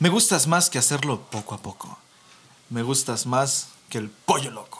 Me 0.00 0.10
gustas 0.10 0.46
más 0.46 0.70
que 0.70 0.78
hacerlo 0.78 1.22
poco 1.28 1.56
a 1.56 1.58
poco. 1.58 1.98
Me 2.70 2.82
gustas 2.82 3.26
más 3.26 3.70
que 3.88 3.98
el 3.98 4.10
pollo 4.10 4.52
loco. 4.52 4.78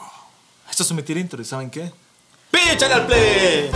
Esto 0.69 0.83
es 0.83 0.91
un 0.91 0.97
metir 0.97 1.17
intro, 1.17 1.41
¿y 1.41 1.45
saben 1.45 1.69
qué? 1.69 1.91
¡Píchale 2.49 2.93
al 2.93 3.05
play! 3.05 3.71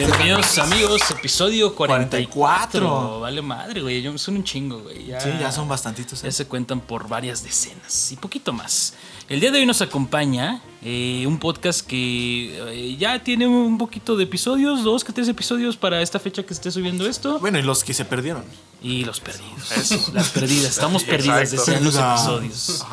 Bienvenidos 0.00 0.56
amigos, 0.56 1.02
episodio 1.10 1.74
44. 1.74 2.80
44. 2.80 3.20
Vale 3.20 3.42
madre, 3.42 3.82
güey. 3.82 4.00
Yo 4.00 4.16
son 4.16 4.36
un 4.36 4.44
chingo, 4.44 4.78
güey. 4.78 5.04
Ya, 5.04 5.20
Sí, 5.20 5.28
ya 5.38 5.52
son 5.52 5.68
bastantitos. 5.68 6.20
¿eh? 6.20 6.28
Ya 6.28 6.32
se 6.32 6.46
cuentan 6.46 6.80
por 6.80 7.06
varias 7.06 7.44
decenas 7.44 8.10
y 8.10 8.16
poquito 8.16 8.54
más. 8.54 8.94
El 9.28 9.40
día 9.40 9.50
de 9.50 9.58
hoy 9.58 9.66
nos 9.66 9.82
acompaña 9.82 10.62
eh, 10.82 11.24
un 11.26 11.38
podcast 11.38 11.86
que 11.86 12.56
eh, 12.72 12.96
ya 12.96 13.22
tiene 13.22 13.46
un 13.46 13.76
poquito 13.76 14.16
de 14.16 14.24
episodios, 14.24 14.82
dos 14.84 15.04
que 15.04 15.12
tres 15.12 15.28
episodios 15.28 15.76
para 15.76 16.00
esta 16.00 16.18
fecha 16.18 16.44
que 16.44 16.54
esté 16.54 16.70
subiendo 16.70 17.06
esto. 17.06 17.38
Bueno, 17.38 17.58
y 17.58 17.62
los 17.62 17.84
que 17.84 17.92
se 17.92 18.06
perdieron. 18.06 18.46
Y 18.82 19.04
los 19.04 19.20
perdidos. 19.20 20.08
Las 20.14 20.30
perdidas. 20.30 20.70
Estamos 20.70 21.04
perdidas, 21.04 21.50
decían 21.50 21.84
los 21.84 21.96
episodios. 21.96 22.86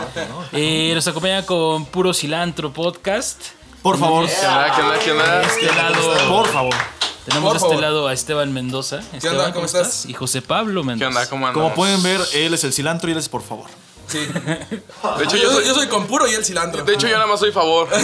Eh, 0.52 0.92
nos 0.94 1.08
acompaña 1.08 1.46
con 1.46 1.86
Puro 1.86 2.14
Cilantro 2.14 2.74
Podcast. 2.74 3.42
Por 3.82 3.98
favor. 3.98 4.28
¿Qué 4.28 4.46
onda? 4.46 4.76
¿Qué 4.76 4.82
onda? 4.82 5.00
¿Qué 5.00 5.12
onda? 5.14 5.40
De 5.40 5.46
este 5.46 5.66
lado. 5.68 6.28
Por 6.28 6.48
favor. 6.48 6.97
Tenemos 7.28 7.54
de 7.62 7.68
este 7.68 7.82
lado 7.82 8.08
a 8.08 8.14
Esteban 8.14 8.54
Mendoza. 8.54 9.00
Esteban, 9.14 9.38
onda? 9.38 9.54
¿Cómo 9.54 9.66
estás? 9.66 10.06
Y 10.06 10.14
José 10.14 10.42
Pablo 10.42 10.82
¿Qué 10.82 10.88
Mendoza. 10.88 11.08
onda? 11.10 11.30
¿Cómo 11.30 11.48
andas? 11.48 11.62
Como 11.62 11.76
pueden 11.76 12.02
ver, 12.04 12.22
él 12.34 12.54
es 12.54 12.64
el 12.64 12.74
cilantro 12.74 13.10
y 13.10 13.14
él 13.14 13.18
es 13.20 13.28
por 13.30 13.42
favor. 13.44 13.66
Sí. 14.08 14.20
De 14.20 15.24
hecho, 15.26 15.36
yo, 15.36 15.52
soy, 15.52 15.66
yo 15.66 15.74
soy 15.76 15.88
con 15.88 16.08
puro 16.08 16.26
y 16.28 16.34
el 16.34 16.46
cilantro. 16.46 16.84
de 16.86 16.94
hecho, 16.94 17.08
yo 17.08 17.16
nada 17.16 17.28
más 17.28 17.40
soy 17.42 17.52
favor. 17.52 17.90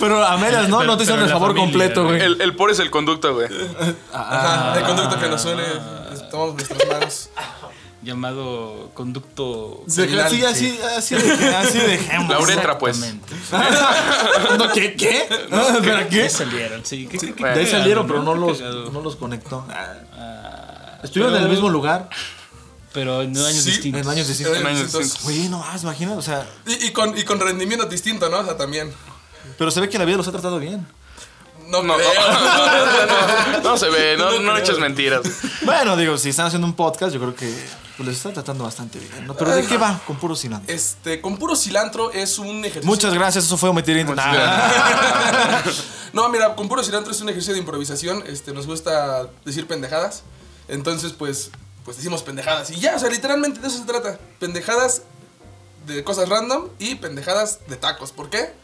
Pero 0.00 0.24
a 0.24 0.36
medias, 0.38 0.68
¿no? 0.68 0.78
Pero- 0.78 0.90
no 0.92 0.96
te 0.96 1.02
hicieron 1.04 1.24
el 1.24 1.30
favor 1.30 1.48
familia, 1.50 1.64
completo, 1.70 2.04
güey. 2.04 2.20
El, 2.22 2.40
el 2.40 2.56
por 2.56 2.70
es 2.70 2.78
el 2.78 2.90
conducto, 2.90 3.34
güey. 3.34 3.48
Ajá, 4.12 4.78
el 4.78 4.84
conducto 4.84 5.18
que 5.18 5.28
nos 5.28 5.44
une. 5.44 5.62
Tomamos 6.30 6.54
nuestras 6.54 6.88
manos. 6.88 7.28
Llamado 8.04 8.90
conducto. 8.94 9.82
Sí, 9.88 10.06
sí, 10.06 10.18
así, 10.18 10.44
así, 10.44 10.78
así, 10.96 11.14
de, 11.16 11.56
así 11.56 11.78
dejemos. 11.78 12.28
La 12.30 12.38
uretra, 12.38 12.78
pues. 12.78 12.98
No, 14.58 14.70
¿Qué? 14.72 14.94
¿Qué? 14.94 15.26
No, 15.50 15.68
espera, 15.78 16.08
¿Qué 16.08 16.28
salieron? 16.28 16.84
Sí, 16.84 17.06
¿qué, 17.06 17.18
qué- 17.18 17.34
qué 17.34 17.44
De 17.44 17.60
ahí 17.60 17.66
salieron, 17.66 18.06
pero 18.06 18.22
no 18.22 18.34
los, 18.34 18.60
no 18.60 19.00
los 19.00 19.16
conectó. 19.16 19.66
Estuvieron 21.02 21.36
en 21.36 21.42
el 21.44 21.48
mismo 21.50 21.68
lugar 21.68 22.08
Pero 22.92 23.22
en 23.22 23.36
años 23.36 23.62
Sí, 23.62 23.70
distintos. 23.72 24.02
en 24.02 24.08
años 24.08 24.28
distintos. 24.28 24.56
En 24.58 24.66
años 24.66 24.82
distintos. 24.92 25.22
Güey, 25.24 25.48
no 25.48 25.58
más, 25.58 25.82
imagínate, 25.82 26.16
o 26.18 26.22
sea, 26.22 26.46
Y, 26.66 26.86
y 26.86 26.90
con, 26.92 27.16
y 27.16 27.24
con 27.24 27.40
rendimiento 27.40 27.86
distinto, 27.86 28.28
¿no? 28.28 28.38
O 28.40 28.44
sea, 28.44 28.56
también. 28.56 28.92
pero 29.58 29.70
se 29.70 29.80
ve 29.80 29.88
que 29.88 29.98
la 29.98 30.04
vida 30.04 30.16
los 30.16 30.28
ha 30.28 30.32
tratado 30.32 30.58
bien. 30.58 30.86
No, 31.68 31.82
No, 31.82 31.96
no, 31.96 32.04
creo. 32.04 32.10
no, 33.62 33.70
no 33.70 33.76
se 33.78 33.88
ve, 33.88 34.16
no, 34.18 34.38
No 34.40 34.56
eches 34.58 34.78
mentiras. 34.78 35.22
Bueno, 35.62 35.96
digo, 35.96 36.16
si 36.18 36.28
están 36.30 36.46
haciendo 36.46 36.66
un 36.66 36.74
podcast, 36.74 37.12
yo 37.14 37.20
creo 37.20 37.34
que 37.34 37.52
pues, 37.96 38.08
les 38.08 38.16
está 38.16 38.32
tratando 38.32 38.64
bastante 38.64 38.98
bien, 38.98 39.26
¿no? 39.26 39.34
Pero 39.34 39.54
¿de 39.54 39.64
qué 39.64 39.76
va 39.76 40.00
con 40.06 40.16
puro 40.16 40.34
cilantro? 40.34 40.72
Este, 40.72 41.20
con 41.20 41.36
puro 41.36 41.54
cilantro 41.54 42.10
es 42.10 42.38
un 42.38 42.64
ejercicio. 42.64 42.86
Muchas 42.86 43.14
gracias, 43.14 43.44
eso 43.44 43.56
fue 43.56 43.68
omitir 43.68 44.04
Nah. 44.04 45.62
No, 46.12 46.28
mira, 46.28 46.54
con 46.54 46.68
puro 46.68 46.82
cilantro 46.82 47.12
es 47.12 47.20
un 47.20 47.28
ejercicio 47.28 47.54
de 47.54 47.60
improvisación. 47.60 48.22
Este, 48.26 48.52
nos 48.52 48.66
gusta 48.66 49.28
decir 49.44 49.66
pendejadas. 49.66 50.22
Entonces, 50.68 51.12
pues, 51.12 51.50
pues 51.84 51.96
decimos 51.96 52.22
pendejadas. 52.22 52.70
Y 52.70 52.80
ya, 52.80 52.96
o 52.96 52.98
sea, 52.98 53.10
literalmente 53.10 53.60
de 53.60 53.68
eso 53.68 53.78
se 53.78 53.84
trata. 53.84 54.18
Pendejadas 54.38 55.02
de 55.86 56.02
cosas 56.02 56.28
random 56.28 56.68
y 56.78 56.96
pendejadas 56.96 57.60
de 57.68 57.76
tacos. 57.76 58.12
¿Por 58.12 58.30
qué? 58.30 58.54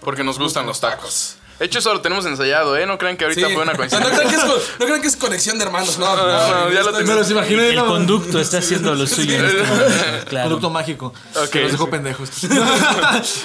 Porque 0.00 0.24
nos 0.24 0.38
gustan 0.38 0.66
los 0.66 0.80
tacos. 0.80 1.36
De 1.58 1.64
hecho, 1.64 1.78
eso 1.78 1.94
lo 1.94 2.00
tenemos 2.02 2.26
ensayado, 2.26 2.76
¿eh? 2.76 2.84
No 2.86 2.98
crean 2.98 3.16
que 3.16 3.24
ahorita 3.24 3.48
Sí. 3.48 3.54
fue 3.54 3.62
una 3.62 3.74
coincidencia. 3.74 4.10
no, 4.10 4.16
crean 4.16 4.30
que 4.30 4.36
es, 4.36 4.42
con- 4.44 4.60
no 4.80 4.86
crean 4.86 5.00
que 5.02 5.08
es 5.08 5.16
conexión 5.16 5.58
de 5.58 5.64
hermanos, 5.64 5.98
no. 5.98 6.14
No, 6.14 6.26
no, 6.66 6.70
ya 6.70 6.82
lo 6.82 6.92
Me 6.92 7.14
los 7.14 7.30
imaginé, 7.30 7.68
El 7.70 7.78
conducto 7.84 8.38
está 8.40 8.58
haciendo 8.58 8.94
lo 8.94 9.06
suyo 9.06 9.36
en 9.36 9.44
este 9.46 9.62
momento. 9.62 9.94
Claro. 10.28 10.46
Producto 10.48 10.70
mágico. 10.70 11.14
Ok, 11.34 11.48
que 11.50 11.62
los 11.62 11.72
dejó 11.72 11.84
sí. 11.84 11.90
pendejos. 11.90 12.30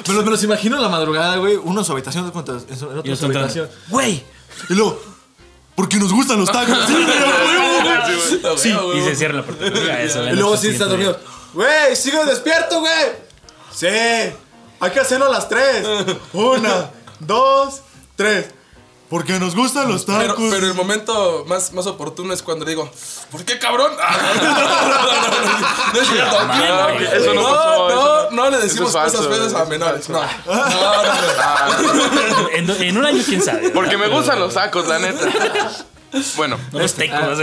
me, 0.08 0.14
los, 0.14 0.26
me 0.26 0.32
los 0.32 0.44
imagino 0.44 0.76
en 0.76 0.82
la 0.82 0.90
madrugada, 0.90 1.38
güey. 1.38 1.56
Uno 1.56 1.80
en 1.82 1.86
su 1.86 1.92
habitación, 1.94 2.26
otro 2.36 2.56
en 2.58 2.60
su- 2.78 2.86
en 2.92 2.98
otro 2.98 3.12
en 3.12 3.18
su 3.18 3.28
nosotros, 3.28 3.36
habitación. 3.38 3.70
Güey. 3.88 4.24
Y 4.70 4.74
luego, 4.74 5.02
porque 5.76 5.98
nos 5.98 6.12
gustan 6.12 6.40
los 6.40 6.52
tacos. 6.52 6.78
Sí, 6.88 6.94
güey, 6.94 7.18
a 7.18 7.26
huevo, 7.46 7.82
güey. 7.84 8.20
Sí, 8.20 8.40
güey. 8.42 8.58
Sí, 8.58 8.72
güey. 8.74 9.00
y 9.00 9.04
se 9.04 9.16
cierra 9.16 9.36
la 9.36 9.44
puerta. 9.44 10.02
Eso, 10.02 10.24
Y 10.28 10.34
luego 10.34 10.58
sí 10.58 10.68
está 10.70 10.86
dormido. 10.86 11.18
Güey, 11.54 11.96
sigue 11.96 12.24
despierto, 12.26 12.80
güey. 12.82 12.92
Sí. 13.74 13.88
Hay 13.88 14.92
que 14.92 15.00
hacerlo 15.00 15.28
a 15.28 15.30
las 15.30 15.48
tres. 15.48 15.86
Una, 16.34 16.90
dos, 17.20 17.82
tres. 18.22 18.46
Porque 19.10 19.38
nos 19.40 19.56
gustan 19.56 19.90
los 19.90 20.06
tacos. 20.06 20.48
pero 20.50 20.68
el 20.68 20.74
momento 20.74 21.44
más, 21.46 21.74
más 21.74 21.86
oportuno 21.86 22.34
es 22.34 22.42
cuando 22.42 22.64
le 22.64 22.72
digo, 22.72 22.90
¿por 23.30 23.44
qué 23.44 23.60
cabrón? 23.60 23.92
Ah, 24.02 24.18
no, 24.36 24.44
no, 24.44 25.94
no, 25.94 26.02
es 26.02 26.08
cierto. 26.08 26.38
Eso 27.18 27.34
pasó, 27.34 28.50
le 28.50 28.58
decimos 28.60 28.96
es 28.96 29.02
feas 29.28 29.48
eso 29.48 29.58
a 29.58 29.64
es 29.64 29.70
menores. 29.70 30.08
No, 30.08 30.22
no, 30.22 30.56
no, 30.56 31.04
no. 31.84 32.50
En, 32.54 32.70
en 32.70 32.98
un 32.98 33.06
año, 33.06 33.22
quién 33.26 33.42
sabe. 33.42 33.72
Porque 33.72 33.98
me 33.98 34.08
gustan 34.08 34.40
los 34.40 34.54
tacos, 34.54 34.88
la 34.88 35.00
neta. 35.00 35.28
Bueno, 36.36 36.58
No 36.72 36.80
los 36.80 36.94
tecos. 36.94 37.20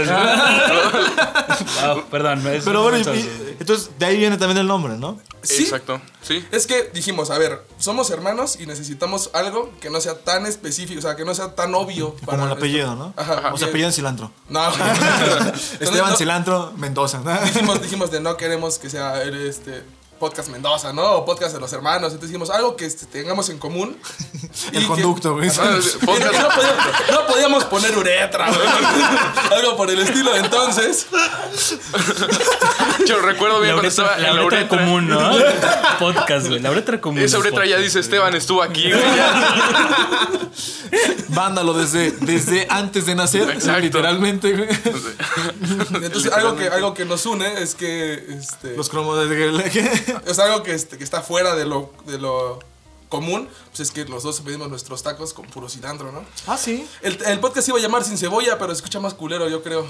Wow, 1.81 2.03
perdón. 2.09 2.43
no 2.43 2.49
es- 2.49 2.63
Pero 2.63 2.83
bueno, 2.83 2.97
y- 2.99 3.29
entonces 3.59 3.89
de 3.97 4.05
ahí 4.05 4.17
viene 4.17 4.37
también 4.37 4.57
el 4.59 4.67
nombre, 4.67 4.97
¿no? 4.97 5.19
Sí, 5.41 5.63
exacto. 5.63 6.01
Sí. 6.21 6.45
Es 6.51 6.67
que 6.67 6.89
dijimos, 6.93 7.29
a 7.31 7.37
ver, 7.37 7.65
somos 7.77 8.09
hermanos 8.11 8.57
y 8.59 8.65
necesitamos 8.65 9.29
algo 9.33 9.71
que 9.79 9.89
no 9.89 10.01
sea 10.01 10.19
tan 10.19 10.45
específico, 10.45 10.99
o 10.99 11.01
sea, 11.01 11.15
que 11.15 11.23
no 11.25 11.33
sea 11.33 11.55
tan 11.55 11.73
obvio. 11.75 12.15
Como 12.25 12.37
el 12.37 12.43
esto. 12.43 12.55
apellido, 12.55 12.95
¿no? 12.95 13.13
Ajá. 13.15 13.51
O 13.53 13.57
sea, 13.57 13.69
apellido 13.69 13.87
en 13.89 13.93
cilantro. 13.93 14.31
No. 14.49 14.69
Esteban 15.79 16.11
No, 16.11 16.15
Cilantro 16.17 16.73
Mendoza. 16.77 17.21
dijimos, 17.45 17.81
dijimos 17.81 18.11
de 18.11 18.19
no 18.19 18.35
queremos 18.37 18.77
que 18.79 18.89
sea 18.89 19.23
este 19.23 19.83
podcast 20.19 20.49
Mendoza, 20.49 20.93
¿no? 20.93 21.03
O 21.13 21.25
podcast 21.25 21.53
de 21.53 21.59
los 21.59 21.71
hermanos. 21.73 22.11
Entonces 22.11 22.29
dijimos 22.29 22.49
algo 22.49 22.75
que 22.75 22.85
este, 22.85 23.05
tengamos 23.05 23.49
en 23.49 23.57
común. 23.57 23.97
El 24.73 24.85
conducto, 24.85 25.33
güey. 25.35 25.47
No 25.47 25.53
podíamos, 26.05 26.45
no 27.11 27.27
podíamos 27.27 27.63
poner 27.65 27.97
uretra, 27.97 28.47
güey. 28.49 28.67
Algo 29.59 29.77
por 29.77 29.89
el 29.89 29.99
estilo. 29.99 30.35
Entonces, 30.35 31.07
Yo 33.05 33.19
recuerdo 33.21 33.61
bien 33.61 33.75
La 33.75 33.81
cuando 33.81 33.87
uretra, 33.87 33.87
estaba 33.89 34.17
la 34.17 34.29
en 34.29 34.35
la 34.35 34.43
uretra 34.45 34.59
uretra. 34.67 34.85
común, 34.85 35.09
¿no? 35.09 35.31
Podcast, 35.99 36.47
güey. 36.47 36.59
La 36.59 36.71
uretra 36.71 36.99
común. 37.01 37.19
Esa 37.21 37.37
uretra 37.39 37.65
ya 37.65 37.77
dice 37.77 37.99
Esteban 37.99 38.35
estuvo 38.35 38.61
aquí, 38.61 38.91
güey. 38.91 39.03
Vándalo 41.29 41.73
desde, 41.73 42.11
desde 42.11 42.67
antes 42.69 43.05
de 43.05 43.15
nacer. 43.15 43.49
Exacto. 43.49 43.81
Literalmente, 43.81 44.51
güey. 44.53 44.69
entonces 46.03 46.31
algo, 46.33 46.55
que, 46.55 46.67
algo 46.67 46.93
que 46.93 47.05
nos 47.05 47.25
une 47.25 47.61
es 47.61 47.75
que. 47.75 48.13
Este, 48.13 48.75
Los 48.75 48.89
cromos 48.89 49.17
de. 49.17 49.29
es 50.25 50.39
algo 50.39 50.63
que, 50.63 50.73
este, 50.73 50.97
que 50.97 51.03
está 51.03 51.21
fuera 51.21 51.55
de 51.55 51.65
lo, 51.65 51.91
de 52.05 52.17
lo 52.17 52.59
común. 53.09 53.49
Pues 53.69 53.79
es 53.81 53.91
que 53.91 54.05
los 54.05 54.23
dos 54.23 54.41
pedimos 54.41 54.69
nuestros 54.69 55.03
tacos 55.03 55.33
con 55.33 55.45
puro 55.47 55.67
cilantro, 55.69 56.11
¿no? 56.11 56.23
Ah, 56.47 56.57
sí. 56.57 56.87
El, 57.01 57.17
el 57.25 57.39
podcast 57.39 57.67
iba 57.69 57.77
a 57.77 57.81
llamar 57.81 58.03
sin 58.03 58.17
cebolla, 58.17 58.57
pero 58.57 58.73
se 58.73 58.77
escucha 58.77 58.99
más 58.99 59.13
culero, 59.13 59.47
yo 59.49 59.63
creo. 59.63 59.85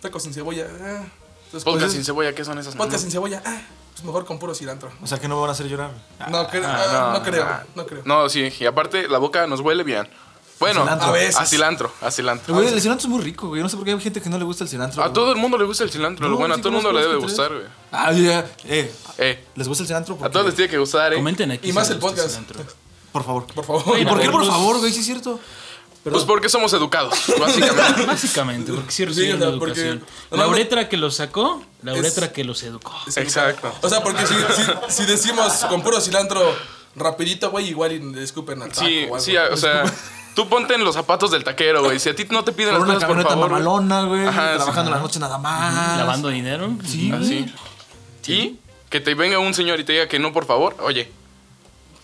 Tacos 0.00 0.22
sin 0.24 0.34
cebolla. 0.34 0.66
Entonces, 0.66 1.64
Podcast 1.64 1.80
pues, 1.86 1.92
sin 1.92 2.04
cebolla, 2.04 2.34
¿qué 2.34 2.44
son 2.44 2.58
esas? 2.58 2.74
Podcast 2.74 3.02
sin 3.02 3.10
cebolla. 3.12 3.42
Ah, 3.44 3.60
pues 3.92 4.04
mejor 4.04 4.24
con 4.24 4.38
puro 4.38 4.54
cilantro. 4.54 4.90
O 5.02 5.06
sea 5.06 5.18
que 5.20 5.28
no 5.28 5.34
me 5.36 5.40
van 5.42 5.50
a 5.50 5.52
hacer 5.52 5.66
llorar. 5.68 5.90
No, 6.30 6.48
cre- 6.48 6.62
Ah, 6.64 6.84
ah, 6.88 7.18
no, 7.18 7.22
creo, 7.22 7.46
no 7.74 7.86
creo. 7.86 8.02
No, 8.04 8.28
sí, 8.28 8.52
y 8.58 8.64
aparte 8.66 9.06
la 9.08 9.18
boca 9.18 9.46
nos 9.46 9.60
huele 9.60 9.82
bien. 9.84 10.08
Bueno, 10.62 10.82
Cilantro. 10.82 11.08
A 11.08 11.12
veces. 11.12 11.36
a 11.36 11.46
cilantro, 11.46 11.92
a 12.00 12.10
cilantro. 12.10 12.54
Güey, 12.54 12.68
el 12.68 12.80
cilantro 12.80 13.06
es 13.06 13.10
muy 13.12 13.22
rico, 13.22 13.48
güey. 13.48 13.62
No 13.62 13.68
sé 13.68 13.76
por 13.76 13.84
qué 13.84 13.92
hay 13.92 14.00
gente 14.00 14.20
que 14.20 14.28
no 14.30 14.38
le 14.38 14.44
gusta 14.44 14.64
el 14.64 14.70
cilantro. 14.70 15.02
A 15.02 15.06
güey. 15.06 15.14
todo 15.14 15.32
el 15.32 15.38
mundo 15.38 15.58
le 15.58 15.64
gusta 15.64 15.84
el 15.84 15.90
cilantro. 15.90 16.24
No, 16.24 16.30
lo 16.32 16.38
bueno, 16.38 16.54
sí 16.54 16.60
a 16.60 16.62
todo 16.62 16.68
el 16.70 16.74
mundo 16.82 16.92
le 16.92 17.00
debe 17.00 17.16
gustar, 17.16 17.52
güey. 17.52 17.66
Ah, 17.90 18.12
ya. 18.12 18.46
Eh, 18.64 18.92
Eh, 19.18 19.44
¿les 19.56 19.68
gusta 19.68 19.82
el 19.82 19.88
cilantro? 19.88 20.14
a 20.14 20.18
Porque- 20.18 20.32
todos 20.32 20.46
les 20.46 20.54
tiene 20.54 20.70
que 20.70 20.78
gustar, 20.78 21.12
eh. 21.12 21.16
Comenten 21.16 21.50
aquí. 21.50 21.68
Y 21.68 21.72
más 21.72 21.88
el 21.90 21.98
gusta 21.98 22.08
podcast. 22.16 22.30
cilantro. 22.30 22.60
Por 23.12 23.24
favor. 23.24 23.46
Por 23.46 23.64
favor. 23.64 23.98
¿Y 24.00 24.04
por 24.06 24.20
qué, 24.20 24.30
por 24.30 24.46
favor, 24.46 24.78
güey? 24.78 24.92
Sí 24.92 25.00
es 25.00 25.06
cierto. 25.06 25.38
Pues 26.04 26.24
porque 26.24 26.48
somos 26.48 26.72
educados, 26.72 27.14
básicamente. 27.38 28.06
Básicamente, 28.06 28.72
porque 28.72 28.90
sí 28.90 28.96
Sí, 28.96 29.04
reciben 29.04 29.36
o 29.36 29.38
sea, 29.38 29.48
educación. 29.50 29.98
porque- 30.00 30.12
La 30.30 30.36
normalmente- 30.38 30.60
uretra 30.74 30.88
que 30.88 30.96
los 30.96 31.14
sacó, 31.14 31.62
la 31.82 31.92
Es- 31.92 32.00
uretra 32.00 32.32
que 32.32 32.42
los 32.42 32.60
educó. 32.64 32.92
Exacto. 33.14 33.72
O 33.82 33.88
sea, 33.88 34.02
porque 34.02 34.26
si, 34.26 34.34
si, 34.34 34.62
si 34.88 35.04
decimos 35.04 35.52
con 35.68 35.80
puro 35.82 36.00
cilantro 36.00 36.40
rapidito, 36.96 37.50
güey, 37.52 37.68
igual 37.68 37.92
y 37.92 38.00
le 38.00 38.22
escupen 38.24 38.62
al 38.62 38.70
taco 38.70 38.84
Sí, 38.84 38.98
o 39.02 39.14
algo. 39.14 39.20
sí, 39.20 39.36
o 39.36 39.56
sea, 39.56 39.84
tú 40.34 40.48
ponte 40.48 40.74
en 40.74 40.84
los 40.84 40.94
zapatos 40.94 41.30
del 41.30 41.44
taquero, 41.44 41.82
güey. 41.82 41.98
Si 41.98 42.08
a 42.08 42.14
ti 42.16 42.26
no 42.30 42.44
te 42.44 42.52
piden 42.52 42.76
Por 42.76 42.86
las 42.88 42.88
una 42.88 42.94
cosas, 42.94 43.06
por 43.08 43.16
camioneta 43.16 43.34
favor. 43.34 43.50
güey. 43.50 43.62
mamalona, 43.62 44.04
güey. 44.04 44.26
Ajá, 44.26 44.50
sí. 44.52 44.56
Trabajando 44.56 44.90
la 44.90 44.98
noche 44.98 45.18
nada 45.20 45.38
más. 45.38 45.98
Lavando 45.98 46.28
dinero. 46.28 46.70
Sí. 46.86 47.10
Así. 47.12 47.46
Y 48.26 48.58
que 48.90 49.00
te 49.00 49.14
venga 49.14 49.38
un 49.38 49.54
señor 49.54 49.80
y 49.80 49.84
te 49.84 49.92
diga 49.92 50.08
que 50.08 50.18
no, 50.18 50.32
por 50.32 50.44
favor. 50.46 50.76
Oye, 50.80 51.10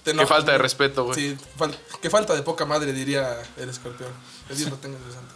Te 0.04 0.12
qué 0.14 0.26
falta 0.26 0.52
de 0.52 0.58
respeto, 0.58 1.04
güey. 1.04 1.14
Sí, 1.14 1.36
fal- 1.58 1.76
qué 2.02 2.10
falta 2.10 2.34
de 2.34 2.42
poca 2.42 2.64
madre, 2.66 2.92
diría 2.92 3.40
el 3.56 3.68
escorpión. 3.68 4.10
El 4.48 4.56
Dios 4.56 4.70
lo 4.70 4.76
tenga 4.76 4.98
santo. 4.98 5.34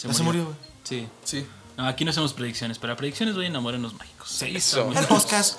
Ya 0.00 0.12
se 0.14 0.22
murió, 0.22 0.44
güey. 0.44 0.56
Sí. 0.84 1.08
Sí. 1.24 1.46
No, 1.76 1.86
aquí 1.86 2.04
no 2.04 2.10
hacemos 2.12 2.32
predicciones. 2.32 2.78
Para 2.78 2.96
predicciones 2.96 3.36
vayan 3.36 3.54
a 3.56 3.60
Morenos 3.60 3.94
Mágicos. 3.94 4.42
Eso. 4.42 4.90
El 4.96 5.04
podcast. 5.06 5.58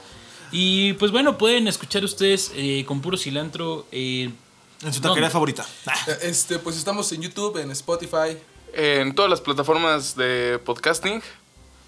Y 0.52 0.94
pues 0.94 1.12
bueno, 1.12 1.38
pueden 1.38 1.68
escuchar 1.68 2.04
ustedes 2.04 2.52
eh, 2.56 2.84
con 2.88 3.02
puro 3.02 3.18
cilantro. 3.18 3.86
eh, 3.92 4.32
En 4.82 4.94
su 4.94 5.02
taquería 5.02 5.24
¿Dónde? 5.24 5.30
favorita. 5.32 5.66
Eh, 6.08 6.18
Este, 6.24 6.60
pues 6.60 6.78
estamos 6.78 7.12
en 7.12 7.22
YouTube, 7.22 7.58
en 7.58 7.72
Spotify, 7.72 8.38
En 8.74 9.14
todas 9.16 9.30
las 9.32 9.42
plataformas 9.42 10.16
de 10.16 10.60
podcasting. 10.64 11.22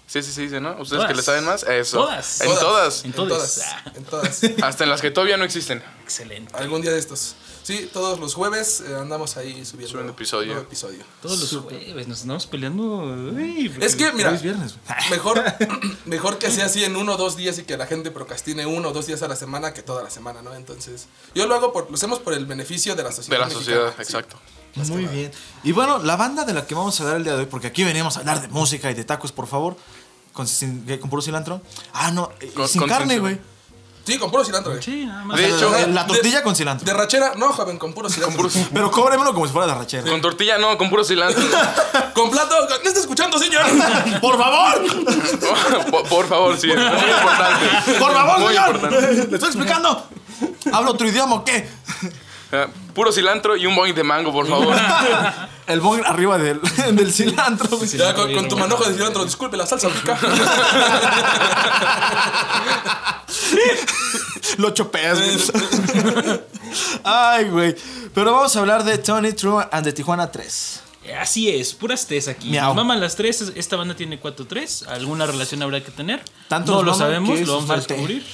Sí, 0.06 0.22
sí, 0.22 0.30
sí, 0.32 0.42
dice, 0.42 0.60
¿no? 0.60 0.72
Ustedes 0.72 1.02
que 1.06 1.14
Todas. 1.14 1.16
le 1.16 1.22
saben 1.22 1.44
más. 1.44 1.62
Eso. 1.62 1.98
Todas. 1.98 2.40
En 2.42 2.48
todas. 2.58 3.00
En 3.04 3.06
En 3.06 3.12
todas. 3.12 3.28
todas. 3.54 3.60
Ah. 3.64 3.92
En 3.94 4.04
todas. 4.04 4.40
Hasta 4.62 4.84
en 4.84 4.90
las 4.90 5.00
que 5.00 5.10
todavía 5.10 5.36
no 5.38 5.44
existen. 5.44 5.82
Excelente. 6.02 6.54
Algún 6.56 6.82
día 6.82 6.90
de 6.90 6.98
estos. 6.98 7.34
Sí, 7.62 7.88
todos 7.92 8.18
los 8.18 8.34
jueves 8.34 8.82
eh, 8.86 8.96
andamos 9.00 9.36
ahí 9.36 9.64
subiendo, 9.64 9.88
Subiendo 9.92 10.12
episodio. 10.12 10.46
nuevo 10.48 10.62
episodio. 10.62 10.98
Todos 11.20 11.38
los 11.52 11.62
jueves 11.62 12.08
nos 12.08 12.22
andamos 12.22 12.46
peleando. 12.46 12.82
uy, 13.34 13.72
Es 13.80 13.94
que, 13.94 14.10
mira, 14.12 14.30
viernes. 14.32 14.76
mejor, 15.10 15.42
mejor 16.04 16.38
que 16.38 16.50
sea 16.50 16.66
así 16.66 16.82
en 16.84 16.96
uno 16.96 17.14
o 17.14 17.16
dos 17.16 17.36
días 17.36 17.58
y 17.58 17.62
que 17.64 17.76
la 17.76 17.86
gente 17.86 18.10
procrastine 18.10 18.66
uno 18.66 18.88
o 18.88 18.92
dos 18.92 19.06
días 19.06 19.22
a 19.22 19.28
la 19.28 19.36
semana 19.36 19.72
que 19.72 19.82
toda 19.82 20.02
la 20.02 20.10
semana, 20.10 20.42
¿no? 20.42 20.54
Entonces, 20.54 21.06
yo 21.34 21.46
lo 21.46 21.54
hago 21.54 21.72
por, 21.72 21.88
lo 21.88 21.94
hacemos 21.94 22.18
por 22.18 22.34
el 22.34 22.46
beneficio 22.46 22.96
de 22.96 23.02
la 23.04 23.12
sociedad. 23.12 23.36
De 23.36 23.38
la 23.40 23.46
mexicana, 23.46 23.64
sociedad, 23.64 23.94
sí. 23.96 24.02
exacto. 24.02 24.36
Muy 24.74 25.04
bien. 25.06 25.30
Y 25.62 25.72
bueno, 25.72 25.98
la 26.02 26.16
banda 26.16 26.44
de 26.44 26.54
la 26.54 26.66
que 26.66 26.74
vamos 26.74 26.98
a 27.00 27.04
dar 27.04 27.16
el 27.18 27.24
día 27.24 27.34
de 27.34 27.40
hoy, 27.40 27.46
porque 27.46 27.66
aquí 27.68 27.84
venimos 27.84 28.16
a 28.16 28.20
hablar 28.20 28.40
de 28.40 28.48
música 28.48 28.90
y 28.90 28.94
de 28.94 29.04
tacos, 29.04 29.30
por 29.30 29.46
favor. 29.46 29.76
Con, 30.32 30.48
sin-. 30.48 30.86
¿Con 30.98 31.10
puro 31.10 31.20
cilantro? 31.20 31.60
Ah, 31.92 32.10
no, 32.10 32.30
eh, 32.40 32.50
Con- 32.54 32.66
sin 32.66 32.80
con 32.80 32.88
carne, 32.88 33.18
güey. 33.18 33.38
Sí, 34.04 34.18
con 34.18 34.30
puro 34.30 34.44
cilantro. 34.44 34.72
güey. 34.72 34.82
Sí, 34.82 35.06
nada 35.06 35.24
más. 35.24 35.36
De 35.38 35.46
hecho, 35.46 35.70
la, 35.70 35.86
la 35.86 36.02
de- 36.04 36.08
tortilla 36.14 36.42
con 36.42 36.56
cilantro. 36.56 36.84
De 36.84 36.92
rachera, 36.92 37.34
no, 37.36 37.52
joven, 37.52 37.78
con 37.78 37.92
puro 37.92 38.08
cilantro. 38.08 38.48
Pero 38.72 38.90
cóbremelo 38.90 39.32
como 39.32 39.46
si 39.46 39.52
fuera 39.52 39.68
de 39.72 39.74
rachera. 39.78 40.10
Con 40.10 40.20
tortilla, 40.20 40.58
no, 40.58 40.76
con 40.76 40.90
puro 40.90 41.04
cilantro. 41.04 41.42
Con 42.14 42.30
plato, 42.30 42.54
¿no 42.68 42.88
está 42.88 43.00
escuchando, 43.00 43.38
señor? 43.38 43.62
¡Por 44.20 44.36
favor! 44.36 44.84
por, 45.90 46.08
por 46.08 46.28
favor, 46.28 46.58
sí. 46.58 46.66
Muy 46.66 46.76
importante. 46.76 47.98
¡Por 47.98 48.12
favor, 48.12 48.38
Muy 48.40 48.48
señor! 48.54 48.74
importante. 48.74 49.12
¡Le 49.12 49.22
estoy 49.36 49.48
explicando! 49.48 50.06
¿Hablo 50.72 50.90
otro 50.90 51.06
idioma 51.08 51.36
o 51.36 51.44
qué? 51.44 51.68
Ah, 52.52 52.66
Puro 52.94 53.10
cilantro 53.12 53.56
y 53.56 53.66
un 53.66 53.74
boing 53.74 53.94
de 53.94 54.04
mango, 54.04 54.32
por 54.32 54.46
favor. 54.46 54.76
El 55.66 55.80
bong 55.80 56.02
arriba 56.04 56.36
del, 56.38 56.60
del 56.92 57.12
cilantro. 57.12 57.76
güey. 57.78 57.88
Ya, 57.88 58.14
con, 58.14 58.32
con 58.34 58.48
tu 58.48 58.56
manojo 58.58 58.84
de 58.84 58.94
cilantro, 58.94 59.24
disculpe, 59.24 59.56
la 59.56 59.66
salsa 59.66 59.88
rica. 59.88 60.18
Lo 64.58 64.70
chopeas, 64.70 65.18
güey. 65.18 66.40
Ay, 67.04 67.48
güey. 67.48 67.74
Pero 68.14 68.32
vamos 68.32 68.54
a 68.56 68.60
hablar 68.60 68.84
de 68.84 68.98
Tony 68.98 69.32
True 69.32 69.64
and 69.70 69.84
de 69.84 69.92
Tijuana 69.92 70.30
3. 70.30 70.80
Así 71.20 71.50
es, 71.50 71.74
puras 71.74 72.06
tres 72.06 72.28
aquí. 72.28 72.48
Miau. 72.50 72.74
Maman 72.74 73.00
las 73.00 73.16
tres. 73.16 73.52
Esta 73.56 73.74
banda 73.76 73.96
tiene 73.96 74.20
cuatro 74.20 74.46
tres. 74.46 74.84
Alguna 74.84 75.26
relación 75.26 75.60
habrá 75.62 75.82
que 75.82 75.90
tener. 75.90 76.22
Tanto 76.48 76.72
no 76.72 76.82
nos 76.82 76.86
lo 76.86 76.92
maman 76.92 77.06
sabemos, 77.08 77.38
que 77.38 77.44
lo 77.44 77.54
vamos 77.54 77.70
a 77.70 77.74
falte. 77.74 77.94
descubrir. 77.94 78.24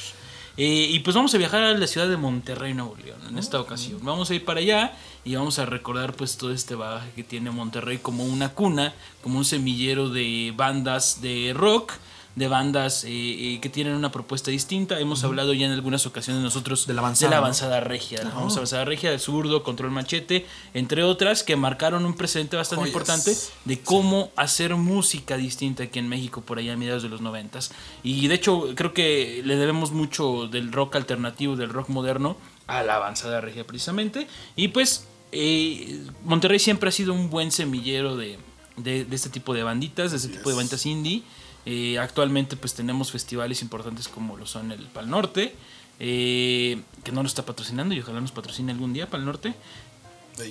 Eh, 0.61 0.89
y 0.91 0.99
pues 0.99 1.15
vamos 1.15 1.33
a 1.33 1.39
viajar 1.39 1.63
a 1.63 1.73
la 1.73 1.87
ciudad 1.87 2.09
de 2.09 2.17
Monterrey, 2.17 2.75
Nuevo 2.75 2.97
León, 2.97 3.21
en 3.29 3.39
esta 3.39 3.61
ocasión. 3.61 4.01
Vamos 4.03 4.29
a 4.29 4.35
ir 4.35 4.45
para 4.45 4.59
allá 4.59 4.93
y 5.25 5.37
vamos 5.37 5.61
a 5.61 5.67
recordar 5.67 6.15
pues 6.15 6.37
todo 6.37 6.53
este 6.53 6.75
bagaje 6.75 7.13
que 7.15 7.23
tiene 7.23 7.53
Monterrey 7.53 7.99
como 7.99 8.25
una 8.25 8.49
cuna, 8.49 8.93
como 9.23 9.39
un 9.39 9.45
semillero 9.45 10.09
de 10.11 10.53
bandas 10.57 11.23
de 11.23 11.53
rock, 11.55 11.93
de 12.39 12.47
bandas 12.49 13.03
eh, 13.05 13.09
eh, 13.11 13.59
que 13.61 13.69
tienen 13.69 13.95
una 13.95 14.13
propuesta 14.13 14.51
distinta. 14.51 15.01
Hemos 15.01 15.25
hablado 15.25 15.53
ya 15.55 15.67
en 15.67 15.73
algunas 15.73 16.07
ocasiones 16.07 16.41
nosotros 16.43 16.87
De 16.87 16.95
la 16.95 17.01
avanzada, 17.01 17.81
regia, 17.81 18.19
de 18.19 18.25
la 18.27 18.31
famosa 18.31 18.59
avanzada 18.59 18.85
regia, 18.85 19.11
de 19.11 19.19
zurdo, 19.19 19.63
control 19.65 19.91
machete, 19.91 20.47
entre 20.73 21.03
otras 21.03 21.43
que 21.43 21.57
marcaron 21.57 22.05
un 22.05 22.15
presente 22.15 22.57
bastante 22.57 22.83
Joyas. 22.83 22.95
importante 22.95 23.37
de 23.65 23.81
cómo 23.81 24.31
hacer 24.37 24.77
música 24.77 25.37
distinta 25.37 25.83
aquí 25.85 25.99
en 25.99 26.09
México 26.09 26.41
por 26.43 26.59
allá 26.59 26.75
a 26.75 26.77
mediados 26.77 27.03
de 27.03 27.09
los 27.09 27.21
noventas. 27.21 27.73
Y 28.05 28.29
de 28.29 28.35
hecho 28.37 28.67
creo 28.77 28.93
que 28.95 29.43
le 29.45 29.57
debemos 29.57 29.91
mucho 29.91 30.47
del 30.47 30.71
rock 30.71 30.95
alternativo, 30.97 31.57
del 31.57 31.71
rock 31.71 31.89
moderno, 31.89 32.37
a 32.69 32.83
la 32.85 32.97
avanzada 32.97 33.41
regia 33.41 33.67
precisamente. 33.67 34.29
Y 34.55 34.69
pues 34.69 35.07
eh, 35.33 36.01
Monterrey 36.25 36.59
siempre 36.59 36.91
ha 36.91 36.93
sido 36.93 37.13
un 37.15 37.31
buen 37.31 37.51
semillero 37.51 38.17
de, 38.17 38.39
de- 38.77 39.05
de 39.05 39.17
este 39.17 39.29
tipo 39.31 39.55
de 39.55 39.63
banditas, 39.65 40.13
de 40.13 40.19
este 40.19 40.29
tipo 40.29 40.51
de 40.51 40.57
banditas 40.57 40.87
indie. 40.87 41.23
Eh, 41.71 41.99
actualmente 41.99 42.57
pues 42.57 42.73
tenemos 42.73 43.11
festivales 43.13 43.61
importantes 43.61 44.09
como 44.09 44.39
lo 44.39 44.47
son 44.47 44.73
el 44.73 44.87
Pal 44.87 45.11
Norte, 45.11 45.55
eh, 46.01 46.81
que 47.05 47.13
no 47.13 47.23
lo 47.23 47.29
está 47.29 47.45
patrocinando 47.45 47.95
y 47.95 48.01
ojalá 48.01 48.23
nos 48.23 48.33
patrocine 48.33 48.73
algún 48.73 48.95
día 48.95 49.11
Pal 49.11 49.27
Norte. 49.27 49.55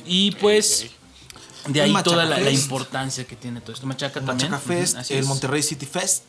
Y 0.06 0.32
pues 0.32 0.92
de 1.68 1.82
ahí 1.82 1.94
toda 2.04 2.24
la, 2.26 2.36
Fest. 2.36 2.62
importancia 2.64 3.26
que 3.26 3.36
tiene 3.36 3.62
todo 3.62 3.74
esto. 3.74 3.88
Machaca 3.88 4.22
también. 4.22 4.52
Machaca 4.52 4.60
Fest, 4.60 4.94
Ujú, 4.94 5.02
así 5.02 5.14
el 5.16 5.20
es. 5.22 5.26
Monterrey 5.26 5.64
City 5.64 5.86
Fest. 5.88 6.24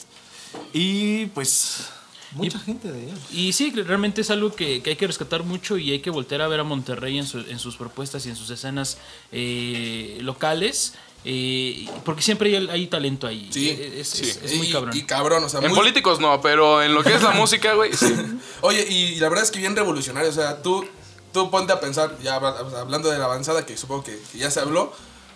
Y 0.73 1.26
pues. 1.26 1.88
Mucha 2.32 2.58
gente 2.58 2.90
de 2.93 3.02
allá. 3.06 3.14
Y 3.32 3.52
sí, 3.55 3.70
realmente 3.73 4.20
es 4.20 4.31
algo 4.31 4.55
que, 4.55 4.82
que 4.82 4.90
hay 4.90 4.96
que 4.96 5.06
rescatar 5.06 5.43
mucho 5.44 5.76
y 5.79 5.90
hay 5.93 6.00
que 6.00 6.11
voltear 6.11 6.43
a 6.43 6.49
ver 6.49 6.61
a 6.61 6.64
Monterrey 6.64 7.19
en, 7.19 7.26
su- 7.26 7.40
en 7.40 7.58
sus 7.58 7.76
propuestas 7.76 8.25
y 8.26 8.29
en 8.31 8.37
sus 8.37 8.49
escenas 8.50 8.99
eh, 9.32 10.19
locales. 10.20 10.94
Eh, 11.24 11.86
porque 12.04 12.22
siempre 12.22 12.56
hay, 12.56 12.68
hay 12.70 12.86
talento 12.86 13.26
ahí. 13.26 13.48
Sí, 13.52 13.68
Eh, 13.70 14.00
es, 14.00 14.08
sí. 14.08 14.22
es- 14.28 14.40
es 14.42 14.54
muy 14.56 14.68
y, 14.68 14.72
cabrón. 14.72 14.96
Y 14.96 15.02
cabrón, 15.04 15.44
o 15.44 15.48
sea, 15.48 15.60
En 15.60 15.68
muy- 15.68 15.76
políticos 15.78 16.20
no, 16.20 16.40
pero 16.40 16.82
en 16.82 16.94
lo 16.94 17.02
que 17.02 17.14
es 17.14 17.22
la 17.22 17.30
música, 17.42 17.74
güey, 17.74 17.92
sí. 17.94 18.14
Oye, 18.62 18.86
y 18.88 19.16
la 19.16 19.28
verdad 19.28 19.44
es 19.44 19.50
que 19.50 19.58
bien 19.58 19.74
revolucionario. 19.76 20.30
O 20.30 20.32
sea, 20.32 20.62
tú, 20.62 20.86
tú 21.32 21.50
ponte 21.50 21.72
a 21.72 21.80
pensar, 21.80 22.16
ya 22.22 22.36
hablando 22.36 23.10
de 23.10 23.18
la 23.18 23.24
avanzada, 23.26 23.66
que 23.66 23.76
supongo 23.76 24.04
que, 24.04 24.18
que 24.32 24.38
ya 24.38 24.50
se 24.50 24.60
habló, 24.60 24.92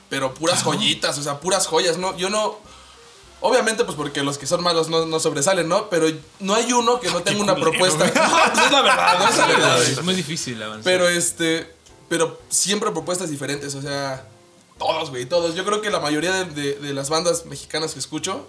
pero 0.08 0.32
puras 0.34 0.62
joyitas, 0.62 1.18
o 1.18 1.22
sea, 1.22 1.40
puras 1.40 1.66
joyas, 1.66 1.98
¿no? 1.98 2.16
Yo 2.16 2.30
no. 2.30 2.58
Obviamente, 3.44 3.82
pues 3.84 3.96
porque 3.96 4.22
los 4.22 4.38
que 4.38 4.46
son 4.46 4.62
malos 4.62 4.88
no, 4.88 5.04
no 5.04 5.18
sobresalen, 5.18 5.68
¿no? 5.68 5.90
Pero 5.90 6.06
no 6.38 6.54
hay 6.54 6.72
uno 6.72 7.00
que 7.00 7.10
no 7.10 7.22
tenga 7.22 7.42
una 7.42 7.56
propuesta. 7.56 8.04
Pues 8.54 8.64
es 8.66 8.70
la 8.72 8.82
verdad, 8.82 9.18
no 9.18 9.28
es 9.28 9.36
la 9.36 9.46
verdad. 9.46 9.82
es 9.82 10.02
muy 10.04 10.14
difícil 10.14 10.62
avanzar. 10.62 10.84
Pero 10.84 11.08
este. 11.08 11.74
Pero 12.08 12.40
siempre 12.50 12.90
propuestas 12.92 13.30
diferentes, 13.30 13.74
o 13.74 13.82
sea. 13.82 14.28
Todos, 14.84 15.10
güey, 15.10 15.26
todos. 15.26 15.54
Yo 15.54 15.64
creo 15.64 15.80
que 15.80 15.90
la 15.90 16.00
mayoría 16.00 16.32
de, 16.32 16.44
de- 16.46 16.74
de 16.78 16.92
las 16.94 17.08
bandas 17.08 17.46
mexicanas 17.46 17.92
que 17.92 18.00
escucho 18.00 18.48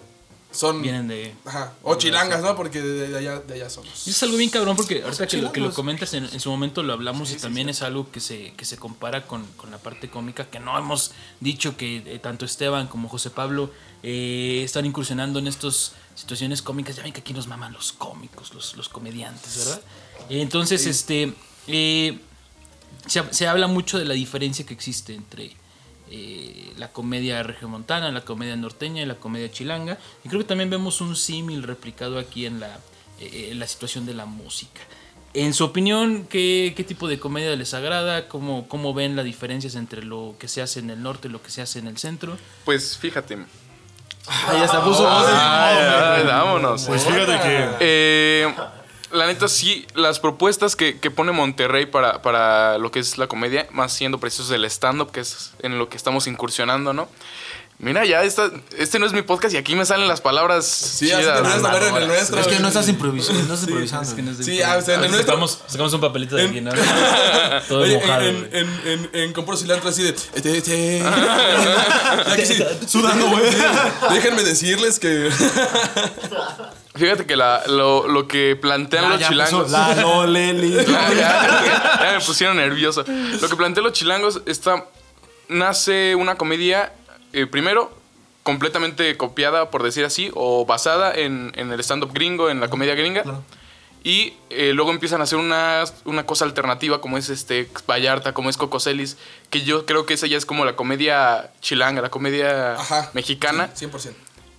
son. 0.52 0.82
Vienen 0.82 1.08
de... 1.08 1.34
Ajá. 1.46 1.74
O 1.84 1.96
chilangas, 1.96 2.42
¿no? 2.42 2.56
Porque 2.56 2.82
de, 2.82 3.10
de 3.10 3.18
allá, 3.18 3.40
de 3.40 3.54
allá 3.56 3.70
somos. 3.70 4.08
Y 4.08 4.12
es 4.12 4.24
algo 4.24 4.38
bien 4.38 4.50
cabrón 4.50 4.76
porque 4.76 5.04
ahorita 5.04 5.28
que 5.28 5.38
lo, 5.38 5.52
que 5.52 5.60
lo 5.62 5.74
comentas 5.74 6.14
en, 6.16 6.26
en 6.26 6.40
su 6.40 6.50
momento 6.50 6.82
lo 6.84 6.94
hablamos 6.94 7.32
y 7.32 7.36
también 7.38 7.70
es 7.70 7.82
algo 7.84 8.12
que 8.12 8.20
se, 8.20 8.54
que 8.54 8.66
se 8.66 8.78
compara 8.78 9.26
con, 9.28 9.46
con 9.58 9.70
la 9.72 9.78
parte 9.78 10.10
cómica 10.10 10.46
que 10.50 10.60
no 10.60 10.78
hemos 10.78 11.12
dicho 11.40 11.76
que 11.78 11.98
eh, 12.06 12.20
tanto 12.20 12.46
Esteban 12.46 12.88
como 12.88 13.10
José 13.10 13.30
Pablo 13.30 13.72
eh, 14.04 14.62
están 14.64 14.86
incursionando 14.86 15.38
en 15.40 15.48
estas 15.48 15.94
situaciones 16.16 16.62
cómicas. 16.62 16.96
Ya 16.96 17.04
ven 17.04 17.14
que 17.14 17.22
aquí 17.22 17.34
nos 17.34 17.48
maman 17.48 17.74
los 17.74 17.92
cómicos, 17.94 18.54
los, 18.54 18.76
los 18.76 18.90
comediantes, 18.90 19.58
¿verdad? 19.58 19.82
Eh, 20.30 20.42
Entonces, 20.42 20.86
este 20.88 21.34
eh, 21.68 22.20
se, 23.08 23.24
se 23.34 23.48
habla 23.48 23.68
mucho 23.68 23.98
de 24.00 24.06
la 24.06 24.14
diferencia 24.14 24.66
que 24.66 24.74
existe 24.76 25.16
entre 25.16 25.56
eh, 26.10 26.74
la 26.78 26.92
comedia 26.92 27.42
regiomontana, 27.44 28.12
la 28.12 28.22
comedia 28.22 28.56
norteña 28.56 29.02
y 29.02 29.06
la 29.06 29.16
comedia 29.16 29.52
chilanga. 29.52 29.98
Y 30.24 30.30
creo 30.30 30.42
que 30.42 30.48
también 30.48 30.70
vemos 30.70 31.02
un 31.02 31.16
símil 31.16 31.64
replicado 31.64 32.20
aquí 32.20 32.46
en 32.46 32.60
la, 32.60 32.80
eh, 33.20 33.50
en 33.52 33.60
la 33.60 33.68
situación 33.68 34.06
de 34.06 34.14
la 34.14 34.26
música. 34.26 34.82
En 35.34 35.54
su 35.56 35.64
opinión, 35.64 36.28
¿qué, 36.30 36.74
qué 36.76 36.84
tipo 36.84 37.08
de 37.08 37.20
comedia 37.20 37.56
les 37.56 37.74
agrada? 37.74 38.28
¿Cómo, 38.28 38.68
¿Cómo 38.68 38.94
ven 38.94 39.16
las 39.16 39.26
diferencias 39.26 39.74
entre 39.76 40.04
lo 40.04 40.36
que 40.38 40.48
se 40.48 40.62
hace 40.62 40.80
en 40.80 40.92
el 40.92 41.02
norte 41.02 41.28
y 41.28 41.32
lo 41.32 41.42
que 41.42 41.50
se 41.50 41.62
hace 41.62 41.80
en 41.80 41.88
el 41.88 41.98
centro? 41.98 42.38
Pues 42.66 42.98
fíjate. 42.98 43.40
Ahí 44.28 44.62
hasta 44.62 44.84
puso 44.84 45.06
Ay, 45.10 45.78
ay, 45.78 46.24
vámonos. 46.26 46.84
Pues 46.84 47.04
fíjate 47.04 47.40
que. 47.40 47.70
Eh, 47.80 48.56
la 49.14 49.28
neta, 49.28 49.48
sí, 49.48 49.86
las 49.96 50.20
propuestas 50.20 50.76
que, 50.76 51.00
que 51.00 51.12
pone 51.12 51.32
Monterrey 51.32 51.86
para, 51.86 52.22
para 52.22 52.78
lo 52.78 52.92
que 52.92 53.00
es 53.00 53.18
la 53.18 53.28
comedia, 53.28 53.68
más 53.72 53.94
siendo 53.94 54.20
precisos 54.20 54.50
del 54.50 54.66
stand-up, 54.66 55.12
que 55.12 55.22
es 55.22 55.52
en 55.60 55.78
lo 55.80 55.88
que 55.90 55.98
estamos 55.98 56.28
incursionando, 56.28 56.94
¿no? 56.94 57.08
Mira, 57.80 58.06
ya 58.06 58.24
esta, 58.24 58.50
este 58.78 59.00
no 59.00 59.06
es 59.08 59.14
mi 59.14 59.24
podcast 59.24 59.54
y 59.56 59.58
aquí 59.58 59.76
me 59.76 59.84
salen 59.86 60.08
las 60.08 60.22
palabras. 60.22 60.66
Sí, 60.66 61.12
así 61.12 61.22
chidas. 61.24 61.36
deberías 61.38 61.62
saber 61.62 61.84
en 61.84 61.96
el 61.98 62.08
nuestro. 62.08 62.40
Es 62.40 62.48
que 62.48 62.60
no 62.60 62.68
estás 62.70 62.88
improvisando. 62.88 63.42
No 63.44 63.54
estás 63.56 63.68
improvisando. 63.68 64.44
Sí, 64.44 64.62
ah, 64.62 64.78
o 64.78 64.82
sea, 64.82 64.96
en 64.96 65.04
el 65.06 65.12
nuestro- 65.12 65.34
sacamos, 65.34 65.60
sacamos 65.68 65.92
un 65.94 66.00
papelito 66.00 66.36
de 66.36 66.44
aquí, 66.48 66.62
¿no? 66.62 66.72
Todo 67.68 67.82
Oye, 67.82 67.96
mojado. 67.96 68.22
en, 68.26 68.50
en, 68.54 68.80
en, 68.86 69.10
en 69.14 69.34
compro 69.34 69.58
cilantro 69.58 69.90
así 69.90 70.04
de. 70.04 70.10
este, 70.12 70.58
este. 70.58 71.00
Ya 71.00 72.36
que 72.36 72.46
sí, 72.46 72.64
Sudando, 72.88 73.28
güey. 73.28 73.44
Déjenme 74.12 74.44
decirles 74.44 75.00
que. 75.00 75.30
Fíjate 76.96 77.26
que 77.26 77.36
la- 77.36 77.64
lo, 77.68 78.08
lo 78.08 78.28
que 78.28 78.56
plantean 78.56 79.10
los 79.10 79.20
Ya 79.20 79.30
chilangos. 79.30 79.64
puso 79.64 79.72
La 79.78 79.96
Loleli. 79.96 80.74
Ya, 80.88 81.14
ya, 81.14 82.00
ya 82.04 82.12
me 82.20 82.24
pusieron 82.26 82.58
nervioso. 82.58 83.04
Lo 83.42 83.50
que 83.50 83.56
plantean 83.56 83.84
los 83.86 83.94
chilangos 83.94 84.42
está. 84.46 84.86
Nace 85.50 86.16
una 86.16 86.36
comedia, 86.36 86.94
eh, 87.34 87.46
primero, 87.48 87.92
completamente 88.44 89.16
copiada, 89.18 89.70
por 89.72 89.84
decir 89.84 90.06
así, 90.06 90.32
o 90.36 90.66
basada 90.66 91.14
en, 91.14 91.52
en 91.56 91.72
el 91.72 91.80
stand-up 91.82 92.12
gringo, 92.14 92.50
en 92.50 92.60
la 92.60 92.70
comedia 92.70 92.96
gringa. 92.96 93.24
Claro. 93.24 93.44
Y 94.06 94.34
eh, 94.50 94.72
luego 94.74 94.92
empiezan 94.92 95.22
a 95.22 95.24
hacer 95.24 95.40
una, 95.40 95.84
una 96.06 96.26
cosa 96.26 96.46
alternativa, 96.46 97.00
como 97.02 97.18
es 97.18 97.30
este 97.30 97.70
Vallarta, 97.88 98.34
como 98.34 98.50
es 98.50 98.58
Coco 98.58 98.80
Celis, 98.80 99.18
que 99.50 99.62
yo 99.64 99.86
creo 99.86 100.06
que 100.06 100.14
esa 100.14 100.28
ya 100.28 100.38
es 100.38 100.46
como 100.46 100.66
la 100.66 100.76
comedia 100.76 101.52
chilanga, 101.62 102.02
la 102.02 102.10
comedia 102.10 102.74
Ajá. 102.74 103.10
mexicana. 103.14 103.70
Sí, 103.74 103.86
100%. 103.86 104.14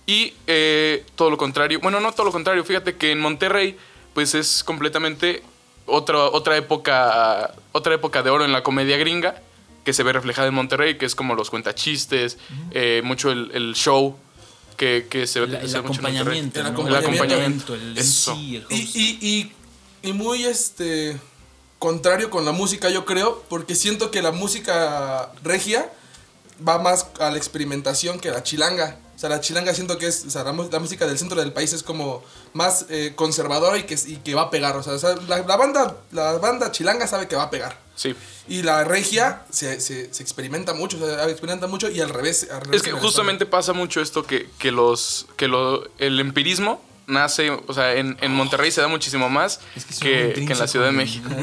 Y 0.07 0.33
eh, 0.47 1.03
todo 1.15 1.29
lo 1.29 1.37
contrario, 1.37 1.79
bueno, 1.81 1.99
no 1.99 2.11
todo 2.11 2.25
lo 2.27 2.31
contrario, 2.31 2.63
fíjate 2.63 2.95
que 2.95 3.11
en 3.11 3.19
Monterrey, 3.19 3.77
pues 4.13 4.35
es 4.35 4.63
completamente 4.63 5.41
otra, 5.87 6.25
otra 6.25 6.57
época, 6.57 7.53
otra 7.71 7.95
época 7.95 8.21
de 8.21 8.29
oro 8.29 8.45
en 8.45 8.51
la 8.51 8.61
comedia 8.63 8.97
gringa, 8.97 9.41
que 9.83 9.93
se 9.93 10.03
ve 10.03 10.13
reflejada 10.13 10.47
en 10.47 10.53
Monterrey, 10.53 10.97
que 10.97 11.05
es 11.05 11.15
como 11.15 11.35
los 11.35 11.49
cuentachistes, 11.49 12.37
eh, 12.71 13.01
mucho 13.03 13.31
el, 13.31 13.51
el 13.53 13.73
show 13.75 14.17
que, 14.77 15.07
que 15.09 15.25
se 15.27 15.39
ve 15.41 15.57
El, 15.57 15.75
acompañamiento, 15.75 16.59
El 16.59 16.73
¿no? 16.73 16.95
acompañamiento. 16.95 17.75
el 17.75 17.97
Eso. 17.97 18.35
MC, 18.35 18.39
el 18.39 18.65
Y, 18.69 18.83
host. 18.83 18.95
y, 18.95 19.17
y, 19.21 19.51
y 20.09 20.13
muy 20.13 20.45
este 20.45 21.17
contrario 21.79 22.29
con 22.29 22.45
la 22.45 22.51
música, 22.51 22.89
yo 22.89 23.05
creo, 23.05 23.43
porque 23.49 23.75
siento 23.75 24.11
que 24.11 24.21
la 24.21 24.31
música 24.31 25.31
regia 25.43 25.91
va 26.67 26.79
más 26.79 27.07
a 27.19 27.29
la 27.31 27.37
experimentación 27.37 28.19
que 28.19 28.31
la 28.31 28.43
chilanga. 28.43 28.97
O 29.25 29.27
sea, 29.27 29.37
la 29.37 29.41
chilanga 29.41 29.73
siento 29.73 29.97
que 29.97 30.07
es, 30.07 30.25
o 30.27 30.29
sea, 30.29 30.43
la, 30.43 30.51
la 30.51 30.79
música 30.79 31.07
del 31.07 31.17
centro 31.17 31.39
del 31.39 31.53
país 31.53 31.73
es 31.73 31.83
como 31.83 32.23
más 32.53 32.85
eh, 32.89 33.13
conservadora 33.15 33.77
y 33.77 33.83
que, 33.83 33.97
y 34.05 34.17
que 34.17 34.35
va 34.35 34.43
a 34.43 34.49
pegar. 34.49 34.75
O 34.75 34.83
sea, 34.83 34.93
o 34.93 34.99
sea, 34.99 35.15
la, 35.27 35.39
la 35.39 35.55
banda, 35.55 35.95
la 36.11 36.33
banda 36.33 36.71
chilanga 36.71 37.07
sabe 37.07 37.27
que 37.27 37.35
va 37.35 37.43
a 37.43 37.49
pegar. 37.49 37.79
Sí. 37.95 38.13
Y 38.47 38.61
la 38.61 38.83
regia 38.83 39.43
se, 39.49 39.79
se, 39.79 40.13
se 40.13 40.21
experimenta 40.21 40.73
mucho, 40.73 40.97
o 40.97 40.99
sea, 40.99 41.27
experimenta 41.29 41.65
mucho 41.67 41.89
y 41.89 42.01
al 42.01 42.09
revés. 42.09 42.47
al 42.51 42.61
revés 42.61 42.81
Es 42.81 42.83
que 42.83 42.91
justamente 42.91 43.45
pasa 43.45 43.73
mucho 43.73 44.01
esto 44.01 44.23
que, 44.23 44.49
que 44.59 44.71
los 44.71 45.27
que 45.37 45.47
lo, 45.47 45.87
el 45.97 46.19
empirismo 46.19 46.81
nace, 47.07 47.49
o 47.49 47.73
sea, 47.73 47.95
en, 47.95 48.17
en 48.21 48.31
Monterrey 48.33 48.69
se 48.69 48.81
da 48.81 48.87
muchísimo 48.87 49.29
más 49.29 49.59
Es 49.75 49.85
que 49.85 50.33
que, 50.33 50.43
en 50.43 50.59
la 50.59 50.67
Ciudad 50.67 50.87
de 50.87 50.91
México. 50.91 51.29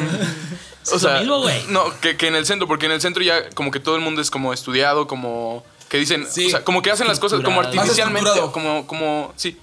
Es 0.82 1.00
lo 1.00 1.16
mismo, 1.20 1.38
güey. 1.42 1.62
no, 1.68 1.84
que, 2.00 2.16
que 2.16 2.26
en 2.26 2.34
el 2.34 2.44
centro, 2.44 2.66
porque 2.66 2.86
en 2.86 2.92
el 2.92 3.00
centro 3.00 3.22
ya 3.22 3.50
como 3.50 3.70
que 3.70 3.78
todo 3.78 3.94
el 3.94 4.00
mundo 4.00 4.20
es 4.20 4.32
como 4.32 4.52
estudiado, 4.52 5.06
como 5.06 5.64
que 5.92 5.98
dicen, 5.98 6.26
Sí. 6.28 6.46
o 6.46 6.50
sea, 6.50 6.64
como 6.64 6.80
que 6.80 6.90
hacen 6.90 7.06
las 7.06 7.20
cosas 7.20 7.42
como 7.44 7.60
artificialmente, 7.60 8.30
estructurado. 8.30 8.50
como, 8.50 8.86
como, 8.86 9.32
sí, 9.36 9.58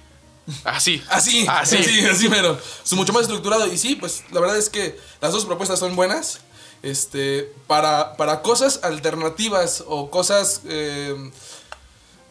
así. 0.62 1.02
Así, 1.08 1.44
Así. 1.48 1.76
así, 1.78 2.06
así, 2.06 2.28
pero 2.28 2.56
es 2.84 2.92
mucho 2.92 3.12
más 3.12 3.22
estructurado. 3.22 3.66
Y 3.66 3.76
sí, 3.76 3.96
pues 3.96 4.22
la 4.30 4.38
verdad 4.38 4.56
es 4.56 4.70
que 4.70 4.96
las 5.20 5.32
dos 5.32 5.44
propuestas 5.44 5.80
son 5.80 5.96
buenas. 5.96 6.38
Este, 6.84 7.52
para, 7.66 8.16
para 8.16 8.42
cosas 8.42 8.78
alternativas 8.84 9.82
o 9.88 10.08
cosas 10.08 10.60
eh, 10.68 11.14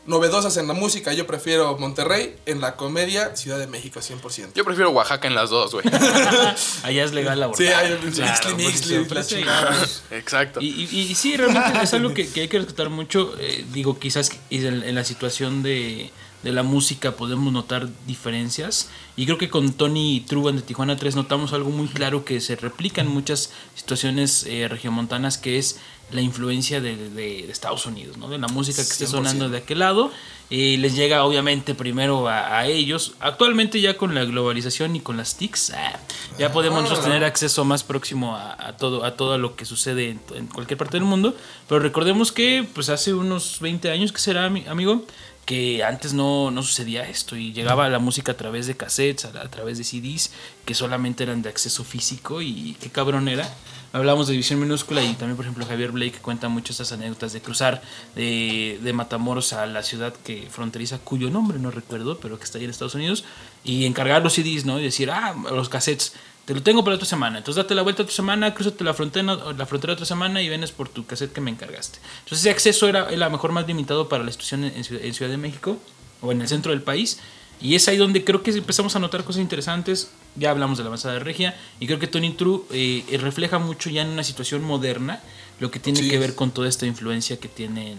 novedosas 0.05 0.57
en 0.57 0.67
la 0.67 0.73
música, 0.73 1.13
yo 1.13 1.27
prefiero 1.27 1.77
Monterrey. 1.77 2.35
En 2.45 2.61
la 2.61 2.75
comedia, 2.75 3.35
Ciudad 3.35 3.59
de 3.59 3.67
México, 3.67 3.99
100%. 3.99 4.53
Yo 4.55 4.65
prefiero 4.65 4.89
Oaxaca 4.91 5.27
en 5.27 5.35
las 5.35 5.49
dos, 5.49 5.73
güey. 5.73 5.85
Allá 6.83 7.03
es 7.03 7.13
legal 7.13 7.41
abortar. 7.43 7.65
Sí, 7.65 7.71
hay 7.71 7.91
un 7.91 8.11
Claro, 8.11 8.55
mixli, 8.57 8.97
mixli, 8.99 9.43
la. 9.43 9.87
Exacto. 10.11 10.61
Y, 10.61 10.67
y, 10.91 10.99
y 10.99 11.15
sí, 11.15 11.37
realmente 11.37 11.79
es 11.83 11.93
algo 11.93 12.13
que, 12.13 12.27
que 12.27 12.41
hay 12.41 12.47
que 12.47 12.57
respetar 12.57 12.89
mucho. 12.89 13.33
Eh, 13.39 13.65
digo, 13.71 13.99
quizás 13.99 14.31
en, 14.49 14.83
en 14.83 14.95
la 14.95 15.03
situación 15.03 15.61
de, 15.63 16.11
de 16.43 16.51
la 16.51 16.63
música 16.63 17.11
podemos 17.15 17.51
notar 17.53 17.87
diferencias. 18.07 18.89
Y 19.15 19.25
creo 19.25 19.37
que 19.37 19.49
con 19.49 19.73
Tony 19.73 20.25
Truban 20.27 20.55
de 20.55 20.61
Tijuana 20.61 20.95
3 20.97 21.15
notamos 21.15 21.53
algo 21.53 21.69
muy 21.69 21.87
claro 21.87 22.25
que 22.25 22.39
se 22.41 22.55
replica 22.55 23.01
en 23.01 23.07
muchas 23.07 23.51
situaciones 23.75 24.45
eh, 24.47 24.67
regiomontanas, 24.69 25.37
que 25.37 25.57
es 25.57 25.77
la 26.11 26.21
influencia 26.21 26.81
de, 26.81 26.95
de- 26.95 27.09
de 27.45 27.51
Estados 27.51 27.85
Unidos, 27.85 28.17
¿no? 28.17 28.29
de 28.29 28.37
la 28.37 28.47
música 28.47 28.77
que 28.77 28.81
esté 28.91 29.05
100%. 29.05 29.07
sonando 29.09 29.49
de 29.49 29.57
aquel 29.59 29.79
lado. 29.79 30.11
Eh, 30.51 30.77
les 30.79 30.95
llega 30.95 31.23
obviamente 31.25 31.75
primero 31.75 32.27
a, 32.27 32.57
a 32.57 32.65
ellos. 32.65 33.13
Actualmente 33.19 33.79
ya 33.81 33.97
con 33.97 34.15
la 34.15 34.23
globalización 34.25 34.95
y 34.95 34.99
con 34.99 35.15
las 35.17 35.37
TICs, 35.37 35.71
ah, 35.75 35.99
ya 36.39 36.51
podemos 36.51 36.81
nosotros 36.81 37.05
tener 37.05 37.23
acceso 37.23 37.63
más 37.65 37.83
próximo 37.83 38.35
a, 38.35 38.53
a 38.69 38.75
todo, 38.75 39.05
a 39.05 39.15
todo 39.15 39.37
lo 39.37 39.55
que 39.55 39.65
sucede 39.65 40.09
en, 40.09 40.19
en 40.35 40.47
cualquier 40.47 40.77
parte 40.79 40.97
del 40.97 41.03
mundo. 41.05 41.35
Pero 41.67 41.79
recordemos 41.81 42.31
que 42.31 42.67
pues 42.73 42.89
hace 42.89 43.13
unos 43.13 43.59
20 43.59 43.91
años, 43.91 44.11
que 44.11 44.19
será, 44.19 44.49
ami- 44.49 44.67
amigo? 44.67 45.05
Que 45.45 45.83
antes 45.83 46.13
no, 46.13 46.49
no 46.51 46.61
sucedía 46.63 47.07
esto 47.09 47.35
y 47.35 47.53
llegaba 47.53 47.87
la 47.89 47.97
música 47.99 48.31
a 48.31 48.37
través 48.37 48.65
de 48.67 48.75
cassettes, 48.77 49.25
a, 49.25 49.29
a 49.41 49.49
través 49.51 49.77
de 49.77 49.83
CDs, 49.83 50.31
que 50.65 50.73
solamente 50.73 51.23
eran 51.23 51.41
de 51.43 51.49
acceso 51.49 51.83
físico 51.83 52.41
y 52.41 52.75
qué 52.81 52.89
cabrón 52.89 53.27
era. 53.27 53.51
Hablamos 53.91 54.27
de 54.27 54.33
División 54.33 54.59
Minúscula 54.59 55.03
y 55.03 55.13
también, 55.13 55.35
por 55.35 55.45
ejemplo, 55.45 55.65
Javier 55.65 55.91
Blake 55.91 56.19
cuenta 56.21 56.47
mucho 56.47 56.73
estas 56.73 56.91
anécdotas 56.91 57.33
de 57.33 57.41
cruzar 57.41 57.81
de, 58.15 58.79
de 58.83 58.93
Matamoros 58.93 59.53
a 59.53 59.65
la 59.65 59.81
ciudad 59.81 60.13
que 60.13 60.47
fronteriza, 60.51 60.99
cuyo 60.99 61.31
nombre 61.31 61.57
no 61.57 61.71
recuerdo, 61.71 62.19
pero 62.19 62.37
que 62.37 62.43
está 62.43 62.59
ahí 62.59 62.65
en 62.65 62.69
Estados 62.69 62.93
Unidos, 62.93 63.23
y 63.63 63.85
encargar 63.85 64.21
los 64.21 64.33
CDs, 64.33 64.65
¿no? 64.65 64.79
Y 64.79 64.83
decir, 64.83 65.09
ah, 65.09 65.35
los 65.51 65.69
cassettes, 65.69 66.13
te 66.45 66.53
lo 66.53 66.61
tengo 66.61 66.83
para 66.83 66.95
otra 66.95 67.07
semana. 67.07 67.39
Entonces 67.39 67.63
date 67.63 67.73
la 67.73 67.81
vuelta 67.81 68.03
otra 68.03 68.15
semana, 68.15 68.53
cruzate 68.53 68.83
la 68.83 68.93
frontera, 68.93 69.35
la 69.57 69.65
frontera 69.65 69.93
otra 69.93 70.05
semana 70.05 70.41
y 70.41 70.49
vienes 70.49 70.71
por 70.71 70.87
tu 70.89 71.05
cassette 71.05 71.33
que 71.33 71.41
me 71.41 71.49
encargaste. 71.49 71.99
Entonces 72.23 72.39
ese 72.39 72.49
acceso 72.51 72.87
era, 72.87 73.07
a 73.07 73.29
mejor 73.29 73.51
más 73.51 73.67
limitado 73.67 74.07
para 74.07 74.23
la 74.23 74.29
institución 74.29 74.65
en 74.65 75.13
Ciudad 75.13 75.31
de 75.31 75.37
México 75.37 75.77
o 76.21 76.31
en 76.31 76.41
el 76.41 76.47
centro 76.47 76.71
del 76.71 76.81
país. 76.81 77.19
Y 77.61 77.75
es 77.75 77.87
ahí 77.87 77.97
donde 77.97 78.23
creo 78.23 78.41
que 78.41 78.51
empezamos 78.51 78.95
a 78.95 78.99
notar 78.99 79.23
cosas 79.23 79.41
interesantes. 79.41 80.11
Ya 80.35 80.49
hablamos 80.51 80.77
de 80.77 80.83
la 80.83 80.87
avanzada 80.87 81.15
de 81.15 81.19
regia. 81.19 81.57
Y 81.79 81.87
creo 81.87 81.99
que 81.99 82.07
Tony 82.07 82.31
True 82.31 82.61
eh, 82.71 83.17
refleja 83.21 83.59
mucho 83.59 83.89
ya 83.89 84.01
en 84.01 84.09
una 84.09 84.23
situación 84.23 84.63
moderna 84.63 85.21
lo 85.59 85.69
que 85.71 85.79
tiene 85.79 85.99
Sí. 85.99 86.09
que 86.09 86.17
ver 86.19 86.35
con 86.35 86.51
toda 86.51 86.69
esta 86.69 86.85
influencia 86.85 87.37
que 87.37 87.49
tienen 87.49 87.97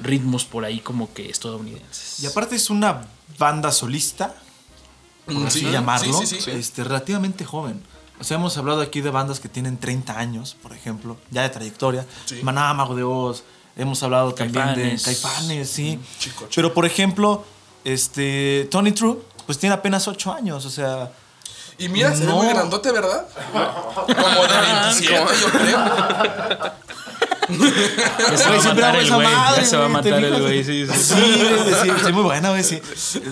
ritmos 0.00 0.44
por 0.44 0.64
ahí 0.64 0.80
como 0.80 1.12
que 1.14 1.30
estadounidenses. 1.30 2.18
Y 2.20 2.26
aparte 2.26 2.56
es 2.56 2.70
una 2.70 3.06
banda 3.38 3.70
solista, 3.70 4.34
por 5.26 5.34
Mm, 5.36 5.46
así 5.46 5.60
sí, 5.60 5.70
llamarlo, 5.70 6.12
sí, 6.20 6.26
sí, 6.26 6.40
sí. 6.40 6.50
Este, 6.50 6.82
relativamente 6.82 7.44
joven. 7.44 7.80
O 8.18 8.24
sea, 8.24 8.36
hemos 8.36 8.56
hablado 8.58 8.80
aquí 8.82 9.00
de 9.00 9.10
bandas 9.10 9.38
que 9.38 9.48
tienen 9.48 9.78
30 9.78 10.18
años, 10.18 10.56
por 10.60 10.72
ejemplo, 10.72 11.16
ya 11.30 11.42
de 11.42 11.50
trayectoria. 11.50 12.04
Sí. 12.24 12.40
Maná, 12.42 12.74
Mago 12.74 12.96
de 12.96 13.04
Oz. 13.04 13.44
Hemos 13.76 14.02
hablado 14.02 14.34
también 14.34 14.64
Caifanes. 14.64 15.04
de 15.04 15.12
Caifanes, 15.12 15.70
sí. 15.70 15.98
Chico, 16.18 16.40
chico. 16.42 16.48
Pero, 16.54 16.74
por 16.74 16.84
ejemplo, 16.84 17.44
este, 17.84 18.68
Tony 18.70 18.92
True, 18.92 19.18
pues 19.46 19.58
tiene 19.58 19.74
apenas 19.74 20.08
8 20.08 20.32
años, 20.32 20.64
o 20.64 20.70
sea... 20.70 21.10
Y 21.78 21.88
mira, 21.88 22.14
se 22.14 22.20
ve 22.20 22.26
No. 22.26 22.36
muy 22.36 22.48
grandote, 22.48 22.92
¿verdad? 22.92 23.26
Como 24.06 24.42
de 24.46 24.60
27, 24.60 25.24
yo 25.40 25.48
creo. 25.50 25.78
Se 28.36 28.44
va 28.48 28.54
a 28.54 28.98
esa 29.00 29.14
güey. 29.16 29.26
madre, 29.26 29.66
se 29.66 29.76
va 29.76 29.86
a 29.86 29.88
güey, 29.88 30.02
¿te 30.02 30.10
matar 30.10 30.24
el 30.24 30.40
güey. 30.42 30.64
Sí, 30.64 30.86
sí. 30.86 30.92
Sí, 30.96 31.14
güey, 31.14 31.74
sí, 31.82 31.90
sí, 32.06 32.12
muy 32.12 32.22
buena, 32.22 32.50
güey, 32.50 32.62
sí. 32.62 32.80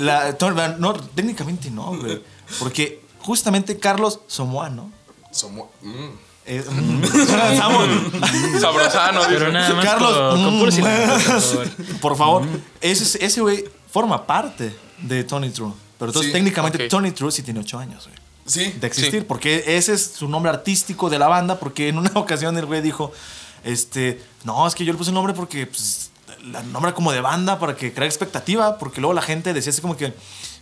La, 0.01 0.37
no, 0.79 0.95
técnicamente 0.95 1.71
no, 1.71 1.97
güey. 1.97 2.23
Porque 2.59 3.03
justamente 3.21 3.79
Carlos 3.79 4.21
Somoa, 4.27 4.69
¿no? 4.69 4.91
Somos. 5.31 5.69
mm. 5.83 6.09
Eh, 6.47 6.65
mm, 6.69 8.61
Sabrosano, 8.61 9.21
Pero 9.29 9.53
nada 9.53 9.75
más 9.75 9.85
Carlos, 9.85 10.39
mm. 10.39 10.59
por 10.61 10.73
favor. 10.73 11.69
por 12.01 12.17
favor, 12.17 12.43
ese, 12.81 13.25
ese 13.25 13.41
güey 13.41 13.65
forma 13.93 14.27
parte 14.27 14.75
de 15.03 15.25
Tony 15.25 15.51
True. 15.51 15.73
Pero 15.99 16.11
entonces 16.11 16.31
Sí, 16.31 16.33
técnicamente. 16.33 16.89
Tony 16.89 17.11
True 17.13 17.31
sí 17.33 17.43
tiene 17.43 17.61
8 17.61 17.79
años, 17.79 18.07
güey. 18.07 18.19
Sí. 18.47 18.73
de 18.81 18.87
existir, 18.87 19.21
Sí. 19.21 19.27
porque 19.29 19.63
ese 19.77 19.93
es 19.93 20.03
su 20.17 20.29
nombre 20.29 20.51
artístico 20.51 21.09
de 21.09 21.19
la 21.21 21.29
banda, 21.29 21.59
porque 21.61 21.89
en 21.89 21.99
una 21.99 22.11
ocasión 22.15 22.57
el 22.59 22.67
güey 22.67 22.81
dijo, 22.81 23.13
este, 23.63 24.21
no, 24.45 24.67
es 24.67 24.75
que 24.75 24.85
yo 24.85 24.93
le 24.93 24.99
puse 24.99 25.11
el 25.11 25.15
nombre 25.15 25.35
porque 25.35 25.67
pues, 25.67 26.11
la 26.51 26.63
nombra 26.63 26.93
como 26.95 27.13
de 27.13 27.21
banda 27.21 27.59
para 27.61 27.77
que 27.77 27.93
crea 27.93 28.09
expectativa, 28.09 28.77
porque 28.79 29.01
luego 29.01 29.15
la 29.15 29.23
gente 29.23 29.53
decía 29.53 29.71
así 29.71 29.81
como 29.81 29.97
que, 29.97 30.13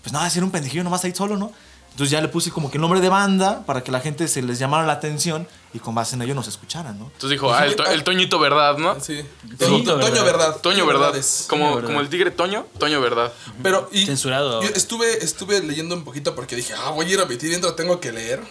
pues 0.03 0.13
nada, 0.13 0.29
si 0.29 0.39
era 0.39 0.45
un 0.45 0.51
pendejillo 0.51 0.85
nomás 0.85 1.05
ahí 1.05 1.15
solo, 1.15 1.37
¿no? 1.39 1.53
Entonces 1.91 2.11
ya 2.13 2.21
le 2.21 2.29
puse 2.29 2.51
como 2.53 2.71
que 2.71 2.77
el 2.77 2.83
nombre 2.83 3.01
de 3.01 3.09
banda 3.09 3.65
para 3.67 3.83
que 3.83 3.91
la 3.91 3.99
gente 4.01 4.29
se 4.29 4.41
les 4.41 4.59
llamara 4.61 4.87
la 4.87 4.93
atención 4.93 5.49
y 5.75 5.81
con 5.81 5.95
base 5.97 6.15
en 6.15 6.23
ello 6.23 6.33
nos 6.35 6.47
escucharan, 6.47 6.97
¿no? 6.97 7.07
Entonces 7.07 7.31
dijo, 7.31 7.53
ah, 7.53 7.67
el, 7.67 7.75
to- 7.75 7.87
el 7.87 8.05
Toñito 8.05 8.39
Verdad, 8.39 8.77
¿no? 8.79 9.01
Sí. 9.01 9.21
Toñito, 9.59 9.95
Toño, 9.95 10.07
Toño 10.07 10.25
¿verdad? 10.25 10.25
verdad. 10.25 10.57
Toño 10.61 10.87
Verdad. 10.87 11.01
Verdades. 11.01 11.47
Como, 11.49 11.75
Verdad. 11.75 11.89
como 11.89 12.01
el 12.01 12.09
tigre 12.09 12.31
Toño, 12.31 12.67
Toño 12.79 13.01
Verdad. 13.01 13.33
Pero 13.65 13.89
y 13.93 14.07
Censurado. 14.07 14.63
Yo 14.63 14.69
estuve, 14.69 15.25
estuve 15.25 15.61
leyendo 15.61 15.97
un 15.97 16.05
poquito 16.05 16.35
porque 16.37 16.55
dije, 16.55 16.73
ah, 16.79 16.91
voy 16.91 17.07
a 17.07 17.09
ir 17.15 17.21
a 17.21 17.25
meter 17.27 17.51
dentro, 17.51 17.75
tengo 17.75 17.99
que 17.99 18.13
leer. 18.13 18.43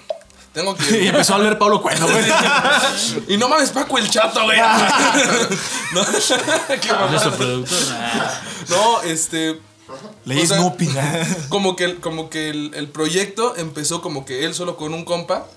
Tengo 0.53 0.75
Y 0.79 0.84
que. 0.86 1.08
empezó 1.08 1.36
a 1.36 1.39
leer 1.39 1.58
Pablo 1.58 1.82
Cueno, 1.82 2.06
güey. 2.08 2.25
y 3.29 3.38
no 3.38 3.48
mames, 3.48 3.70
Paco 3.70 3.98
el 3.98 4.10
chato, 4.10 4.44
güey. 4.44 4.60
no, 5.94 6.06
Qué 6.82 6.89
productor. 7.38 7.77
ah, 7.94 8.41
No, 8.70 9.01
este. 9.03 9.60
Leí 10.25 10.41
O 10.41 10.46
sea, 10.46 10.58
Snoopy. 10.58 10.89
Como 11.50 11.75
que, 11.75 11.86
el- 11.86 12.00
como 12.00 12.29
que 12.29 12.50
el, 12.50 12.72
el 12.75 12.88
proyecto 12.89 13.56
empezó 13.56 14.01
como 14.01 14.25
que 14.25 14.44
él 14.46 14.53
solo 14.53 14.75
con 14.77 14.94
un 14.94 15.06
compa. 15.06 15.48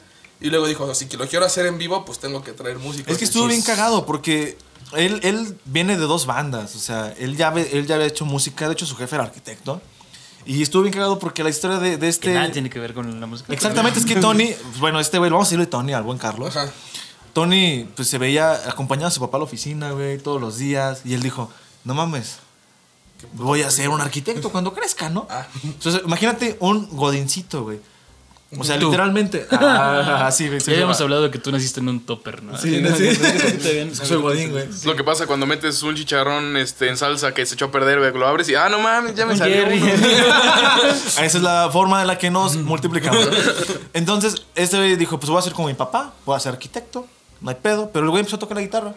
Y 0.41 0.49
luego 0.49 0.67
dijo, 0.67 0.95
si 0.95 1.07
que 1.07 1.17
lo 1.19 1.27
quiero 1.29 1.45
hacer 1.45 1.67
en 1.67 1.77
vivo, 1.77 2.05
pues 2.05 2.19
tengo 2.19 2.43
que 2.43 2.53
traer 2.53 2.79
música. 2.79 3.11
Es 3.13 3.19
que 3.19 3.25
estuvo 3.25 3.47
bien 3.47 3.61
cagado 3.63 4.07
porque 4.07 4.57
él, 4.97 5.21
él 5.23 5.59
viene 5.67 5.97
de 5.99 6.05
dos 6.07 6.25
bandas. 6.25 6.77
O 6.77 6.79
sea, 6.79 7.15
él 7.19 7.37
ya, 7.37 7.49
él 7.53 7.87
ya 7.87 7.97
había 7.97 8.07
hecho 8.07 8.25
música. 8.25 8.67
De 8.67 8.73
hecho, 8.73 8.87
su 8.87 8.97
jefe 8.97 9.17
era 9.17 9.25
arquitecto. 9.25 9.83
Y 10.47 10.63
estuvo 10.63 10.81
bien 10.83 10.95
cagado 10.95 11.19
porque 11.19 11.45
la 11.45 11.51
historia 11.51 11.79
de, 11.79 11.91
de 11.91 11.99
que 11.99 12.09
este. 12.09 12.33
nada 12.33 12.51
tiene 12.51 12.71
que 12.71 12.79
ver 12.79 12.95
con 12.95 13.21
la 13.21 13.27
música. 13.27 13.53
Exactamente, 13.53 13.99
es 13.99 14.07
que 14.07 14.17
Tony. 14.17 14.55
Bueno, 14.79 14.99
este 14.99 15.19
güey, 15.19 15.31
vamos 15.31 15.47
a 15.47 15.49
decirle 15.51 15.67
Tony 15.67 15.93
al 15.93 16.03
buen 16.05 16.17
Carlos. 16.17 16.57
Ajá. 16.57 16.73
Tony, 17.35 17.87
pues 17.95 18.09
se 18.09 18.17
veía 18.17 18.53
acompañado 18.69 19.09
a 19.09 19.11
su 19.11 19.21
papá 19.21 19.37
a 19.37 19.41
la 19.41 19.45
oficina, 19.45 19.93
güey, 19.93 20.17
todos 20.19 20.41
los 20.41 20.57
días. 20.57 21.03
Y 21.05 21.13
él 21.13 21.23
dijo: 21.23 21.51
No 21.85 21.93
mames, 21.93 22.37
voy 23.33 23.63
a 23.63 23.71
ser 23.71 23.89
un 23.89 24.01
arquitecto 24.01 24.51
cuando 24.51 24.73
crezca, 24.73 25.09
¿no? 25.09 25.27
Ah. 25.31 25.47
Entonces, 25.63 26.03
imagínate 26.05 26.57
un 26.61 26.89
godincito, 26.91 27.63
güey. 27.65 27.81
O 28.59 28.65
sea, 28.65 28.79
Tú. 28.79 28.87
literalmente. 28.87 29.47
Ah, 29.53 30.31
sí, 30.33 30.49
güey. 30.49 30.61
Ya 30.61 30.73
habíamos 30.73 31.01
hablado 31.01 31.23
de 31.23 31.31
que 31.31 31.39
tú 31.39 31.53
naciste 31.53 31.81
en 31.81 31.89
un 31.89 32.01
topper, 32.01 32.43
¿no? 32.43 32.59
Sí, 32.59 32.81
no, 32.81 32.95
sí. 32.97 33.07
Está 33.09 33.71
bien. 33.71 33.95
Soy 33.95 34.17
godín, 34.21 34.51
güey. 34.51 34.69
Es 34.69 34.85
lo 34.85 34.97
que 34.97 35.05
pasa 35.05 35.27
cuando 35.27 35.47
metes 35.47 35.83
un 35.83 35.95
chicharrón 35.95 36.57
este, 36.57 36.89
en 36.89 36.97
salsa 36.97 37.33
que 37.33 37.47
se 37.47 37.55
echó 37.55 37.67
a 37.67 37.71
perder, 37.71 37.99
güey. 38.01 38.13
Lo 38.13 38.27
abres 38.27 38.49
y, 38.49 38.55
ah, 38.57 38.69
no 38.69 38.81
mames, 38.81 39.15
ya 39.15 39.27
me 39.27 39.37
salió 39.37 39.65
uno. 39.65 39.87
Esa 41.07 41.25
es 41.25 41.35
la 41.41 41.71
forma 41.73 42.01
en 42.01 42.09
la 42.09 42.19
que 42.19 42.31
nos 42.31 42.57
multiplicamos. 42.57 43.29
Entonces, 43.93 44.43
este 44.57 44.77
güey 44.79 44.97
dijo, 44.97 45.21
pues 45.21 45.31
voy 45.31 45.39
a 45.39 45.43
ser 45.43 45.53
como 45.53 45.69
mi 45.69 45.75
papá, 45.75 46.13
voy 46.27 46.37
a 46.37 46.41
ser 46.41 46.53
arquitecto, 46.53 47.07
no 47.41 47.51
hay 47.51 47.57
pedo. 47.57 47.91
Pero 47.93 48.05
el 48.05 48.11
güey 48.11 48.21
empezó 48.21 48.37
a 48.37 48.41
tocar 48.41 48.57
la 48.57 48.63
guitarra. 48.63 48.95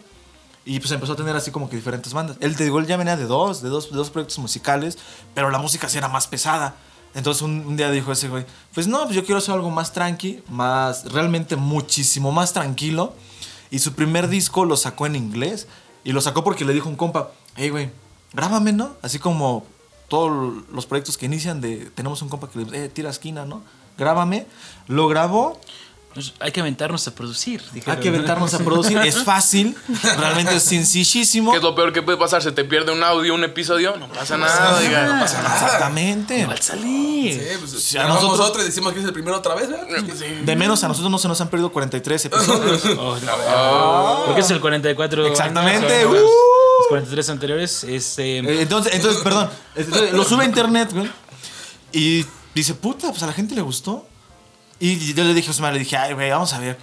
Y 0.66 0.80
pues 0.80 0.92
empezó 0.92 1.14
a 1.14 1.16
tener 1.16 1.36
así 1.36 1.52
como 1.52 1.70
que 1.70 1.76
diferentes 1.76 2.14
bandas. 2.14 2.38
Él 2.40 2.56
te 2.56 2.64
digo, 2.64 2.80
él 2.80 2.88
ya 2.88 2.98
venía 2.98 3.18
de 3.18 3.26
dos, 3.26 3.62
de 3.62 3.70
dos, 3.70 3.92
de 3.92 3.98
dos 3.98 4.10
proyectos 4.10 4.40
musicales, 4.40 4.98
pero 5.34 5.50
la 5.50 5.58
música 5.58 5.90
sí 5.90 5.98
era 5.98 6.08
más 6.08 6.28
pesada. 6.28 6.76
Entonces 7.14 7.44
un, 7.44 7.66
un 7.66 7.78
día 7.78 7.92
dijo 7.92 8.12
ese 8.12 8.30
güey, 8.30 8.46
pues 8.74 8.88
no, 8.88 9.04
pues 9.04 9.16
yo 9.16 9.24
quiero 9.24 9.38
hacer 9.38 9.54
algo 9.54 9.70
más 9.70 9.94
tranqui, 9.94 10.42
más, 10.50 11.12
realmente 11.12 11.56
muchísimo 11.56 12.32
más 12.32 12.54
tranquilo. 12.54 13.14
Y 13.72 13.80
su 13.80 13.94
primer 13.94 14.30
disco 14.30 14.66
lo 14.66 14.78
sacó 14.78 15.06
en 15.06 15.16
inglés. 15.16 15.68
Y 16.04 16.12
lo 16.12 16.22
sacó 16.22 16.44
porque 16.44 16.66
le 16.66 16.74
dijo 16.74 16.90
un 16.90 16.96
compa, 16.96 17.32
hey 17.56 17.70
güey, 17.70 17.92
grábame, 18.34 18.74
¿no? 18.74 18.92
Así 19.02 19.20
como 19.20 19.66
todos 20.08 20.64
los 20.72 20.86
proyectos 20.86 21.18
que 21.18 21.26
inician 21.26 21.62
de, 21.62 21.90
tenemos 21.96 22.22
un 22.22 22.30
compa 22.30 22.50
que 22.50 22.60
le 22.60 22.66
dice, 22.66 22.86
eh, 22.86 22.90
tira 22.90 23.10
esquina, 23.10 23.46
¿no? 23.46 23.64
Grábame. 23.98 24.46
Lo 24.88 25.08
grabó 25.08 25.60
hay 26.40 26.52
que 26.52 26.60
aventarnos 26.62 27.08
a 27.08 27.16
producir. 27.16 27.62
hay 27.86 27.98
que 27.98 28.10
aventarnos 28.10 28.54
a 28.54 28.60
producir. 28.60 28.98
Es 29.00 29.24
fácil, 29.24 29.76
realmente 30.18 30.56
es 30.56 30.64
sencillísimo. 30.64 31.52
¿Qué 31.52 31.58
es 31.58 31.64
lo 31.64 31.74
peor 31.76 31.92
que 31.94 32.02
puede 32.02 32.18
pasar? 32.18 32.42
¿Se 32.44 32.52
te 32.52 32.64
pierde 32.66 32.92
un 32.92 33.04
audio, 33.04 33.34
un 33.34 33.44
episodio? 33.44 33.96
No 33.98 34.08
pasa 34.10 34.38
nada, 34.38 34.78
oiga. 34.78 35.06
No 35.06 35.20
pasa 35.22 35.42
nada. 35.42 35.56
Exactamente. 35.66 36.40
Igual 36.40 36.60
salir. 36.62 37.34
Sí, 37.34 37.48
pues 37.60 37.72
Sí, 37.84 37.98
a 37.98 38.08
nosotros- 38.08 38.40
otro 38.40 38.62
y 38.62 38.66
decimos 38.66 38.94
que 38.94 39.00
es 39.00 39.06
el 39.06 39.14
primero 39.14 39.38
otra 39.38 39.56
vez, 39.56 39.70
¿verdad? 39.70 39.88
De 40.44 40.56
menos 40.56 40.84
a 40.84 40.88
nosotros 40.88 41.10
no 41.12 41.18
se 41.18 41.28
nos 41.28 41.40
han 41.42 41.50
perdido 41.50 41.72
43 41.72 42.26
episodios. 42.26 42.82
Oh, 42.98 43.18
no. 43.18 44.26
Porque 44.26 44.42
es 44.42 44.50
el 44.52 44.60
44. 44.62 45.26
Exactamente, 45.28 45.94
años, 46.02 46.12
uh. 46.12 46.14
Los 46.80 46.88
43 46.90 47.30
anteriores. 47.30 47.84
Este. 47.84 48.38
Eh, 48.40 48.62
Entonces, 48.62 48.94
entonces, 48.94 49.22
perdón. 49.24 49.50
Entonces, 49.76 50.14
lo 50.14 50.24
sube 50.24 50.44
a 50.44 50.46
internet, 50.46 50.90
güey. 50.94 51.10
Y 51.92 52.26
dice, 52.56 52.74
puta, 52.74 53.10
pues 53.10 53.24
a 53.24 53.28
la 53.28 53.34
gente 53.34 53.56
le 53.56 53.62
gustó. 53.62 54.08
Y 54.86 55.14
yo 55.14 55.24
le 55.24 55.34
dije 55.34 55.48
a 55.48 55.52
Osmar, 55.52 55.72
le 55.72 55.80
dije, 55.80 55.96
ay, 55.96 56.14
güey, 56.14 56.30
vamos 56.30 56.52
a 56.54 56.60
ver. 56.60 56.78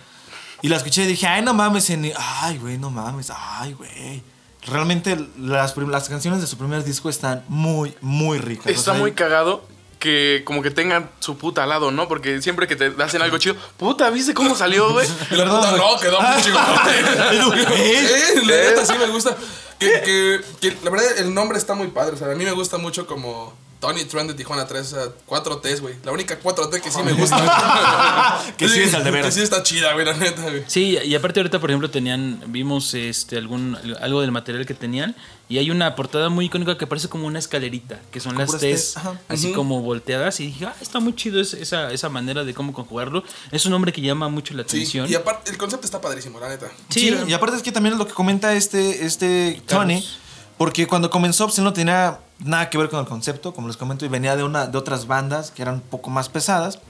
Y 0.62 0.68
la 0.68 0.76
escuché 0.76 1.02
y 1.02 1.06
dije, 1.06 1.26
ay, 1.26 1.42
no 1.42 1.52
mames. 1.52 1.90
en- 1.90 2.12
Ay, 2.16 2.56
güey, 2.58 2.78
no 2.78 2.88
mames. 2.90 3.30
Ay, 3.34 3.74
güey. 3.74 4.22
Realmente 4.66 5.18
las, 5.38 5.76
las 5.76 6.08
canciones 6.08 6.40
de 6.40 6.46
su 6.46 6.56
primer 6.56 6.82
disco 6.84 7.10
están 7.10 7.44
muy, 7.48 7.94
muy 8.00 8.38
ricas. 8.38 8.66
O 8.66 8.70
Está 8.70 8.92
sea, 8.92 9.00
muy 9.00 9.12
cagado 9.12 9.66
que 9.98 10.42
como 10.46 10.62
que 10.62 10.70
tengan 10.70 11.10
su 11.18 11.36
puta 11.36 11.62
al 11.64 11.68
lado, 11.68 11.90
¿no? 11.90 12.08
Porque 12.08 12.40
siempre 12.40 12.66
que 12.66 12.74
te 12.74 12.90
hacen 13.02 13.20
algo 13.20 13.36
chido, 13.36 13.54
puta, 13.76 14.08
¿viste 14.08 14.32
cómo 14.32 14.54
salió, 14.54 14.92
güey? 14.94 15.06
Y 15.30 15.34
la 15.34 15.44
puta, 15.44 15.72
no, 15.76 15.98
quedó 16.00 16.20
muy. 16.22 17.60
¿Eh? 17.60 17.64
Eh, 18.34 18.40
la 18.46 18.54
neta 18.70 18.86
sí 18.86 18.94
me 18.98 19.06
gusta. 19.08 19.36
Que, 19.78 19.86
que, 20.02 20.40
que 20.60 20.76
la 20.84 20.90
verdad 20.90 21.18
el 21.18 21.34
nombre 21.34 21.58
está 21.58 21.74
muy 21.74 21.88
padre. 21.88 22.14
O 22.14 22.16
sea, 22.18 22.30
a 22.30 22.34
mí 22.34 22.44
me 22.44 22.52
gusta 22.52 22.78
mucho 22.78 23.06
como 23.06 23.52
Tony 23.80 24.04
Trend 24.04 24.28
de 24.30 24.34
Tijuana 24.34 24.66
3. 24.66 24.80
O 24.80 24.84
sea, 24.84 25.08
4 25.26 25.58
T's, 25.58 25.80
güey. 25.80 25.94
La 26.04 26.12
única 26.12 26.38
4 26.38 26.68
T 26.68 26.80
que 26.80 26.90
sí 26.90 27.02
me 27.02 27.12
gusta. 27.12 28.40
Que 28.56 28.68
sí 28.68 28.80
es 28.80 28.94
al 28.94 29.04
de 29.04 29.10
veras. 29.10 29.26
Que 29.26 29.32
sí 29.32 29.42
está 29.42 29.62
chida, 29.62 29.92
güey, 29.94 30.04
la 30.04 30.14
neta, 30.14 30.42
güey. 30.42 30.64
Sí, 30.66 30.98
y 31.02 31.14
aparte 31.14 31.40
ahorita, 31.40 31.58
por 31.60 31.70
ejemplo, 31.70 31.90
tenían, 31.90 32.42
vimos 32.48 32.92
este 32.94 33.36
algún 33.38 33.76
algo 34.00 34.20
del 34.20 34.32
material 34.32 34.66
que 34.66 34.74
tenían 34.74 35.16
y 35.48 35.58
hay 35.58 35.70
una 35.70 35.96
portada 35.96 36.28
muy 36.28 36.46
icónica 36.46 36.76
que 36.78 36.86
parece 36.86 37.08
como 37.08 37.26
una 37.26 37.38
escalerita, 37.38 37.98
que 38.12 38.20
son 38.20 38.36
las 38.38 38.56
T's 38.58 38.94
así 39.28 39.52
como 39.52 39.80
volteadas 39.80 40.38
y 40.40 40.46
dije, 40.46 40.66
ah, 40.66 40.74
está 40.80 41.00
muy 41.00 41.14
chido 41.16 41.40
es- 41.40 41.54
esa, 41.54 41.90
esa 41.92 42.08
manera 42.08 42.44
de 42.44 42.54
cómo 42.54 42.72
conjugarlo. 42.72 43.24
Es 43.50 43.64
un 43.64 43.72
nombre 43.72 43.92
que 43.92 44.00
llama 44.00 44.28
mucho 44.28 44.54
la 44.54 44.62
Sí, 44.64 44.76
atención. 44.78 45.10
y 45.10 45.14
aparte, 45.14 45.50
el 45.50 45.58
concepto 45.58 45.86
está 45.86 46.00
padrísimo, 46.00 46.38
la 46.38 46.48
neta. 46.50 46.70
Sí, 46.90 47.00
Sí, 47.00 47.16
y 47.28 47.32
aparte 47.32 47.56
es 47.56 47.62
que 47.62 47.72
también 47.72 47.94
es 47.94 47.98
lo 47.98 48.06
que 48.06 48.12
comenta 48.14 48.52
este, 48.54 49.04
este 49.06 49.60
Tony, 49.66 49.94
Carlos. 50.02 50.18
Porque 50.60 50.86
cuando 50.86 51.08
comenzó 51.08 51.46
pues 51.46 51.56
él 51.56 51.64
no 51.64 51.72
tenía 51.72 52.20
nada 52.38 52.68
que 52.68 52.76
ver 52.76 52.90
con 52.90 53.00
el 53.00 53.06
concepto, 53.06 53.54
como 53.54 53.68
les 53.68 53.78
comento, 53.78 54.04
y 54.04 54.08
venía 54.08 54.36
de, 54.36 54.44
una, 54.44 54.66
de 54.66 54.76
otras 54.76 55.06
bandas 55.06 55.50
que 55.50 55.62
eran 55.62 55.76
un 55.76 55.80
poco 55.80 56.10
más 56.10 56.28
pesadas, 56.28 56.80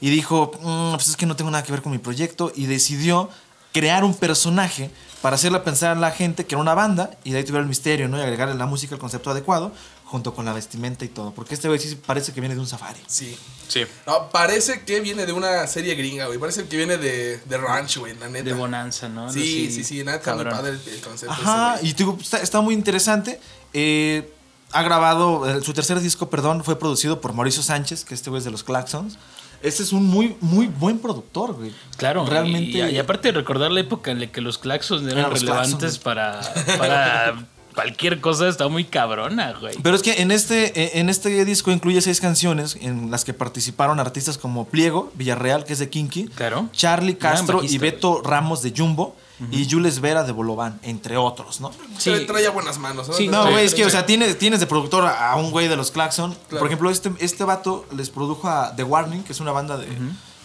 y 0.00 0.08
dijo, 0.08 0.52
"Mm, 0.62 0.94
pues 0.94 1.08
es 1.10 1.16
que 1.18 1.26
no 1.26 1.36
tengo 1.36 1.50
nada 1.50 1.62
que 1.62 1.70
ver 1.70 1.82
con 1.82 1.92
mi 1.92 1.98
proyecto, 1.98 2.50
y 2.56 2.64
decidió 2.64 3.28
crear 3.74 4.04
un 4.04 4.14
personaje 4.14 4.90
para 5.20 5.36
hacerle 5.36 5.60
pensar 5.60 5.94
a 5.94 6.00
la 6.00 6.12
gente 6.12 6.46
que 6.46 6.54
era 6.54 6.62
una 6.62 6.72
banda, 6.72 7.10
y 7.22 7.32
de 7.32 7.36
ahí 7.36 7.44
tuviera 7.44 7.60
el 7.60 7.68
misterio, 7.68 8.08
¿no? 8.08 8.16
Y 8.16 8.22
agregarle 8.22 8.54
la 8.54 8.64
música, 8.64 8.94
el 8.94 9.00
concepto 9.02 9.30
adecuado, 9.30 9.70
junto 10.10 10.34
con 10.34 10.44
la 10.44 10.52
vestimenta 10.52 11.04
y 11.04 11.08
todo, 11.08 11.32
porque 11.32 11.54
este 11.54 11.68
güey 11.68 11.78
sí 11.78 11.94
parece 11.94 12.32
que 12.32 12.40
viene 12.40 12.56
de 12.56 12.60
un 12.60 12.66
safari. 12.66 12.98
Sí. 13.06 13.38
Sí. 13.68 13.84
No, 14.08 14.28
parece 14.30 14.82
que 14.82 14.98
viene 14.98 15.24
de 15.24 15.32
una 15.32 15.64
serie 15.68 15.94
gringa, 15.94 16.26
güey. 16.26 16.36
Parece 16.36 16.64
que 16.66 16.76
viene 16.76 16.96
de, 16.96 17.38
de 17.38 17.58
Ranch, 17.58 17.98
güey, 17.98 18.16
la 18.18 18.28
neta. 18.28 18.46
de 18.46 18.52
Bonanza, 18.54 19.08
¿no? 19.08 19.32
Sí, 19.32 19.70
sí, 19.70 19.84
sí, 19.84 20.02
nada, 20.02 20.18
está 20.18 20.34
muy 20.34 20.44
padre 20.46 20.72
el, 20.72 20.94
el 20.94 21.00
concepto. 21.00 21.32
Ajá, 21.32 21.76
ese, 21.76 21.86
y 21.86 21.92
te 21.92 21.98
digo, 21.98 22.18
está, 22.20 22.38
está 22.38 22.60
muy 22.60 22.74
interesante. 22.74 23.38
Eh, 23.72 24.32
ha 24.72 24.82
grabado, 24.82 25.48
eh, 25.48 25.62
su 25.62 25.72
tercer 25.74 26.00
disco, 26.00 26.28
perdón, 26.28 26.64
fue 26.64 26.76
producido 26.76 27.20
por 27.20 27.32
Mauricio 27.32 27.62
Sánchez, 27.62 28.04
que 28.04 28.14
este 28.14 28.30
güey 28.30 28.38
es 28.38 28.44
de 28.44 28.50
los 28.50 28.64
Claxons. 28.64 29.16
Este 29.62 29.84
es 29.84 29.92
un 29.92 30.06
muy, 30.06 30.36
muy 30.40 30.66
buen 30.66 30.98
productor, 30.98 31.54
güey. 31.54 31.72
Claro, 31.98 32.26
realmente. 32.26 32.78
Y, 32.78 32.96
y 32.96 32.98
aparte 32.98 33.30
recordar 33.30 33.70
la 33.70 33.80
época 33.80 34.10
en 34.10 34.18
la 34.18 34.26
que 34.26 34.40
los 34.40 34.58
claxons 34.58 35.02
eran 35.02 35.18
Eran 35.18 35.30
los 35.30 35.40
relevantes 35.40 35.98
para, 35.98 36.40
para 36.78 37.46
cualquier 37.82 38.20
cosa, 38.20 38.48
está 38.48 38.68
muy 38.68 38.84
cabrona, 38.84 39.54
güey. 39.58 39.74
Pero 39.82 39.96
es 39.96 40.02
que 40.02 40.20
en 40.20 40.30
este, 40.30 40.66
eh, 40.80 40.90
en 41.00 41.08
este 41.08 41.44
disco 41.44 41.70
incluye 41.70 42.00
seis 42.02 42.20
canciones 42.20 42.76
en 42.80 43.10
las 43.10 43.24
que 43.24 43.32
participaron 43.32 43.98
artistas 44.00 44.36
como 44.38 44.66
Pliego, 44.66 45.10
Villarreal, 45.14 45.64
que 45.64 45.72
es 45.72 45.78
de 45.78 45.88
Kinky, 45.88 46.28
Claro. 46.28 46.68
Charlie 46.72 47.16
Castro 47.16 47.62
y 47.64 47.78
Beto 47.78 48.20
Ramos 48.22 48.62
de 48.62 48.72
Jumbo 48.76 49.16
y 49.50 49.66
Jules 49.70 50.00
Vera 50.00 50.22
de 50.24 50.32
Bolobán, 50.32 50.78
entre 50.82 51.16
otros, 51.16 51.62
¿no? 51.62 51.70
Sí. 51.96 52.10
Trae- 52.26 52.52
buenas 52.52 52.78
manos, 52.78 53.08
¿no? 53.08 53.14
Sí, 53.14 53.28
No, 53.28 53.44
Sí, 53.46 53.50
güey, 53.52 53.64
es 53.64 53.70
que, 53.72 53.82
sí. 53.82 53.88
o 53.88 53.90
sea, 53.90 54.04
tienes, 54.04 54.38
tienes 54.38 54.60
de 54.60 54.66
productor 54.66 55.06
a, 55.06 55.30
a 55.32 55.36
un 55.36 55.50
güey 55.50 55.66
de 55.66 55.76
los 55.76 55.90
Claxon. 55.90 56.32
Claro. 56.48 56.58
Por 56.58 56.66
ejemplo, 56.66 56.90
este, 56.90 57.10
este 57.20 57.44
vato 57.44 57.86
les 57.96 58.10
produjo 58.10 58.48
a 58.50 58.76
The 58.76 58.82
Warning, 58.84 59.22
que 59.22 59.32
es 59.32 59.40
una 59.40 59.52
banda 59.52 59.78
de, 59.78 59.86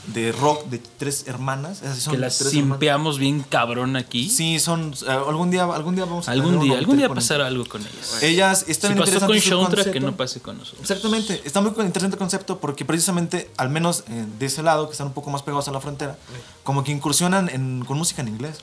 de 0.07 0.31
rock 0.31 0.65
de 0.65 0.77
tres 0.79 1.25
hermanas. 1.27 1.81
Esas 1.81 1.99
son 1.99 2.13
que 2.13 2.19
las 2.19 2.37
tres 2.37 2.53
hermanas. 2.53 2.73
simpeamos 2.75 3.17
bien 3.17 3.43
cabrón 3.49 3.95
aquí. 3.95 4.29
Sí, 4.29 4.59
son. 4.59 4.93
eh, 5.07 5.09
algún 5.11 5.51
día, 5.51 5.63
algún 5.63 5.95
día 5.95 6.05
vamos 6.05 6.27
a 6.27 6.31
algún 6.31 6.59
día, 6.59 6.77
algún 6.77 6.97
día 6.97 7.09
pasará 7.09 7.47
algo 7.47 7.65
con 7.65 7.81
ellas. 7.81 8.21
Ellas 8.21 8.63
Si 8.65 8.71
están 8.71 8.95
pasó 8.97 9.25
con 9.25 9.37
Shontra, 9.37 9.83
que 9.91 9.99
no 9.99 10.15
pase 10.15 10.39
con 10.41 10.57
nosotros. 10.57 10.81
Exactamente, 10.81 11.41
está 11.45 11.61
muy 11.61 11.69
interesante 11.71 12.15
el 12.15 12.19
concepto 12.19 12.59
porque 12.59 12.85
precisamente, 12.85 13.49
al 13.57 13.69
menos 13.69 14.03
eh, 14.09 14.25
de 14.39 14.45
ese 14.45 14.61
lado, 14.63 14.85
que 14.87 14.91
están 14.91 15.07
un 15.07 15.13
poco 15.13 15.29
más 15.31 15.41
pegados 15.41 15.67
a 15.67 15.71
la 15.71 15.81
frontera, 15.81 16.17
como 16.63 16.83
que 16.83 16.91
incursionan 16.91 17.49
en- 17.49 17.83
con 17.85 17.97
música 17.97 18.21
en 18.21 18.27
inglés. 18.29 18.57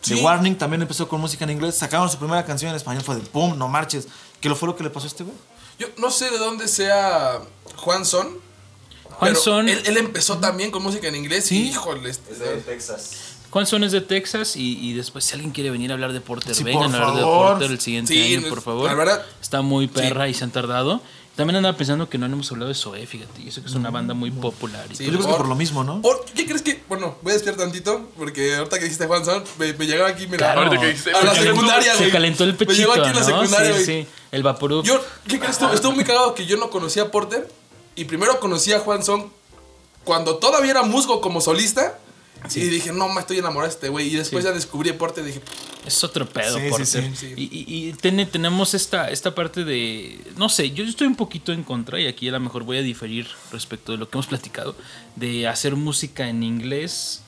Sí. 0.00 0.14
The 0.14 0.22
Warning 0.22 0.56
también 0.56 0.80
empezó 0.82 1.08
con 1.08 1.20
música 1.20 1.44
en 1.44 1.50
inglés, 1.50 1.74
sacaron 1.76 2.08
su 2.08 2.18
primera 2.18 2.44
canción 2.44 2.70
en 2.70 2.76
español, 2.76 3.02
fue 3.02 3.16
de 3.16 3.22
¡pum! 3.22 3.58
No 3.58 3.66
marches, 3.68 4.06
que 4.40 4.48
lo 4.48 4.54
fue 4.54 4.68
lo 4.68 4.76
que 4.76 4.84
le 4.84 4.90
pasó 4.90 5.06
a 5.06 5.08
este 5.08 5.24
güey. 5.24 5.34
Yo 5.78 5.88
no 5.98 6.10
sé 6.12 6.30
de 6.30 6.38
dónde 6.38 6.68
sea 6.68 7.40
Juan 7.76 8.04
Son. 8.04 8.28
Juan 9.18 9.32
pero 9.32 9.40
Son, 9.42 9.68
Él, 9.68 9.82
él 9.86 9.96
empezó 9.96 10.38
también 10.38 10.70
con 10.70 10.82
música 10.82 11.08
en 11.08 11.16
inglés. 11.16 11.44
Sí. 11.46 11.68
Híjole. 11.70 12.10
este- 12.10 12.32
Es 12.32 12.38
de 12.38 12.46
Texas. 12.58 13.10
Juan 13.50 13.66
Son 13.66 13.82
es 13.82 13.92
de 13.92 14.00
Texas 14.02 14.56
y, 14.56 14.78
y 14.78 14.92
después 14.92 15.24
si 15.24 15.32
alguien 15.34 15.50
quiere 15.52 15.70
venir 15.70 15.90
a 15.90 15.94
hablar 15.94 16.12
de 16.12 16.20
Porter, 16.20 16.54
Sí, 16.54 16.64
vengan 16.64 16.90
por 16.90 17.00
a 17.00 17.04
hablar 17.04 17.14
de 17.16 17.20
favor. 17.22 17.50
Porter 17.52 17.70
el 17.70 17.80
siguiente 17.80 18.12
Sí, 18.12 18.34
año, 18.36 18.48
por 18.48 18.58
la 18.58 18.62
favor. 18.62 18.96
verdad. 18.96 19.24
Está 19.40 19.62
muy 19.62 19.86
perra 19.88 20.28
y 20.28 20.34
se 20.34 20.44
han 20.44 20.50
tardado. 20.50 21.00
También 21.34 21.54
andaba 21.56 21.76
pensando 21.76 22.08
que 22.10 22.18
no 22.18 22.26
hemos 22.26 22.50
hablado 22.50 22.68
de 22.68 22.74
Zoé, 22.74 23.06
fíjate. 23.06 23.40
Y 23.42 23.48
eso 23.48 23.62
que 23.62 23.68
es 23.68 23.74
una 23.74 23.90
banda 23.90 24.12
muy 24.12 24.30
popular. 24.32 24.84
y 24.92 24.96
Sí, 24.96 25.04
yo 25.04 25.12
creo 25.12 25.22
que 25.24 25.32
por 25.34 25.46
lo 25.48 25.54
mismo, 25.54 25.84
¿no? 25.84 26.02
Por- 26.02 26.24
¿Qué 26.34 26.44
crees 26.46 26.62
que.? 26.62 26.82
Bueno, 26.88 27.16
voy 27.22 27.30
a 27.30 27.34
desviar 27.36 27.54
tantito. 27.56 28.10
Porque 28.18 28.56
ahorita 28.56 28.76
que 28.78 28.84
dijiste 28.84 29.06
Juan 29.06 29.24
Son, 29.24 29.44
me, 29.56 29.72
me 29.72 29.86
llegaba 29.86 30.08
aquí, 30.10 30.26
mira. 30.26 30.52
Claro. 30.52 30.68
Que 30.70 30.86
dijiste, 30.88 31.12
A 31.12 31.22
la 31.24 31.34
secundaria, 31.34 31.94
Se 31.94 32.10
calentó 32.10 32.42
el 32.44 32.50
Me 32.52 32.58
pechito, 32.58 32.76
llegó 32.76 32.92
aquí 32.92 33.08
en 33.10 33.14
la 33.14 33.20
¿no? 33.20 33.26
secundaria, 33.26 33.78
sí, 33.78 33.84
sí. 33.84 34.06
El 34.32 34.42
Vaporub. 34.42 34.84
Yo, 34.84 35.00
¿qué 35.28 35.38
crees? 35.38 35.52
Estuvo, 35.52 35.72
estuvo 35.72 35.92
muy 35.92 36.04
cagado 36.04 36.34
que 36.34 36.44
yo 36.44 36.56
no 36.56 36.70
conocía 36.70 37.04
a 37.04 37.10
Porter. 37.12 37.48
Y 38.00 38.04
primero 38.04 38.38
conocí 38.40 38.72
a 38.72 38.80
Juan 38.80 39.02
Son 39.04 39.30
cuando 40.04 40.36
todavía 40.38 40.70
era 40.72 40.82
musgo 40.82 41.20
como 41.20 41.40
solista. 41.40 41.98
Y 42.54 42.60
dije, 42.60 42.92
no, 42.92 43.08
me 43.08 43.20
estoy 43.20 43.38
enamorado 43.38 43.68
de 43.68 43.74
este 43.74 43.88
güey. 43.88 44.06
Y 44.08 44.16
después 44.16 44.44
Sí. 44.44 44.48
ya 44.48 44.54
descubrí 44.54 44.90
a 44.90 44.96
Porter 44.98 45.24
y 45.24 45.28
dije, 45.28 45.42
Es 45.84 46.04
otro 46.04 46.28
pedo, 46.28 46.56
Sí, 46.58 46.66
Porter. 46.68 46.86
sí, 46.86 47.16
sí. 47.16 47.32
Y, 47.36 47.42
y- 47.44 47.88
y 47.88 47.92
tiene- 47.94 48.26
tenemos 48.26 48.74
esta, 48.74 49.10
esta 49.10 49.34
parte 49.34 49.64
de. 49.64 50.20
No 50.36 50.48
sé, 50.48 50.70
yo 50.70 50.84
estoy 50.84 51.06
un 51.06 51.16
poquito 51.16 51.50
en 51.52 51.64
contra, 51.64 51.98
y 52.00 52.06
aquí 52.06 52.28
a 52.28 52.32
lo 52.32 52.40
mejor 52.40 52.62
voy 52.64 52.76
a 52.76 52.82
diferir 52.82 53.26
respecto 53.52 53.92
de 53.92 53.98
lo 53.98 54.08
que 54.08 54.16
hemos 54.18 54.26
platicado, 54.26 54.76
de 55.16 55.48
hacer 55.48 55.74
música 55.76 56.28
en 56.28 56.42
inglés 56.42 57.22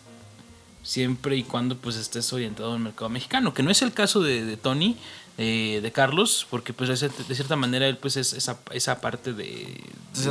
siempre 0.82 1.36
y 1.36 1.42
cuando 1.42 1.76
pues 1.76 1.96
estés 1.96 2.32
orientado 2.32 2.72
al 2.72 2.80
mercado 2.80 3.08
mexicano, 3.08 3.52
que 3.54 3.62
no 3.62 3.70
es 3.70 3.82
el 3.82 3.92
caso 3.92 4.20
de, 4.20 4.44
de 4.44 4.56
Tony, 4.56 4.96
eh, 5.42 5.80
de 5.82 5.90
Carlos, 5.90 6.46
porque 6.50 6.74
pues 6.74 6.90
de 6.90 7.08
cier- 7.08 7.26
de 7.26 7.34
cierta 7.34 7.56
manera 7.56 7.88
él 7.88 7.96
pues 7.96 8.18
es 8.18 8.34
esa, 8.34 8.58
esa 8.72 9.00
parte 9.00 9.32
de, 9.32 9.82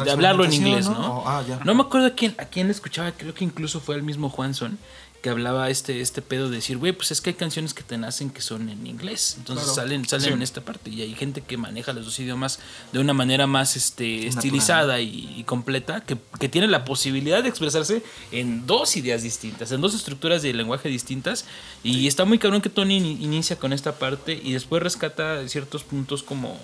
hablarlo 0.07 0.45
en 0.45 0.53
inglés, 0.53 0.87
¿no? 0.87 0.99
¿no? 0.99 1.17
Oh, 1.17 1.23
ah, 1.25 1.43
ya. 1.47 1.59
No 1.65 1.73
me 1.73 1.81
acuerdo 1.81 2.05
a 2.05 2.11
quién, 2.11 2.35
a 2.37 2.45
quién 2.45 2.69
escuchaba, 2.69 3.11
creo 3.13 3.33
que 3.33 3.43
incluso 3.43 3.79
fue 3.79 3.95
el 3.95 4.03
mismo 4.03 4.29
Juanson 4.29 4.77
que 5.21 5.29
hablaba 5.29 5.69
este, 5.69 5.99
este 5.99 6.21
pedo 6.21 6.49
de 6.49 6.55
decir, 6.55 6.77
güey, 6.77 6.93
pues 6.93 7.11
es 7.11 7.19
que 7.19 7.31
hay 7.31 7.33
canciones 7.35 7.73
que 7.73 7.83
te 7.83 7.97
nacen 7.97 8.29
que 8.29 8.41
son 8.41 8.69
en 8.69 8.87
inglés. 8.87 9.35
Entonces 9.37 9.65
Claro. 9.65 9.75
salen, 9.75 10.07
salen 10.07 10.33
en 10.33 10.41
esta 10.41 10.61
parte. 10.61 10.89
Y 10.89 11.01
hay 11.01 11.13
gente 11.13 11.41
que 11.41 11.57
maneja 11.57 11.91
los 11.91 12.05
dos 12.05 12.17
idiomas 12.19 12.59
de 12.93 12.99
una 12.99 13.13
manera 13.13 13.45
más 13.45 13.75
este, 13.75 14.27
estilizada 14.27 15.01
y, 15.01 15.33
y 15.35 15.43
completa, 15.43 16.01
que, 16.05 16.17
que 16.39 16.47
tiene 16.47 16.67
la 16.67 16.85
posibilidad 16.85 17.43
de 17.43 17.49
expresarse 17.49 18.01
en 18.31 18.65
dos 18.65 18.95
ideas 18.95 19.21
distintas, 19.21 19.71
en 19.73 19.81
dos 19.81 19.93
estructuras 19.93 20.41
de 20.41 20.53
lenguaje 20.53 20.87
distintas. 20.87 21.43
Y 21.83 22.07
está 22.07 22.23
muy 22.23 22.39
cabrón 22.39 22.61
que 22.61 22.69
Tony 22.69 22.99
ini- 22.99 23.17
inicia 23.21 23.57
con 23.57 23.73
esta 23.73 23.99
parte 23.99 24.39
y 24.41 24.53
después 24.53 24.81
rescata 24.81 25.45
ciertos 25.49 25.83
puntos 25.83 26.23
como 26.23 26.57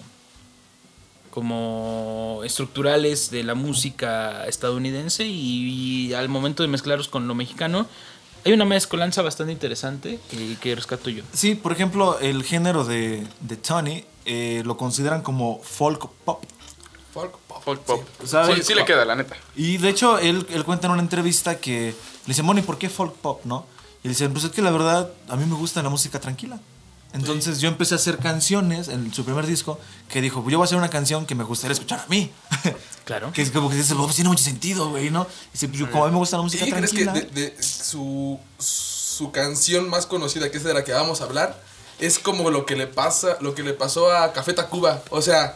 como 1.29 2.41
estructurales 2.45 3.29
de 3.29 3.43
la 3.43 3.55
música 3.55 4.45
estadounidense 4.47 5.25
y, 5.25 6.07
y 6.07 6.13
al 6.13 6.29
momento 6.29 6.63
de 6.63 6.69
mezclarlos 6.69 7.09
con 7.09 7.27
lo 7.27 7.35
mexicano 7.35 7.87
hay 8.45 8.53
una 8.53 8.65
mezcolanza 8.65 9.23
bastante 9.23 9.51
interesante 9.51 10.19
que, 10.29 10.55
que 10.61 10.75
rescato 10.75 11.09
yo. 11.09 11.23
Sí, 11.33 11.55
por 11.55 11.71
ejemplo, 11.71 12.19
el 12.19 12.43
género 12.43 12.85
de, 12.85 13.25
de 13.39 13.57
Tony 13.57 14.05
eh, 14.25 14.61
lo 14.65 14.77
consideran 14.77 15.21
como 15.23 15.61
folk 15.63 16.07
pop. 16.23 16.43
Folk 17.11 17.37
pop. 17.47 17.63
Folk 17.63 17.81
pop. 17.81 18.03
Sí. 18.21 18.27
¿Sabes? 18.27 18.57
Sí, 18.57 18.63
sí 18.63 18.73
le 18.75 18.85
queda, 18.85 19.03
la 19.03 19.15
neta. 19.15 19.35
Y 19.55 19.77
de 19.77 19.89
hecho, 19.89 20.19
él, 20.19 20.45
él 20.51 20.63
cuenta 20.63 20.85
en 20.85 20.93
una 20.93 21.01
entrevista 21.01 21.57
que 21.57 21.87
le 21.87 22.27
dice, 22.27 22.43
Moni, 22.43 22.61
¿por 22.61 22.77
qué 22.77 22.87
folk 22.87 23.15
pop, 23.15 23.41
no? 23.45 23.65
Y 24.03 24.07
le 24.07 24.09
dice, 24.09 24.29
pues 24.29 24.43
es 24.43 24.51
que 24.51 24.61
la 24.61 24.69
verdad, 24.69 25.11
a 25.27 25.35
mí 25.35 25.45
me 25.45 25.55
gusta 25.55 25.81
la 25.81 25.89
música 25.89 26.19
tranquila. 26.19 26.59
Entonces 27.15 27.61
yo 27.61 27.69
empecé 27.69 27.95
a 27.95 27.97
hacer 27.97 28.17
canciones 28.17 28.89
en 28.89 29.13
su 29.13 29.23
primer 29.23 29.47
disco 29.47 29.79
que 30.09 30.21
dijo, 30.21 30.43
yo 30.49 30.57
voy 30.57 30.63
a 30.63 30.65
hacer 30.65 30.77
una 30.77 30.89
canción 30.89 31.25
que 31.25 31.33
me 31.33 31.43
gustaría 31.43 31.73
escuchar 31.73 31.99
a 31.99 32.07
mí. 32.07 32.31
Claro. 33.05 33.31
que 33.31 33.43
es 33.43 33.51
como 33.51 33.69
que 33.69 33.75
dice, 33.75 33.93
pues 33.93 34.15
tiene 34.15 34.31
mucho 34.31 34.43
sentido, 34.43 34.89
güey, 34.89 35.11
¿no? 35.11 35.27
Y 35.49 35.51
dice, 35.53 35.67
pues 35.67 35.79
yo, 35.79 35.91
como 35.91 36.05
a 36.05 36.07
mí 36.07 36.13
me 36.13 36.17
gusta 36.17 36.37
la 36.37 36.41
música 36.43 36.65
¿Y 36.65 36.71
crees 36.71 36.91
que 36.91 37.03
tranquila. 37.03 37.29
de, 37.35 37.51
de 37.51 37.63
su, 37.63 38.39
su 38.57 39.31
canción 39.31 39.87
más 39.91 40.07
conocida, 40.07 40.49
que 40.49 40.57
es 40.57 40.63
de 40.63 40.73
la 40.73 40.83
que 40.83 40.91
vamos 40.91 41.21
a 41.21 41.25
hablar, 41.25 41.61
es 41.99 42.17
como 42.17 42.49
lo 42.49 42.65
que 42.65 42.75
le 42.75 42.87
pasa, 42.87 43.37
lo 43.41 43.53
que 43.53 43.61
le 43.61 43.73
pasó 43.73 44.11
a 44.11 44.33
Café 44.33 44.53
Tacuba? 44.53 45.03
O 45.11 45.21
sea, 45.21 45.55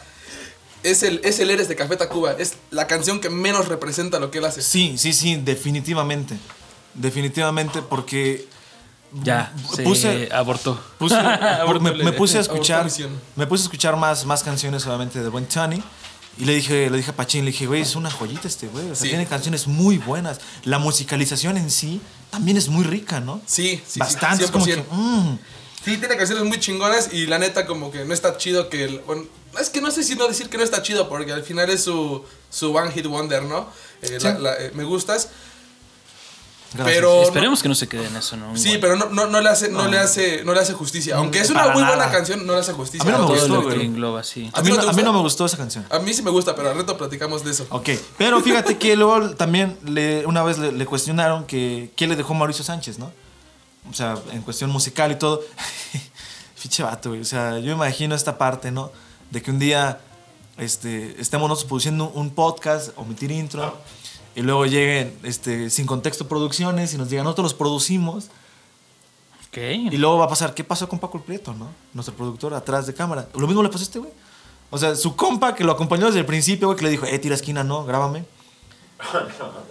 es 0.83 1.01
el, 1.01 1.21
es 1.23 1.39
el 1.39 1.49
Eres 1.49 1.67
de 1.67 1.75
Café 1.75 1.97
Tacuba. 1.97 2.33
Es 2.33 2.53
la 2.69 2.85
canción 2.85 3.19
que 3.19 3.31
menos 3.31 3.67
representa 3.67 4.19
lo 4.19 4.29
que 4.29 4.37
él 4.37 4.45
hace. 4.45 4.61
Sí, 4.61 4.95
sí, 4.99 5.11
sí, 5.11 5.35
definitivamente. 5.35 6.37
Definitivamente, 6.93 7.81
porque 7.81 8.47
Ya, 9.23 9.51
se 9.75 9.83
Puse- 9.83 10.31
abortó. 10.31 10.79
puse- 10.99 11.15
Abortó 11.61 11.81
me, 11.81 11.91
me 11.93 12.11
puse 12.13 12.37
a 12.37 12.41
escuchar 12.41 12.87
me 13.35 13.47
puse 13.47 13.63
a 13.63 13.65
escuchar 13.65 13.95
más, 13.95 14.25
más 14.25 14.43
canciones 14.43 14.85
obviamente 14.85 15.19
de 15.21 15.29
buen 15.29 15.45
Tony 15.47 15.81
y 16.37 16.45
le 16.45 16.53
dije 16.53 16.89
le 16.91 16.97
dije 16.97 17.09
a 17.11 17.15
Pachín 17.15 17.43
le 17.43 17.51
dije 17.51 17.65
güey 17.65 17.81
es 17.81 17.95
una 17.95 18.11
joyita 18.11 18.47
este 18.47 18.67
güey 18.67 18.85
o 18.91 18.95
sea 18.95 19.03
Sí. 19.05 19.09
tiene 19.09 19.25
canciones 19.25 19.65
muy 19.67 19.97
buenas 19.97 20.39
la 20.63 20.77
musicalización 20.77 21.57
en 21.57 21.71
sí 21.71 21.99
también 22.29 22.55
es 22.55 22.69
muy 22.69 22.83
rica 22.83 23.19
no 23.19 23.41
Sí, 23.47 23.77
sí, 23.77 23.83
sí, 23.93 23.99
bastante 23.99 24.45
es 24.45 24.51
como 24.51 24.63
que 24.65 24.75
100%. 24.77 24.83
mm, 24.91 25.37
Sí, 25.83 25.97
tiene 25.97 26.15
canciones 26.17 26.43
muy 26.45 26.59
chingonas 26.59 27.11
y 27.13 27.25
la 27.25 27.39
neta 27.39 27.65
como 27.65 27.89
que 27.89 28.03
no 28.05 28.13
está 28.13 28.35
chido 28.37 28.67
que 28.69 28.83
el... 28.83 28.99
Bueno, 29.07 29.23
es 29.59 29.69
que 29.69 29.79
no 29.79 29.89
sé 29.91 30.03
si 30.03 30.15
no 30.15 30.27
decir 30.27 30.49
que 30.49 30.57
no 30.57 30.63
está 30.63 30.81
chido 30.83 31.07
porque 31.07 31.31
al 31.31 31.41
final 31.41 31.69
es 31.69 31.85
su, 31.85 32.23
su 32.49 32.75
One 32.75 32.91
Hit 32.91 33.05
Wonder, 33.07 33.43
¿no? 33.43 33.69
Eh, 34.01 34.17
Sí. 34.19 34.27
la- 34.27 34.39
la- 34.39 34.53
eh, 34.57 34.71
me 34.75 34.83
gustas. 34.83 35.29
Gracias. 36.73 36.95
Pero- 36.97 37.23
Esperemos 37.23 37.62
que 37.62 37.69
no 37.69 37.75
se 37.75 37.88
quede 37.88 38.08
en 38.08 38.15
eso, 38.15 38.38
¿no? 38.38 38.55
Sí, 38.58 38.77
pero 38.79 38.95
no, 38.95 39.05
no, 39.10 39.27
no 39.27 39.41
le 39.41 39.49
hace, 39.49 39.69
no, 39.69 39.88
le 39.88 39.97
hace, 39.97 40.43
no 40.43 40.53
le 40.53 40.60
hace 40.60 40.73
justicia. 40.73 41.15
Aunque 41.17 41.39
es 41.39 41.49
una 41.49 41.63
muy 41.65 41.73
buena 41.84 41.95
nada. 41.95 42.12
canción, 42.12 42.45
no 42.45 42.53
le 42.53 42.60
hace 42.60 42.73
justicia. 42.73 43.03
A 43.03 43.05
mí 43.05 43.12
no 43.12 43.27
me 43.27 43.34
gustó, 43.34 43.47
lo 43.47 43.62
que 43.67 43.75
güey. 43.75 43.86
engloba, 43.88 44.23
sí. 44.23 44.49
a 44.53 44.62
mí, 44.62 44.71
¿A 44.71 44.75
no 44.75 44.84
no, 44.86 44.93
mí 44.93 45.03
no 45.03 45.13
me 45.13 45.19
gustó 45.19 45.45
esa 45.45 45.58
canción 45.58 45.86
A 45.89 45.99
mí 45.99 46.13
sí 46.13 46.21
me 46.21 46.32
gusta, 46.32 46.55
pero 46.55 46.69
al 46.69 46.77
reto 46.77 46.97
platicamos 46.97 47.43
de 47.43 47.51
eso. 47.51 47.65
Ok, 47.69 47.89
pero 48.17 48.41
fíjate 48.41 48.77
que 48.77 48.95
luego 48.95 49.32
también 49.32 49.77
le, 49.86 50.25
una 50.25 50.43
vez 50.43 50.58
le, 50.58 50.71
le 50.71 50.86
cuestionaron 50.86 51.45
que 51.45 51.91
qué 51.95 52.08
le 52.08 52.15
dejó 52.15 52.34
Mauricio 52.34 52.63
Sánchez, 52.63 52.99
¿no? 52.99 53.12
O 53.89 53.93
sea, 53.93 54.17
en 54.32 54.41
cuestión 54.43 54.69
musical 54.69 55.12
y 55.12 55.15
todo. 55.15 55.41
Fiche 56.55 56.84
vato, 56.84 57.10
güey. 57.10 57.21
O 57.21 57.25
sea, 57.25 57.58
yo 57.60 57.67
me 57.67 57.86
imagino 57.86 58.13
esta 58.15 58.38
parte, 58.38 58.69
¿no? 58.71 58.91
De 59.32 59.41
que 59.41 59.49
un 59.49 59.60
día 59.60 59.99
este, 60.58 61.15
estemos 61.19 61.47
nosotros 61.47 61.69
produciendo 61.69 62.10
un 62.10 62.32
podcast, 62.32 62.89
omitir 62.97 63.32
intro, 63.32 63.77
y 64.35 64.41
luego 64.41 64.65
lleguen 64.65 65.17
este, 65.23 65.69
sin 65.69 65.85
contexto 65.85 66.27
producciones 66.27 66.93
y 66.93 66.97
nos 66.97 67.09
digan, 67.09 67.23
nosotros 67.25 67.43
los 67.45 67.53
producimos. 67.53 68.25
Ok. 69.49 69.57
Y 69.91 69.97
luego 69.97 70.17
va 70.17 70.25
a 70.25 70.29
pasar, 70.29 70.53
¿qué 70.53 70.63
pasó 70.63 70.87
con 70.87 70.99
Paco 70.99 71.17
el 71.17 71.23
Prieto, 71.23 71.53
no? 71.53 71.69
Nuestro 71.93 72.15
productor 72.15 72.53
atrás 72.53 72.85
de 72.87 72.93
cámara. 72.93 73.27
Lo 73.35 73.47
mismo 73.47 73.63
le 73.63 73.69
pasó 73.69 73.81
a 73.81 73.85
este 73.85 73.99
güey. 73.99 74.11
O 74.69 74.77
sea, 74.77 74.95
su 74.95 75.15
compa 75.15 75.55
que 75.55 75.63
lo 75.63 75.71
acompañó 75.71 76.05
desde 76.05 76.19
el 76.19 76.25
principio, 76.25 76.67
güey, 76.67 76.77
que 76.77 76.83
le 76.85 76.91
dijo, 76.91 77.05
eh, 77.05 77.17
tira 77.17 77.33
esquina, 77.35 77.63
no, 77.63 77.85
grábame. 77.85 78.25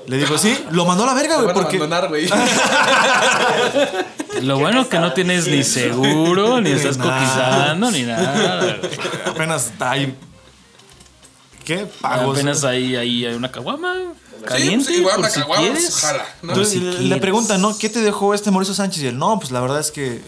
Le 0.07 0.17
dijo, 0.17 0.39
sí, 0.39 0.59
lo 0.71 0.87
mandó 0.87 1.05
a 1.05 1.09
la 1.09 1.15
verga, 1.15 1.37
güey, 1.37 1.55
porque... 1.55 1.77
abandonar, 1.77 2.09
güey. 2.09 2.29
Lo 4.43 4.59
bueno 4.59 4.89
que 4.89 4.99
no 4.99 5.13
tienes 5.13 5.47
ni 5.49 5.63
seguro, 5.79 6.61
ni 6.61 6.71
estás 6.71 6.97
cotizando, 6.97 7.91
ni 7.91 8.03
nada. 8.05 8.79
güey. 8.81 8.91
Apenas 9.27 9.67
está 9.67 9.91
ahí. 9.93 10.17
¿Qué? 11.69 11.87
Pagos. 12.01 12.37
Apenas 12.37 12.65
ahí, 12.65 12.97
ahí 12.97 13.25
hay 13.27 13.35
una 13.35 13.53
caguama 13.53 13.95
caliente. 14.47 14.87
pues, 14.87 14.99
igual 14.99 15.17
por 15.21 15.31
si 15.31 15.41
caguama, 15.41 15.63
quieres. 15.63 15.83
pues, 15.85 15.97
jala, 16.01 16.27
¿no? 16.43 16.49
Entonces 16.53 16.73
Si 16.75 16.81
le- 16.81 16.93
le 16.93 16.99
quieres. 16.99 17.21
preguntan, 17.21 17.61
¿no? 17.61 17.77
¿Qué 17.79 17.89
te 17.91 18.01
dejó 18.01 18.33
este 18.35 18.51
Mauricio 18.51 18.75
Sánchez? 18.75 19.03
Y 19.03 19.07
él, 19.09 19.19
no, 19.19 19.39
pues 19.39 19.51
la 19.53 19.61
verdad 19.61 19.79
es 19.79 19.91
que 19.91 20.23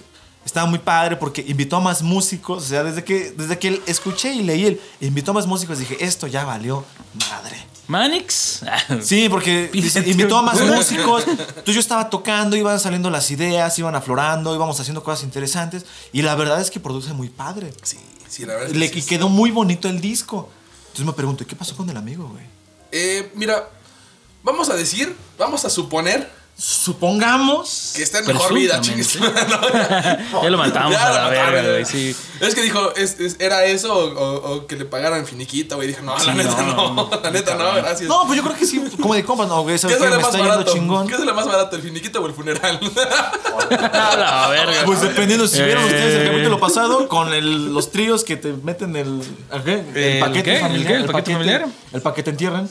estaba 0.45 0.67
muy 0.67 0.79
padre 0.81 1.17
porque 1.17 1.45
invitó 1.49 1.77
a 1.77 1.81
más 1.81 2.03
músicos. 2.03 2.63
O 2.65 2.67
sea, 2.67 2.85
desde 2.85 3.05
que, 3.05 3.33
desde 3.37 3.59
que 3.59 3.69
él 3.69 3.83
escuché 3.87 4.33
y 4.35 4.43
leí 4.43 4.67
él, 4.67 4.81
invitó 5.01 5.31
a 5.33 5.35
más 5.35 5.47
músicos, 5.47 5.79
dije, 5.79 5.97
esto 6.05 6.27
ya 6.27 6.45
valió 6.45 6.85
madre. 7.31 7.57
Manix. 7.89 8.61
Sí, 9.03 9.29
porque 9.29 9.69
dice, 9.73 10.03
invitó 10.07 10.37
a 10.39 10.43
más 10.43 10.61
músicos. 10.61 11.25
Entonces 11.29 11.75
yo 11.75 11.81
estaba 11.81 12.09
tocando, 12.11 12.55
iban 12.57 12.79
saliendo 12.79 13.11
las 13.11 13.31
ideas, 13.31 13.79
iban 13.79 13.95
aflorando, 13.95 14.55
íbamos 14.55 14.79
haciendo 14.79 15.03
cosas 15.03 15.25
interesantes. 15.25 15.85
Y 16.13 16.23
la 16.23 16.35
verdad 16.37 16.61
es 16.61 16.71
que 16.71 16.79
produce 16.81 17.13
muy 17.15 17.29
padre. 17.31 17.73
Sí, 17.83 17.97
sí, 18.29 18.43
la 18.45 18.55
verdad 18.55 18.67
es 18.69 18.73
que 18.75 18.79
Le 18.79 18.89
sí. 18.89 18.99
y 18.99 19.03
quedó 19.03 19.29
muy 19.29 19.51
bonito 19.51 19.89
el 19.89 20.01
disco. 20.01 20.49
Entonces 20.91 21.07
me 21.07 21.13
pregunto, 21.13 21.47
¿qué 21.47 21.55
pasó 21.55 21.77
con 21.77 21.89
el 21.89 21.97
amigo, 21.97 22.29
güey? 22.29 22.45
Eh, 22.91 23.31
mira, 23.35 23.69
vamos 24.43 24.71
a 24.71 24.77
decir, 24.77 25.15
vamos 25.39 25.65
a 25.65 25.71
suponer 25.71 26.29
Supongamos. 26.61 27.93
que 27.97 28.03
está 28.03 28.19
en 28.19 28.27
mejor 28.27 28.53
vida, 28.53 28.81
chingues. 28.83 29.15
ya 29.19 30.51
lo 30.51 30.59
matamos 30.59 30.93
Ya 30.93 31.07
a 31.07 31.09
lo 31.09 31.15
la 31.15 31.29
verga, 31.29 31.71
güey. 31.71 31.85
Sí. 31.87 32.15
Es 32.41 32.55
que 32.55 32.63
dijo, 32.63 32.95
es- 32.97 33.19
es- 33.19 33.37
¿era 33.39 33.65
eso 33.65 33.93
o, 33.95 34.05
o- 34.13 34.55
o 34.57 34.67
que 34.67 34.77
le 34.77 34.85
pagaran 34.85 35.27
finiquita, 35.27 35.77
güey? 35.77 35.89
Dije, 35.89 36.03
no, 36.03 36.19
Sí, 36.19 36.27
la 36.27 36.35
neta 36.35 36.63
no, 36.63 36.75
no, 36.75 36.95
no, 36.95 37.21
la 37.23 37.31
neta 37.31 37.55
no, 37.55 37.75
gracias. 37.75 38.09
No, 38.09 38.25
pues 38.27 38.37
yo 38.37 38.43
creo 38.45 38.57
que 38.57 38.67
sí, 38.67 38.83
como 39.01 39.15
de 39.15 39.25
compas, 39.25 39.49
no, 39.49 39.63
güey, 39.63 39.75
¿Qué 39.77 39.79
sale 39.81 39.99
Me 40.17 40.19
más 40.19 40.39
barato? 40.39 40.73
chingón. 40.73 41.07
¿Qué 41.09 41.17
sale 41.17 41.33
más 41.33 41.47
barato, 41.47 41.77
el 41.77 41.83
finiquito 41.83 42.21
o 42.23 42.27
el 42.27 42.35
funeral? 42.35 42.79
A 43.71 44.17
la 44.17 44.49
verga. 44.49 44.85
Pues 44.85 45.01
dependiendo, 45.01 45.47
si 45.49 45.63
vieron 45.63 45.83
Eh. 45.85 45.87
ustedes 45.87 46.15
el 46.23 46.29
capítulo 46.31 46.61
pasado 46.61 47.09
con 47.09 47.33
el- 47.33 47.73
los 47.73 47.91
tríos 47.91 48.25
que 48.25 48.37
te 48.37 48.53
meten 48.53 48.97
el, 48.97 49.23
¿qué? 49.65 49.73
el 49.95 49.97
¿El 49.97 50.21
paquete. 50.21 50.55
¿El 50.57 51.07
paquete 51.07 51.33
familiar? 51.33 51.67
El 51.93 52.03
paquete 52.03 52.31
entierran. 52.31 52.69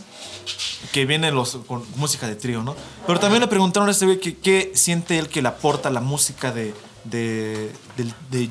Que 0.92 1.06
vienen 1.06 1.36
los, 1.36 1.58
con 1.68 1.86
música 1.96 2.28
de 2.28 2.36
trío, 2.36 2.64
¿no? 2.64 2.76
Pero 3.08 3.20
también 3.20 3.42
le 3.42 3.48
preguntaron 3.48 3.88
a 3.90 3.92
este 3.92 4.06
güey 4.06 4.20
que 4.20 4.38
qué 4.38 4.72
siente 4.76 5.18
él 5.20 5.28
que 5.30 5.42
le 5.42 5.48
aporta 5.50 5.90
la 5.90 6.02
música 6.02 6.52
de. 6.52 6.74
de. 7.06 7.72
de 8.30 8.50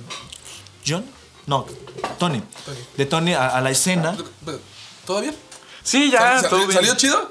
John? 0.87 1.05
No, 1.47 1.67
Tony. 2.19 2.43
Tony. 2.65 2.79
De 2.97 3.07
Tony 3.07 3.33
a, 3.35 3.49
a 3.49 3.61
la 3.61 3.71
escena. 3.71 4.17
¿Todo 5.07 5.21
bien? 5.23 5.35
Sí, 5.83 6.11
ya, 6.11 6.41
¿Sal- 6.41 6.51
todo 6.51 6.61
bien. 6.61 6.73
¿Salió 6.73 6.95
chido? 6.97 7.31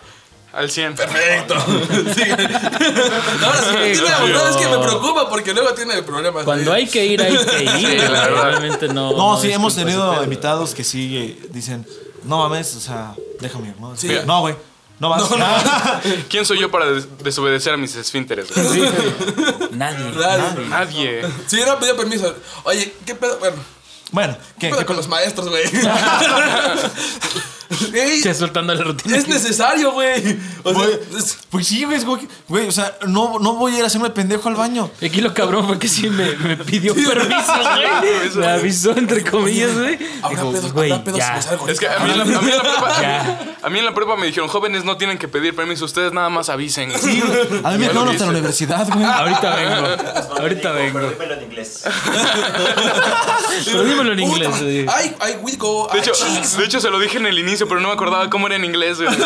Al 0.53 0.71
100. 0.71 0.95
Perfecto. 0.95 1.53
Sí. 2.15 2.23
Ahora 3.43 3.59
sí, 3.59 3.65
Sí, 3.69 3.77
tiene- 3.77 3.93
claro. 3.99 4.27
no, 4.27 4.47
es 4.49 4.55
que 4.55 4.67
me 4.67 4.77
preocupa 4.79 5.29
porque 5.29 5.53
luego 5.53 5.73
tiene 5.73 6.01
problemas. 6.03 6.43
Cuando 6.45 6.73
ahí. 6.73 6.83
hay 6.83 6.87
que 6.89 7.05
ir, 7.05 7.21
hay 7.21 7.37
que 7.37 7.63
ir. 7.63 7.69
Sí, 7.69 7.97
la 7.97 8.09
verdad. 8.21 8.41
Realmente 8.49 8.87
no. 8.87 9.11
No, 9.15 9.39
sí, 9.39 9.49
es 9.49 9.55
hemos 9.55 9.75
tenido 9.75 10.23
invitados 10.23 10.73
que 10.73 10.83
sí 10.83 11.15
eh, 11.17 11.47
dicen, 11.51 11.85
no 12.23 12.37
mames, 12.39 12.75
o 12.75 12.79
sea, 12.79 13.13
déjame 13.39 13.69
ir, 13.69 13.79
¿no? 13.79 13.95
Sí. 13.95 14.09
No, 14.25 14.41
güey, 14.41 14.55
no 14.99 15.09
vas. 15.09 15.29
No, 15.29 15.37
no. 15.37 15.45
¿Quién 16.29 16.45
soy 16.45 16.59
yo 16.59 16.69
para 16.71 16.85
des- 16.91 17.07
desobedecer 17.23 17.73
a 17.73 17.77
mis 17.77 17.95
esfínteres? 17.95 18.47
güey? 18.53 18.81
Nadie. 19.71 20.11
Nadie. 20.15 20.65
Nadie. 20.69 21.21
Sí, 21.47 21.59
no 21.65 21.77
pidió 21.79 21.95
permiso. 21.95 22.35
Oye, 22.63 22.93
¿qué 23.05 23.15
pedo? 23.15 23.37
Bueno, 23.39 23.55
Bueno, 24.11 24.37
¿qué 24.59 24.67
¿qué? 24.67 24.69
pedo 24.69 24.79
¿Qué 24.79 24.85
con 24.85 24.95
los 24.95 25.07
maestros, 25.07 25.49
güey? 25.49 25.63
Ey, 27.93 28.21
Ya 28.21 28.33
soltando 28.33 28.73
la 28.73 28.83
rutina. 28.83 29.17
es 29.17 29.27
necesario, 29.27 29.91
güey. 29.91 30.37
O 30.63 30.73
sea, 30.73 30.83
Güey, 30.83 30.99
es- 31.17 31.37
Pues 31.49 31.67
sí, 31.67 31.83
güey, 31.85 31.99
güey, 32.47 32.67
o 32.67 32.71
sea, 32.71 32.95
no, 33.07 33.39
no 33.39 33.53
voy 33.55 33.73
a 33.75 33.77
ir 33.79 33.83
a 33.83 33.87
hacerme 33.87 34.09
pendejo 34.09 34.49
al 34.49 34.55
baño. 34.55 34.89
Aquí 35.03 35.21
lo 35.21 35.33
cabrón 35.33 35.65
fue 35.67 35.79
que 35.79 35.87
sí 35.87 36.09
me, 36.09 36.35
me 36.35 36.57
pidió 36.57 36.93
permiso, 36.93 37.53
güey. 37.75 38.35
Me 38.35 38.47
avisó, 38.47 38.91
entre 38.97 39.23
comillas, 39.23 39.73
güey. 39.73 39.97
Habrá 40.21 41.03
pedos, 41.03 41.21
salgo 41.41 41.67
Es 41.67 41.79
que 41.79 41.87
a 41.87 41.99
mí, 41.99 42.11
en 42.11 42.17
la, 42.17 42.23
a 42.23 42.41
mí 42.41 42.51
en 42.51 42.57
la 42.57 42.63
prepa, 42.63 43.01
Ya. 43.01 43.55
a 43.61 43.69
mí 43.69 43.79
en 43.79 43.85
la 43.85 43.93
prepa 43.93 44.15
me 44.15 44.25
dijeron, 44.27 44.49
jóvenes 44.49 44.83
no 44.83 44.97
tienen 44.97 45.17
que 45.17 45.27
pedir 45.27 45.55
permiso, 45.55 45.85
ustedes 45.85 46.11
nada 46.13 46.29
más 46.29 46.49
avisen. 46.49 46.91
A 46.91 47.71
mí 47.71 47.77
me 47.77 47.89
que 47.89 47.97
hasta 47.97 48.25
la 48.25 48.31
universidad, 48.31 48.87
güey. 48.91 49.05
Ahorita 49.05 49.55
vengo. 49.55 49.87
Ahorita 50.39 50.71
vengo. 50.71 50.99
Pero 50.99 51.09
dímelo 51.11 51.33
en 51.33 51.43
inglés. 51.43 51.83
Pero 53.65 53.83
dímelo 53.83 54.13
en 54.13 54.19
inglés. 54.19 54.49
Ay, 54.93 55.15
ay, 55.19 55.37
we 55.41 55.55
go. 55.55 55.87
De 55.91 55.93
ay, 55.93 55.99
hecho, 55.99 56.11
cheese. 56.13 56.57
de 56.57 56.65
hecho, 56.65 56.79
se 56.79 56.89
lo 56.89 56.99
dije 56.99 57.17
en 57.17 57.25
el 57.25 57.39
inicio, 57.39 57.66
pero 57.67 57.79
no 57.81 57.87
me 57.87 57.93
acordaba 57.93 58.29
cómo 58.29 58.47
era 58.47 58.55
en 58.55 58.65
inglés. 58.65 58.99
güey. 59.01 59.15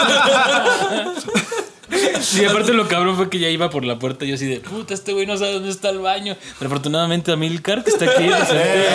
Sí, 2.22 2.46
aparte 2.46 2.74
lo 2.74 2.88
cabrón 2.88 3.16
fue 3.16 3.30
que 3.30 3.40
ya 3.40 3.50
iba 3.50 3.70
por 3.70 3.84
la 3.84 4.00
puerta 4.00 4.24
y 4.26 4.30
yo 4.30 4.36
así 4.36 4.46
de, 4.46 4.60
puta, 4.60 4.94
este 4.94 5.12
güey 5.14 5.26
no 5.26 5.38
sabe 5.38 5.54
dónde 5.54 5.70
está 5.70 5.90
el 5.90 6.00
baño. 6.00 6.38
Pero 6.58 6.70
afortunadamente 6.70 7.32
a 7.32 7.36
Milcar, 7.36 7.84
que 7.84 7.90
está 7.90 8.06
aquí, 8.06 8.24
senté, 8.48 8.88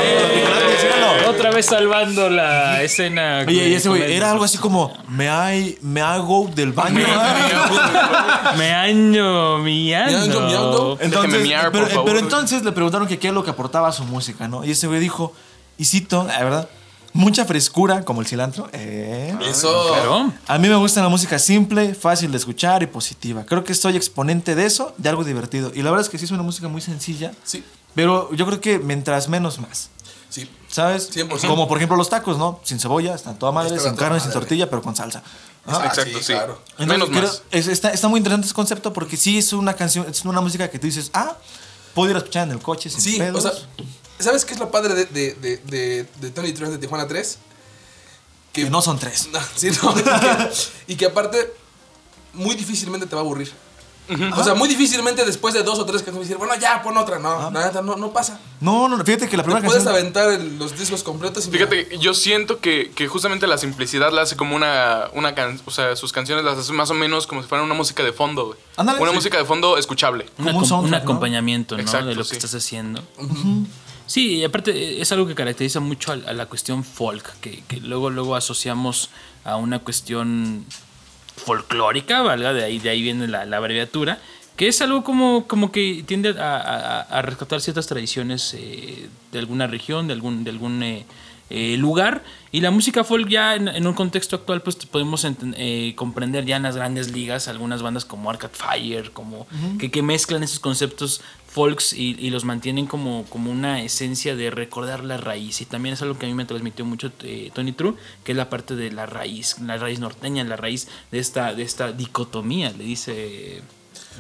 sígalo. 0.81 1.31
otra 1.31 1.51
vez 1.51 1.67
salvando 1.67 2.31
la 2.31 2.83
escena. 2.83 3.45
Oye, 3.47 3.69
y 3.69 3.75
ese 3.75 3.89
güey, 3.89 4.13
era 4.13 4.31
algo 4.31 4.45
así 4.45 4.59
como, 4.59 4.97
me 5.09 5.29
hay, 5.29 5.77
me 5.83 6.01
hago 6.01 6.51
del 6.55 6.73
baño. 6.73 7.07
Me 8.57 8.73
año, 8.75 9.59
mi 9.59 9.85
Miando, 9.87 10.47
año. 10.47 10.99
Entonces, 11.01 11.43
miar, 11.43 11.65
por 11.65 11.73
pero, 11.73 11.87
favor. 11.89 12.05
pero 12.07 12.19
entonces 12.19 12.65
le 12.65 12.73
preguntaron 12.73 13.07
que 13.07 13.19
qué 13.19 13.29
es 13.29 13.35
lo 13.35 13.45
que 13.45 13.51
aportaba 13.51 13.89
a 13.89 13.93
su 13.93 14.05
música, 14.05 14.49
¿no? 14.49 14.65
Y 14.65 14.71
ese 14.71 14.87
güey 14.87 15.01
dijo, 15.01 15.35
y 15.77 15.85
cito, 15.85 16.25
la 16.27 16.43
verdad, 16.43 16.69
mucha 17.17 17.45
frescura, 17.45 18.05
como 18.05 18.21
el 18.21 18.27
cilantro. 18.27 18.69
Eh. 18.73 19.35
Eso. 19.43 19.89
Claro. 19.89 20.33
A 20.47 20.59
mí 20.59 20.69
me 20.69 20.77
gusta 20.77 21.03
la 21.03 21.09
música 21.09 21.39
simple, 21.39 21.95
fácil 21.95 22.31
de 22.31 22.39
escuchar 22.39 22.83
y 22.83 22.87
positiva. 22.87 23.45
Creo 23.45 23.65
que 23.65 23.75
soy 23.75 23.97
exponente 23.97 24.55
de 24.55 24.67
eso, 24.67 24.95
de 24.99 25.09
algo 25.09 25.25
divertido. 25.25 25.73
Y 25.75 25.83
la 25.83 25.91
verdad 25.91 26.05
es 26.07 26.11
que 26.11 26.19
sí 26.19 26.25
es 26.27 26.31
una 26.31 26.43
música 26.43 26.69
muy 26.69 26.81
sencilla, 26.81 27.33
Sí, 27.45 27.65
pero 27.95 28.33
yo 28.35 28.47
creo 28.47 28.61
que 28.61 28.79
mientras 28.79 29.29
menos 29.29 29.59
más. 29.59 29.91
sí. 30.31 30.49
¿Sabes? 30.69 31.11
100%. 31.17 31.47
Como 31.49 31.69
por 31.69 31.79
ejemplo 31.79 31.97
los 31.97 32.11
tacos, 32.11 32.37
¿no? 32.39 32.61
Sin 32.65 32.79
cebolla, 32.81 33.15
están 33.15 33.39
toda 33.39 33.51
madre, 33.53 33.79
sin 33.79 33.95
carne, 33.97 34.21
sin 34.21 34.31
tortilla, 34.33 34.69
pero 34.69 34.83
con 34.83 34.95
salsa. 34.97 35.23
Ah, 35.67 35.85
Exacto, 35.87 36.19
sí, 36.19 36.25
sí. 36.25 36.33
claro. 36.33 36.61
Entonces, 36.79 36.87
Menos 36.89 37.09
creo- 37.09 37.23
más. 37.23 37.43
es- 37.53 37.69
está, 37.69 37.91
está 37.91 38.09
muy 38.09 38.19
interesante 38.19 38.47
ese 38.47 38.55
concepto 38.55 38.93
porque 38.93 39.17
sí 39.17 39.39
es 39.39 39.53
una 39.55 39.75
canción, 39.75 40.07
es 40.11 40.23
una 40.25 40.41
música 40.41 40.69
que 40.69 40.79
tú 40.79 40.87
dices, 40.87 41.11
ah, 41.15 41.37
puedo 41.95 42.11
ir 42.11 42.17
a 42.17 42.19
escuchar 42.19 42.49
en 42.49 42.55
el 42.55 42.59
coche 42.61 42.91
sin 42.91 43.01
Sí, 43.01 43.17
pedos. 43.19 43.45
o 43.45 43.49
sea, 43.51 43.59
¿sabes 44.19 44.45
qué 44.45 44.55
es 44.55 44.61
lo 44.61 44.71
padre 44.71 44.95
de, 44.95 45.05
de, 45.07 45.35
de, 45.35 45.57
de, 45.59 46.07
de 46.21 46.31
Tony 46.31 46.53
Trejo 46.53 46.73
de 46.73 46.79
Tijuana 46.79 47.07
3? 47.07 47.39
que 48.53 48.71
no 48.71 48.81
son 48.81 48.99
tres. 48.99 49.29
No, 49.33 49.39
sí, 49.55 49.69
no, 49.83 49.95
y, 49.99 50.03
que, 50.03 50.51
y 50.87 50.97
que 50.97 51.05
aparte 51.07 51.53
muy 52.33 52.55
difícilmente 52.55 53.07
te 53.07 53.15
va 53.15 53.21
a 53.21 53.25
aburrir. 53.25 53.53
O 54.37 54.45
sea, 54.45 54.55
muy 54.55 54.69
difícilmente 54.69 55.25
después 55.25 55.53
de 55.53 55.63
dos 55.65 55.79
o 55.81 55.85
tres 55.85 56.01
canciones 56.03 56.29
decir, 56.29 56.39
bueno, 56.39 56.55
ya, 56.61 56.81
pon 56.81 56.97
otra. 56.97 57.19
No, 57.19 57.51
neta, 57.51 57.83
no, 57.83 57.97
no 57.97 58.13
pasa. 58.13 58.39
No, 58.61 58.89
no, 58.89 59.05
fíjate 59.05 59.29
que 59.29 59.37
la 59.37 59.43
Te 59.43 59.49
primera 59.49 59.67
puedes 59.67 59.83
canción... 59.83 60.01
aventar 60.01 60.31
el- 60.31 60.59
los 60.61 60.79
discos 60.79 61.03
completos 61.03 61.47
y 61.47 61.51
mira, 61.51 61.67
Fíjate, 61.67 61.99
yo 61.99 62.15
siento 62.15 62.61
que, 62.61 62.93
que 62.95 63.09
justamente 63.09 63.47
la 63.49 63.59
simplicidad 63.59 64.13
la 64.13 64.23
hace 64.23 64.37
como 64.37 64.55
una, 64.55 65.09
una 65.13 65.35
can- 65.35 65.61
o 65.67 65.71
sea, 65.73 65.97
sus 65.97 66.13
canciones 66.13 66.45
las 66.45 66.57
hace 66.57 66.73
más 66.73 66.89
o 66.91 66.95
menos 66.95 67.27
como 67.27 67.43
si 67.43 67.49
fuera 67.49 67.65
una 67.65 67.75
música 67.75 68.05
de 68.05 68.13
fondo, 68.13 68.47
güey. 68.47 68.59
Ándale, 68.77 69.01
Una 69.03 69.11
sí. 69.11 69.17
música 69.17 69.39
de 69.39 69.45
fondo 69.45 69.77
escuchable. 69.77 70.27
Como 70.37 70.57
un 70.61 70.73
un, 70.73 70.95
acompañamiento, 70.95 71.77
¿no? 71.77 71.83
Exacto, 71.83 72.07
de 72.07 72.15
lo 72.15 72.23
sí. 72.25 72.31
que 72.31 72.37
estás 72.37 72.55
haciendo. 72.55 73.03
Sí, 74.07 74.37
y 74.37 74.45
aparte 74.45 74.71
eh, 74.71 75.01
es 75.03 75.11
algo 75.12 75.27
que 75.27 75.35
caracteriza 75.35 75.81
mucho 75.81 76.12
a, 76.12 76.16
la 76.16 76.47
cuestión 76.47 76.85
folk, 76.85 77.38
que, 77.40 77.62
que 77.69 77.81
luego, 77.81 78.11
luego 78.11 78.37
asociamos 78.37 79.11
a 79.45 79.57
una 79.57 79.81
cuestión 79.81 80.64
folclórica, 81.37 82.23
¿valga? 82.23 82.53
De 82.53 82.64
ahí, 82.64 82.79
de 82.79 82.90
ahí 82.90 83.03
viene 83.03 83.29
la, 83.29 83.45
la 83.45 83.57
abreviatura, 83.59 84.19
que 84.57 84.69
es 84.69 84.81
algo 84.81 85.05
como, 85.05 85.47
como 85.47 85.71
que 85.73 86.03
tiende 86.07 86.31
a, 86.38 86.57
a- 86.57 87.01
a 87.03 87.23
rescatar 87.23 87.61
ciertas 87.61 87.87
tradiciones 87.87 88.55
eh, 88.55 89.09
de 89.33 89.38
alguna 89.38 89.66
región, 89.66 90.07
de 90.07 90.14
algún, 90.14 90.45
de 90.45 90.51
algún 90.51 90.83
eh, 90.83 91.05
eh, 91.51 91.77
lugar. 91.77 92.25
Y 92.53 92.61
la 92.61 92.71
música 92.71 93.05
folk 93.05 93.29
ya 93.29 93.55
en, 93.55 93.69
en 93.69 93.87
un 93.87 93.92
contexto 93.92 94.35
actual, 94.37 94.62
pues 94.62 94.77
podemos 94.77 95.27
comprender 95.95 96.47
ya 96.47 96.57
en 96.57 96.62
las 96.62 96.77
grandes 96.77 97.12
ligas 97.12 97.49
algunas 97.49 97.83
bandas 97.83 98.05
como 98.07 98.31
Arcade 98.31 98.55
Fire, 98.55 99.11
como 99.12 99.47
que, 99.79 99.90
que 99.90 100.01
mezclan 100.03 100.42
esos 100.42 100.59
conceptos 100.59 101.21
folks 101.57 101.95
y, 101.95 102.14
y 102.19 102.29
los 102.29 102.45
mantienen 102.45 102.87
como, 102.87 103.25
como 103.31 103.51
una 103.51 103.83
esencia 103.83 104.37
de 104.37 104.51
recordar 104.51 105.03
la 105.03 105.16
raíz. 105.16 105.62
Y 105.62 105.64
también 105.64 105.95
es 105.95 106.03
algo 106.03 106.19
que 106.19 106.27
a 106.27 106.29
mí 106.29 106.35
me 106.35 106.45
transmitió 106.45 106.85
mucho 106.85 107.11
eh, 107.23 107.51
Tony 107.55 107.73
True, 107.73 107.95
que 108.25 108.33
es 108.33 108.37
la 108.37 108.51
parte 108.51 108.77
de 108.77 108.92
la 108.92 109.07
raíz, 109.07 109.59
la 109.61 109.79
raíz 109.79 109.99
norteña, 109.99 110.45
la 110.45 110.57
raíz 110.57 110.87
de 111.11 111.19
esta, 111.19 111.55
de 111.55 111.62
esta 111.62 111.92
dicotomía, 111.92 112.73
le 112.73 112.85
dice 112.85 113.62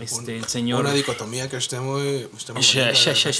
este, 0.00 0.36
el 0.38 0.44
señor. 0.46 0.80
una 0.80 0.92
dicotomía 0.92 1.48
que 1.48 1.56
esté 1.56 1.80
muy, 1.80 2.28
esté 2.36 2.52
muy 2.52 2.62
Ya, 2.62 2.92
ya, 2.92 3.12
ya, 3.12 3.30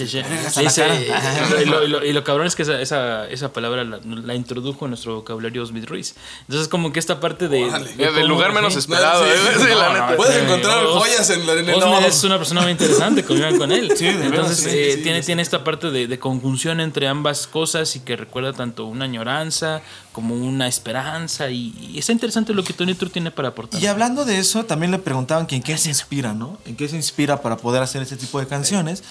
cara. 0.75 0.97
y, 1.63 1.65
lo, 1.67 1.85
y 1.85 1.89
lo- 1.89 2.05
y 2.05 2.13
lo 2.13 2.25
cabrón 2.25 2.47
es 2.47 2.55
que 2.57 2.63
esa, 2.63 2.81
esa, 2.81 3.29
esa 3.29 3.53
palabra 3.53 3.85
la, 3.85 4.01
la 4.05 4.35
introdujo 4.35 4.87
en 4.87 4.91
nuestro 4.93 5.17
vocabulario 5.17 5.65
Smith 5.67 5.85
Ruiz. 5.87 6.15
Entonces, 6.43 6.69
como 6.69 6.93
que 6.93 6.99
esta 7.01 7.21
parte 7.21 7.49
de. 7.49 7.65
Órale. 7.65 7.93
de 7.95 8.13
Del 8.13 8.27
lugar 8.27 8.53
menos 8.53 8.73
sí. 8.73 8.79
esperado, 8.81 9.25
No, 9.25 9.31
¿eh? 9.33 9.37
sí. 9.59 9.65
La 9.75 9.93
neta. 9.93 10.17
Puedes 10.17 10.43
encontrar 10.43 10.85
Os- 10.85 10.99
joyas 10.99 11.31
en, 11.31 11.47
la, 11.47 11.53
en 11.55 11.69
el 11.69 11.79
no. 11.81 11.99
es 12.01 12.25
una 12.25 12.39
persona 12.39 12.63
muy 12.63 12.73
interesante, 12.73 13.25
convivan 13.25 13.59
con 13.59 13.73
él. 13.73 13.93
Sí, 13.97 14.05
de 14.07 14.13
verdad, 14.15 14.27
Entonces, 14.27 14.59
sí, 14.59 14.69
eh, 14.79 14.93
sí, 14.97 15.03
tiene, 15.03 15.23
sí. 15.23 15.27
tiene 15.27 15.43
esta 15.43 15.65
parte 15.65 15.91
de, 15.91 16.07
de 16.07 16.19
conjunción 16.19 16.81
entre 16.81 17.09
ambas 17.09 17.47
cosas 17.47 17.95
y 17.97 18.01
que 18.01 18.17
recuerda 18.17 18.53
tanto 18.53 18.85
una 18.87 19.05
añoranza 19.05 19.83
como 20.17 20.35
una 20.35 20.67
esperanza. 20.67 21.51
Y, 21.51 21.75
y 21.79 21.99
está 21.99 22.11
interesante 22.11 22.55
lo 22.55 22.65
que 22.65 22.73
Tony 22.73 22.95
True 22.95 23.11
tiene 23.11 23.31
para 23.31 23.49
aportar. 23.49 23.83
Y 23.83 23.87
hablando 23.87 24.25
de 24.25 24.39
eso, 24.39 24.65
también 24.65 24.91
le 24.91 24.99
preguntaban 24.99 25.47
que 25.47 25.57
en 25.57 25.63
qué 25.63 25.77
se 25.77 25.91
inspira, 25.91 26.33
¿no? 26.33 26.57
En 26.65 26.75
qué 26.75 26.89
se 26.89 26.97
inspira 26.97 27.43
para 27.43 27.59
poder 27.59 27.83
hacer 27.83 28.01
este 28.01 28.17
tipo 28.17 28.41
de 28.41 28.47
canciones. 28.47 29.05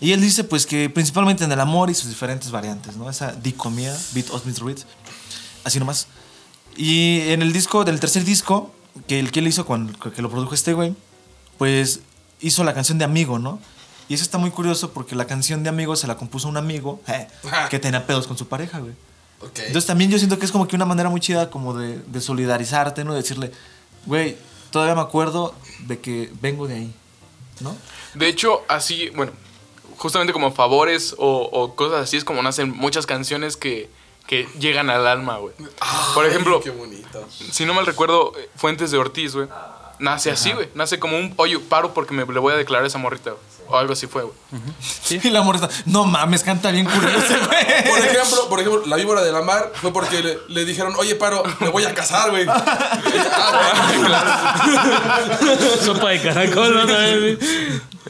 Y 0.00 0.12
él 0.12 0.22
dice, 0.22 0.44
pues, 0.44 0.64
que 0.64 0.88
principalmente 0.88 1.44
en 1.44 1.52
el 1.52 1.60
amor 1.60 1.90
y 1.90 1.94
sus 1.94 2.08
diferentes 2.08 2.50
variantes, 2.50 2.96
¿no? 2.96 3.10
Esa 3.10 3.32
dicomía, 3.32 3.94
Beat 4.14 4.30
of 4.30 4.42
Smith 4.42 4.56
Reed, 4.60 4.78
así 5.64 5.78
nomás. 5.78 6.06
Y 6.78 7.28
en 7.28 7.42
el 7.42 7.52
disco, 7.52 7.84
del 7.84 8.00
tercer 8.00 8.24
disco, 8.24 8.72
que 9.06 9.20
el 9.20 9.30
que 9.30 9.40
él 9.40 9.48
hizo, 9.48 9.66
cuando, 9.66 9.92
que 9.98 10.22
lo 10.22 10.30
produjo 10.30 10.54
este 10.54 10.72
güey, 10.72 10.94
pues 11.58 12.00
hizo 12.40 12.64
la 12.64 12.72
canción 12.72 12.96
de 12.96 13.04
Amigo, 13.04 13.38
¿no? 13.38 13.60
Y 14.08 14.14
eso 14.14 14.22
está 14.22 14.38
muy 14.38 14.50
curioso 14.50 14.94
porque 14.94 15.14
la 15.14 15.26
canción 15.26 15.62
de 15.62 15.68
Amigo 15.68 15.94
se 15.94 16.06
la 16.06 16.16
compuso 16.16 16.48
un 16.48 16.56
amigo 16.56 17.02
eh, 17.06 17.28
que 17.68 17.78
tenía 17.78 18.06
pedos 18.06 18.26
con 18.26 18.38
su 18.38 18.48
pareja, 18.48 18.78
güey. 18.78 18.94
Entonces 19.42 19.86
también 19.86 20.10
yo 20.10 20.18
siento 20.18 20.38
que 20.38 20.44
es 20.44 20.52
como 20.52 20.66
que 20.66 20.76
una 20.76 20.84
manera 20.84 21.08
muy 21.10 21.20
chida 21.20 21.50
como 21.50 21.74
de, 21.74 21.98
de 21.98 22.20
solidarizarte, 22.20 23.04
¿no? 23.04 23.12
De 23.12 23.20
decirle, 23.22 23.52
güey, 24.06 24.36
todavía 24.70 24.94
me 24.94 25.00
acuerdo 25.00 25.54
de 25.86 26.00
que 26.00 26.32
vengo 26.40 26.66
de 26.66 26.74
ahí, 26.74 26.94
¿no? 27.60 27.76
De 28.14 28.26
hecho, 28.28 28.62
así, 28.68 29.10
bueno, 29.10 29.32
justamente 29.96 30.32
como 30.32 30.52
favores 30.52 31.14
o, 31.18 31.42
o 31.52 31.74
cosas 31.74 32.02
así 32.02 32.16
es 32.16 32.24
como 32.24 32.42
nacen 32.42 32.70
muchas 32.70 33.06
canciones 33.06 33.56
que, 33.56 33.88
que 34.26 34.48
llegan 34.58 34.90
al 34.90 35.06
alma, 35.06 35.36
güey. 35.38 35.54
Por 36.14 36.26
ejemplo, 36.26 36.60
Qué 36.60 36.70
bonito. 36.70 37.26
si 37.30 37.64
no 37.64 37.74
mal 37.74 37.86
recuerdo, 37.86 38.32
eh, 38.38 38.48
Fuentes 38.56 38.90
de 38.90 38.98
Ortiz, 38.98 39.34
güey. 39.34 39.48
Nace 40.00 40.30
así, 40.30 40.52
güey. 40.52 40.68
Nace 40.74 40.98
como 40.98 41.16
un, 41.18 41.34
oye, 41.36 41.58
paro 41.58 41.92
porque 41.94 42.14
me 42.14 42.24
le 42.24 42.38
voy 42.38 42.52
a 42.52 42.56
declarar 42.56 42.84
a 42.84 42.86
esa 42.88 42.98
morrita, 42.98 43.30
güey. 43.30 43.42
O 43.70 43.76
algo 43.76 43.92
así 43.92 44.06
fue, 44.06 44.22
güey. 44.22 44.34
Y 45.22 45.30
la 45.30 45.42
morra 45.42 45.58
está, 45.66 45.82
no 45.86 46.04
mames, 46.04 46.42
canta 46.42 46.70
bien 46.70 46.84
curioso, 46.86 47.34
güey. 47.46 47.84
Por 47.88 47.98
ejemplo, 47.98 48.48
por 48.48 48.60
ejemplo, 48.60 48.82
la 48.86 48.96
víbora 48.96 49.22
de 49.22 49.32
la 49.32 49.42
mar 49.42 49.72
fue 49.74 49.92
porque 49.92 50.22
le, 50.22 50.38
le 50.48 50.64
dijeron, 50.64 50.94
oye, 50.98 51.14
paro, 51.14 51.42
me 51.60 51.68
voy 51.68 51.84
a 51.84 51.94
casar, 51.94 52.30
güey. 52.30 52.46
Ah, 53.40 53.82
bueno, 53.92 54.06
claro. 54.06 55.78
Sopa 55.84 56.10
de 56.10 56.20
caracol, 56.22 56.74
¿no? 56.74 56.86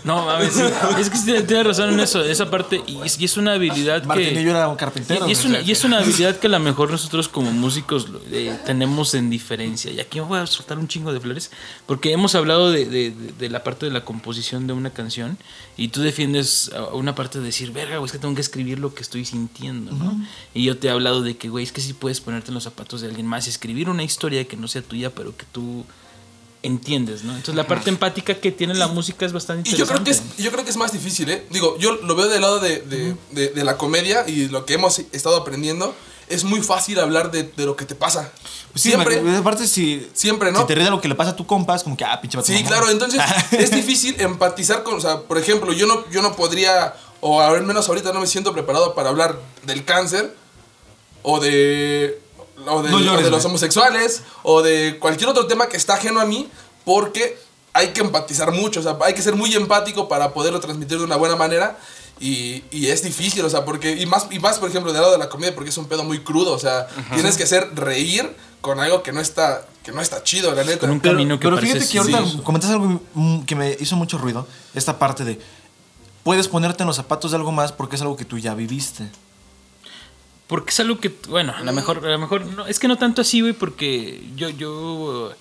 No, 0.04 0.24
mames, 0.26 0.52
sí. 0.52 0.62
es 1.00 1.10
que 1.10 1.16
sí 1.16 1.24
tiene- 1.24 1.42
tiene 1.42 1.62
razón 1.64 1.92
en 1.92 2.00
eso, 2.00 2.22
esa 2.24 2.50
parte. 2.50 2.82
Y 2.86 2.98
es, 3.04 3.18
y 3.20 3.24
es 3.24 3.36
una 3.36 3.52
habilidad 3.54 4.04
Martinillo 4.04 4.34
que. 4.42 4.50
era 4.50 4.68
un 4.68 4.76
carpintero. 4.76 5.28
Y 5.28 5.32
es, 5.32 5.44
una, 5.44 5.60
y 5.60 5.70
es 5.70 5.84
una 5.84 5.98
habilidad 5.98 6.36
que 6.36 6.46
a 6.46 6.50
lo 6.50 6.58
mejor 6.60 6.90
nosotros 6.90 7.28
como 7.28 7.50
músicos 7.52 8.06
eh, 8.30 8.56
tenemos 8.66 9.14
en 9.14 9.30
diferencia. 9.30 9.90
Y 9.90 10.00
aquí 10.00 10.20
me 10.20 10.26
voy 10.26 10.38
a 10.38 10.46
soltar 10.46 10.78
un 10.78 10.88
chingo 10.88 11.12
de 11.12 11.20
flores. 11.20 11.50
Porque 11.86 12.12
hemos 12.12 12.34
hablado 12.34 12.70
de, 12.70 12.86
de- 12.86 13.10
de- 13.10 13.32
de 13.32 13.48
la 13.50 13.64
parte 13.64 13.86
de 13.86 13.92
la 13.92 14.04
composición 14.04 14.66
de 14.66 14.72
una 14.72 14.90
canción. 14.90 15.38
Y 15.76 15.88
tú 15.88 16.00
defiendes 16.02 16.70
a- 16.74 16.94
una 16.94 17.14
parte 17.14 17.38
de 17.38 17.44
decir, 17.46 17.72
verga, 17.72 17.96
güey, 17.98 18.06
es 18.06 18.12
que 18.12 18.18
tengo 18.18 18.34
que 18.34 18.40
escribir 18.40 18.78
lo 18.78 18.94
que 18.94 19.02
estoy 19.02 19.24
sintiendo, 19.24 19.92
¿no? 19.92 20.20
Y 20.54 20.64
yo 20.64 20.76
te 20.78 20.88
he 20.88 20.90
hablado 20.90 21.22
de 21.22 21.36
que, 21.36 21.48
güey, 21.48 21.64
es 21.64 21.72
que 21.72 21.80
sí 21.80 21.92
puedes 21.92 22.20
ponerte 22.20 22.48
en 22.48 22.54
los 22.54 22.64
zapatos 22.64 23.00
de 23.00 23.08
alguien 23.08 23.26
más 23.26 23.46
y 23.46 23.50
escribir 23.50 23.88
una 23.88 24.02
historia 24.02 24.44
que 24.46 24.56
no 24.56 24.68
sea 24.68 24.82
tuya, 24.82 25.10
pero 25.10 25.36
que 25.36 25.44
tú 25.52 25.84
entiendes, 26.62 27.22
¿no? 27.22 27.32
Entonces 27.32 27.54
la 27.54 27.66
parte 27.66 27.88
empática 27.90 28.34
que 28.34 28.50
tiene 28.52 28.74
la 28.74 28.88
música 28.88 29.24
es 29.24 29.32
bastante 29.32 29.68
Y 29.70 29.74
yo 29.76 29.86
creo, 29.86 29.98
interesante. 29.98 30.30
que 30.34 30.36
es, 30.40 30.44
yo 30.44 30.50
creo 30.52 30.64
que 30.64 30.70
es 30.70 30.76
más 30.76 30.92
difícil, 30.92 31.30
¿eh? 31.30 31.46
Digo, 31.50 31.76
yo 31.78 31.92
lo 31.96 32.14
veo 32.16 32.28
del 32.28 32.40
lado 32.40 32.58
de, 32.60 32.80
de, 32.80 33.14
de- 33.30 33.48
de 33.50 33.64
la 33.64 33.76
comedia 33.76 34.24
y 34.28 34.48
lo 34.48 34.64
que 34.66 34.74
hemos 34.74 34.98
estado 34.98 35.36
aprendiendo. 35.36 35.94
Es 36.28 36.44
muy 36.44 36.60
fácil 36.60 37.00
hablar 37.00 37.30
de, 37.30 37.44
de 37.44 37.64
lo 37.64 37.74
que 37.74 37.86
te 37.86 37.94
pasa. 37.94 38.30
Pues 38.72 38.82
sí, 38.82 38.90
siempre. 38.90 39.22
aparte 39.38 39.66
si, 39.66 40.06
Siempre, 40.12 40.52
¿no? 40.52 40.60
si 40.60 40.66
te 40.66 40.74
ríes 40.74 40.86
de 40.88 40.90
lo 40.90 41.00
que 41.00 41.08
le 41.08 41.14
pasa 41.14 41.30
a 41.30 41.36
tu 41.36 41.46
compa, 41.46 41.74
es 41.74 41.82
como 41.82 41.96
que, 41.96 42.04
ah, 42.04 42.20
pinche 42.20 42.36
vato 42.36 42.52
Sí, 42.52 42.62
claro, 42.64 42.90
entonces 42.90 43.18
es 43.52 43.70
difícil 43.70 44.14
empatizar 44.20 44.82
con, 44.82 44.96
o 44.96 45.00
sea, 45.00 45.20
por 45.22 45.38
ejemplo, 45.38 45.72
yo 45.72 45.86
no, 45.86 46.04
yo 46.10 46.20
no 46.20 46.36
podría, 46.36 46.94
o 47.22 47.40
al 47.40 47.62
menos 47.62 47.88
ahorita 47.88 48.12
no 48.12 48.20
me 48.20 48.26
siento 48.26 48.52
preparado 48.52 48.94
para 48.94 49.08
hablar 49.08 49.38
del 49.64 49.86
cáncer, 49.86 50.34
o 51.22 51.40
de, 51.40 52.20
o 52.68 52.82
de, 52.82 52.90
No 52.90 52.96
o 52.98 53.00
llores, 53.00 53.24
de 53.24 53.30
los 53.30 53.44
homosexuales, 53.44 54.22
o 54.42 54.62
de 54.62 54.98
cualquier 54.98 55.30
otro 55.30 55.46
tema 55.46 55.68
que 55.68 55.76
está 55.76 55.94
ajeno 55.94 56.20
a 56.20 56.24
mí, 56.24 56.48
porque 56.84 57.38
hay 57.72 57.88
que 57.88 58.00
empatizar 58.00 58.52
mucho, 58.52 58.80
o 58.80 58.82
sea, 58.82 58.96
hay 59.04 59.14
que 59.14 59.22
ser 59.22 59.34
muy 59.34 59.54
empático 59.54 60.08
para 60.08 60.32
poderlo 60.32 60.60
transmitir 60.60 60.98
de 60.98 61.04
una 61.04 61.16
buena 61.16 61.36
manera. 61.36 61.78
Y, 62.20 62.64
y 62.72 62.88
es 62.88 63.04
difícil, 63.04 63.44
o 63.44 63.50
sea, 63.50 63.64
porque, 63.64 63.92
y 63.92 64.04
más, 64.04 64.26
y 64.30 64.40
más, 64.40 64.58
por 64.58 64.68
ejemplo, 64.68 64.92
del 64.92 65.00
lado 65.00 65.12
de 65.12 65.18
la 65.18 65.28
comedia, 65.28 65.54
porque 65.54 65.70
es 65.70 65.76
un 65.76 65.86
pedo 65.86 66.02
muy 66.02 66.18
crudo, 66.18 66.52
o 66.52 66.58
sea, 66.58 66.88
tienes 67.14 67.36
que 67.36 67.44
hacer 67.44 67.70
reír 67.76 68.34
con 68.60 68.80
algo 68.80 69.04
que 69.04 69.12
no 69.12 69.20
está, 69.20 69.64
que 69.84 69.92
no 69.92 70.00
está 70.00 70.24
chido, 70.24 70.52
la 70.52 70.64
neta. 70.64 70.80
Con 70.80 70.90
un 70.90 71.00
Pero, 71.00 71.14
camino 71.14 71.38
que 71.38 71.44
pero 71.44 71.56
parece 71.56 71.74
fíjate 71.74 71.92
que 71.92 71.98
ahorita 71.98 72.26
sí. 72.26 72.40
comentas 72.42 72.70
algo 72.70 73.00
que 73.46 73.54
me 73.54 73.76
hizo 73.78 73.94
mucho 73.94 74.18
ruido. 74.18 74.48
Esta 74.74 74.98
parte 74.98 75.24
de, 75.24 75.40
puedes 76.24 76.48
ponerte 76.48 76.82
en 76.82 76.88
los 76.88 76.96
zapatos 76.96 77.30
de 77.30 77.36
algo 77.36 77.52
más 77.52 77.70
porque 77.70 77.94
es 77.94 78.02
algo 78.02 78.16
que 78.16 78.24
tú 78.24 78.36
ya 78.36 78.54
viviste. 78.54 79.08
Porque 80.48 80.70
es 80.70 80.80
algo 80.80 80.98
que, 80.98 81.12
bueno, 81.28 81.52
a 81.54 81.62
lo 81.62 81.72
mejor, 81.72 82.04
a 82.04 82.10
lo 82.10 82.18
mejor, 82.18 82.44
no, 82.46 82.66
es 82.66 82.78
que 82.80 82.88
no 82.88 82.96
tanto 82.96 83.20
así, 83.20 83.42
güey, 83.42 83.52
porque 83.52 84.20
yo, 84.34 84.48
yo, 84.48 85.32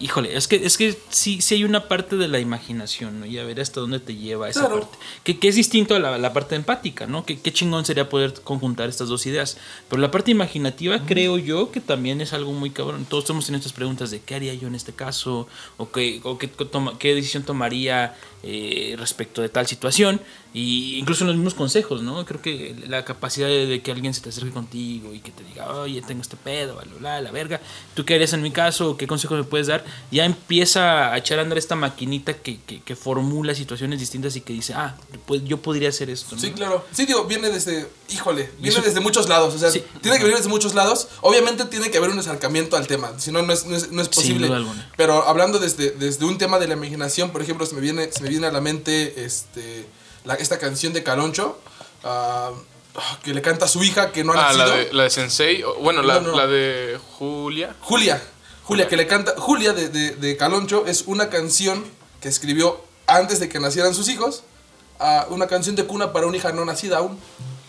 híjole, 0.00 0.36
es 0.36 0.46
que, 0.48 0.56
es 0.64 0.76
que 0.76 0.96
sí, 1.10 1.40
sí 1.40 1.54
hay 1.54 1.64
una 1.64 1.88
parte 1.88 2.16
de 2.16 2.28
la 2.28 2.38
imaginación, 2.40 3.20
¿no? 3.20 3.26
Y 3.26 3.38
a 3.38 3.44
ver 3.44 3.60
hasta 3.60 3.80
dónde 3.80 3.98
te 4.00 4.14
lleva 4.16 4.48
esa 4.48 4.60
Claro. 4.66 4.80
parte. 4.80 4.98
Que, 5.24 5.38
que 5.38 5.48
es 5.48 5.54
distinto 5.56 5.94
a 5.96 5.98
la, 5.98 6.18
la 6.18 6.32
parte 6.32 6.54
empática, 6.56 7.06
¿no? 7.06 7.24
Que 7.24 7.38
qué 7.40 7.52
chingón 7.52 7.84
sería 7.84 8.08
poder 8.08 8.34
conjuntar 8.44 8.88
estas 8.88 9.08
dos 9.08 9.24
ideas. 9.26 9.56
Pero 9.88 10.00
la 10.02 10.10
parte 10.10 10.30
imaginativa 10.32 11.00
creo 11.06 11.38
yo 11.38 11.70
que 11.72 11.80
también 11.80 12.20
es 12.20 12.32
algo 12.32 12.52
muy 12.52 12.70
cabrón. 12.70 13.06
Todos 13.08 13.28
hemos 13.30 13.46
tenido 13.46 13.58
estas 13.58 13.72
preguntas 13.72 14.10
de 14.10 14.20
qué 14.20 14.34
haría 14.36 14.54
yo 14.54 14.68
en 14.68 14.74
este 14.74 14.92
caso, 14.92 15.48
o 15.78 15.90
qué, 15.90 16.20
o 16.24 16.38
qué, 16.38 16.46
toma- 16.48 16.98
qué 16.98 17.14
decisión 17.14 17.42
tomaría 17.44 18.16
eh, 18.42 18.94
respecto 18.98 19.42
de 19.42 19.48
tal 19.48 19.66
situación. 19.66 20.20
Y 20.54 20.96
incluso 20.98 21.24
en 21.24 21.28
los 21.28 21.36
mismos 21.36 21.54
consejos, 21.54 22.02
¿no? 22.02 22.24
Creo 22.24 22.40
que 22.40 22.74
la 22.88 23.04
capacidad 23.04 23.46
de, 23.48 23.66
de 23.66 23.82
que 23.82 23.92
alguien 23.92 24.14
se 24.14 24.22
te 24.22 24.30
acerque 24.30 24.50
contigo 24.50 25.12
y 25.12 25.20
que 25.20 25.30
te 25.30 25.44
diga, 25.44 25.70
oye, 25.74 26.00
tengo 26.00 26.22
este 26.22 26.36
pedo, 26.38 26.74
bla, 26.74 26.84
bla, 26.84 26.96
bla, 26.98 27.20
la 27.20 27.30
verga. 27.30 27.60
¿Tú 27.94 28.04
qué 28.06 28.14
harías 28.14 28.32
en 28.32 28.40
mi 28.40 28.50
caso? 28.50 28.96
¿Qué 28.96 29.06
consejos 29.06 29.36
me 29.38 29.44
puedes 29.44 29.66
dar? 29.66 29.84
Ya 30.10 30.24
empieza 30.24 31.12
a 31.12 31.18
echar 31.18 31.38
a 31.38 31.42
andar 31.42 31.58
esta 31.58 31.76
maquinita 31.76 32.32
que, 32.32 32.58
que, 32.62 32.80
que 32.80 32.96
formula 32.96 33.54
situaciones 33.54 34.00
distintas 34.00 34.34
y 34.36 34.40
que 34.40 34.54
dice, 34.54 34.72
ah, 34.74 34.96
pues 35.26 35.44
yo 35.44 35.58
podría 35.58 35.90
hacer 35.90 36.08
esto, 36.08 36.34
¿no? 36.34 36.40
Sí, 36.40 36.52
claro. 36.52 36.84
Sí, 36.92 37.04
digo, 37.04 37.24
viene 37.26 37.50
desde, 37.50 37.86
híjole, 38.08 38.50
viene 38.58 38.80
desde 38.80 39.00
muchos 39.00 39.28
lados. 39.28 39.54
O 39.54 39.58
sea, 39.58 39.70
Sí. 39.70 39.82
tiene 40.00 40.16
que 40.16 40.24
venir 40.24 40.38
desde 40.38 40.48
muchos 40.48 40.74
lados. 40.74 41.08
Obviamente 41.20 41.66
tiene 41.66 41.90
que 41.90 41.98
haber 41.98 42.08
un 42.10 42.18
acercamiento 42.18 42.76
al 42.78 42.86
tema, 42.86 43.12
si 43.18 43.30
no, 43.32 43.42
no 43.42 43.52
es, 43.52 43.66
no 43.66 43.76
es, 43.76 43.92
no 43.92 44.00
es 44.00 44.06
Sin 44.08 44.14
posible. 44.14 44.46
duda 44.46 44.56
alguna. 44.56 44.90
Pero 44.96 45.28
hablando 45.28 45.58
desde, 45.58 45.90
desde 45.90 46.24
un 46.24 46.38
tema 46.38 46.58
de 46.58 46.68
la 46.68 46.74
imaginación, 46.74 47.30
por 47.32 47.42
ejemplo, 47.42 47.66
se 47.66 47.74
me 47.74 47.82
viene, 47.82 48.10
se 48.10 48.22
me 48.22 48.27
viene 48.28 48.46
a 48.46 48.52
la 48.52 48.60
mente 48.60 49.24
este, 49.24 49.86
la, 50.24 50.34
esta 50.34 50.58
canción 50.58 50.92
de 50.92 51.02
Caloncho, 51.02 51.58
ah, 52.04 52.52
ah, 52.96 53.18
que 53.22 53.32
le 53.34 53.42
canta 53.42 53.64
a 53.64 53.68
su 53.68 53.82
hija 53.82 54.12
que 54.12 54.24
no 54.24 54.32
ha 54.32 54.36
Ah, 54.48 54.52
nacido. 54.52 54.66
la 54.66 54.76
de, 54.76 54.92
la 54.92 55.02
de 55.04 55.10
Sensei. 55.10 55.64
Bueno, 55.80 56.02
la, 56.02 56.20
No, 56.20 56.36
la 56.36 56.46
de 56.46 56.98
Julia. 57.18 57.74
Julia. 57.80 58.22
Julia, 58.64 58.86
que 58.86 58.96
le 58.96 59.06
canta. 59.06 59.34
Julia 59.38 59.72
de, 59.72 59.88
de, 59.88 60.10
de 60.16 60.36
Caloncho 60.36 60.84
es 60.86 61.04
una 61.06 61.30
canción 61.30 61.84
que 62.20 62.28
escribió 62.28 62.80
antes 63.06 63.40
de 63.40 63.48
que 63.48 63.58
nacieran 63.60 63.94
sus 63.94 64.08
hijos. 64.08 64.42
ah, 65.00 65.26
una 65.30 65.46
canción 65.46 65.74
de 65.76 65.84
cuna 65.84 66.12
para 66.12 66.26
una 66.26 66.36
hija 66.36 66.52
no 66.52 66.64
nacida 66.64 66.98
aún. 66.98 67.18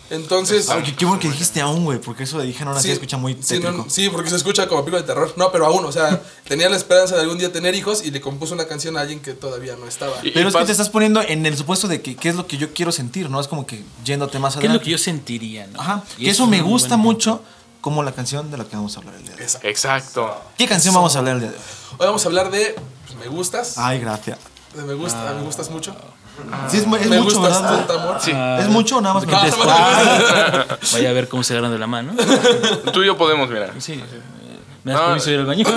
Entonces. 0.09 0.69
Ah, 0.69 0.81
qué, 0.83 0.95
qué 0.95 1.05
bueno 1.05 1.19
que 1.19 1.27
dijiste 1.29 1.61
aún, 1.61 1.83
güey, 1.85 1.99
porque 1.99 2.23
eso 2.23 2.39
de 2.39 2.45
dije 2.45 2.65
no 2.65 2.77
se 2.79 2.91
escucha 2.91 3.17
muy 3.17 3.37
sí, 3.41 3.59
no, 3.59 3.85
sí, 3.89 4.09
porque 4.09 4.29
se 4.29 4.35
escucha 4.37 4.67
como 4.67 4.81
película 4.83 5.01
de 5.01 5.07
terror. 5.07 5.33
No, 5.37 5.51
pero 5.51 5.65
aún, 5.67 5.85
o 5.85 5.91
sea, 5.91 6.21
tenía 6.47 6.69
la 6.69 6.77
esperanza 6.77 7.15
de 7.15 7.21
algún 7.21 7.37
día 7.37 7.51
tener 7.51 7.75
hijos 7.75 8.03
y 8.03 8.11
le 8.11 8.19
compuso 8.21 8.53
una 8.53 8.65
canción 8.65 8.97
a 8.97 9.01
alguien 9.01 9.19
que 9.19 9.33
todavía 9.33 9.75
no 9.75 9.85
estaba. 9.87 10.13
Y- 10.23 10.31
Pero 10.31 10.49
es 10.49 10.55
que 10.55 10.65
te 10.65 10.71
estás 10.71 10.89
poniendo 10.89 11.21
en 11.21 11.45
el 11.45 11.55
supuesto 11.57 11.87
de 11.87 12.01
que 12.01 12.15
qué 12.15 12.29
es 12.29 12.35
lo 12.35 12.47
que 12.47 12.57
yo 12.57 12.73
quiero 12.73 12.91
sentir, 12.91 13.29
¿no? 13.29 13.39
Es 13.39 13.47
como 13.47 13.65
que 13.67 13.83
yéndote 14.03 14.39
más 14.39 14.53
¿Qué 14.55 14.59
es 14.59 14.63
lo 14.63 14.69
adelante. 14.69 14.85
que 14.85 14.91
yo 14.91 14.97
sentiría, 14.97 15.67
no? 15.67 15.79
Ajá. 15.79 16.03
Y 16.17 16.25
Que 16.25 16.31
eso 16.31 16.43
es 16.45 16.49
me 16.49 16.61
gusta 16.61 16.97
mucho 16.97 17.41
como 17.81 18.03
la 18.03 18.11
canción 18.11 18.51
de 18.51 18.57
la 18.57 18.65
que 18.65 18.75
vamos 18.75 18.95
a 18.97 18.99
hablar 18.99 19.15
el 19.15 19.23
día 19.23 19.35
de 19.35 19.43
hoy. 19.45 19.49
Exacto. 19.63 20.35
¿Qué 20.57 20.67
canción 20.67 20.93
vamos 20.93 21.15
a 21.15 21.19
hablar 21.19 21.35
el 21.35 21.41
día 21.41 21.51
de 21.51 21.55
hoy? 21.57 21.63
Hoy 21.99 22.05
vamos 22.07 22.23
a 22.25 22.27
hablar 22.27 22.51
de 22.51 22.75
pues, 23.05 23.17
Me 23.19 23.27
Gustas. 23.27 23.77
Ay, 23.77 23.99
gracias. 23.99 24.37
De 24.75 24.83
Me 24.83 24.93
Gusta, 24.95 25.33
Me 25.33 25.43
Gustas 25.43 25.69
mucho. 25.69 25.95
Sí, 26.69 26.77
es, 26.77 26.83
es 26.83 26.87
me 27.09 27.19
mucho, 27.19 27.41
¿verdad? 27.41 27.77
tanto 27.77 27.99
amor. 27.99 28.17
Sí. 28.19 28.31
¿Es 28.59 28.67
mucho 28.67 29.01
nada 29.01 29.15
más? 29.15 29.23
Ah, 29.27 29.27
porque- 29.27 29.49
no, 29.49 30.63
tiempo. 30.65 30.75
Vaya 30.93 31.09
a 31.09 31.13
ver 31.13 31.27
cómo 31.29 31.43
se 31.43 31.53
agarran 31.53 31.71
de 31.71 31.79
la 31.79 31.87
mano. 31.87 32.13
Tú 32.93 33.01
y 33.03 33.05
yo 33.07 33.17
podemos, 33.17 33.49
mira. 33.49 33.69
Sí. 33.79 34.03
¿Me 34.83 34.91
das 34.93 35.01
No. 35.01 35.07
permiso 35.07 35.25
de 35.29 35.33
ir 35.33 35.39
al 35.41 35.45
baño? 35.45 35.65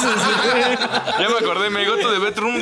Ya 0.00 1.28
me 1.28 1.36
acordé, 1.38 1.68
me 1.68 1.86
goto 1.86 2.10
de 2.10 2.18
bedroom. 2.18 2.54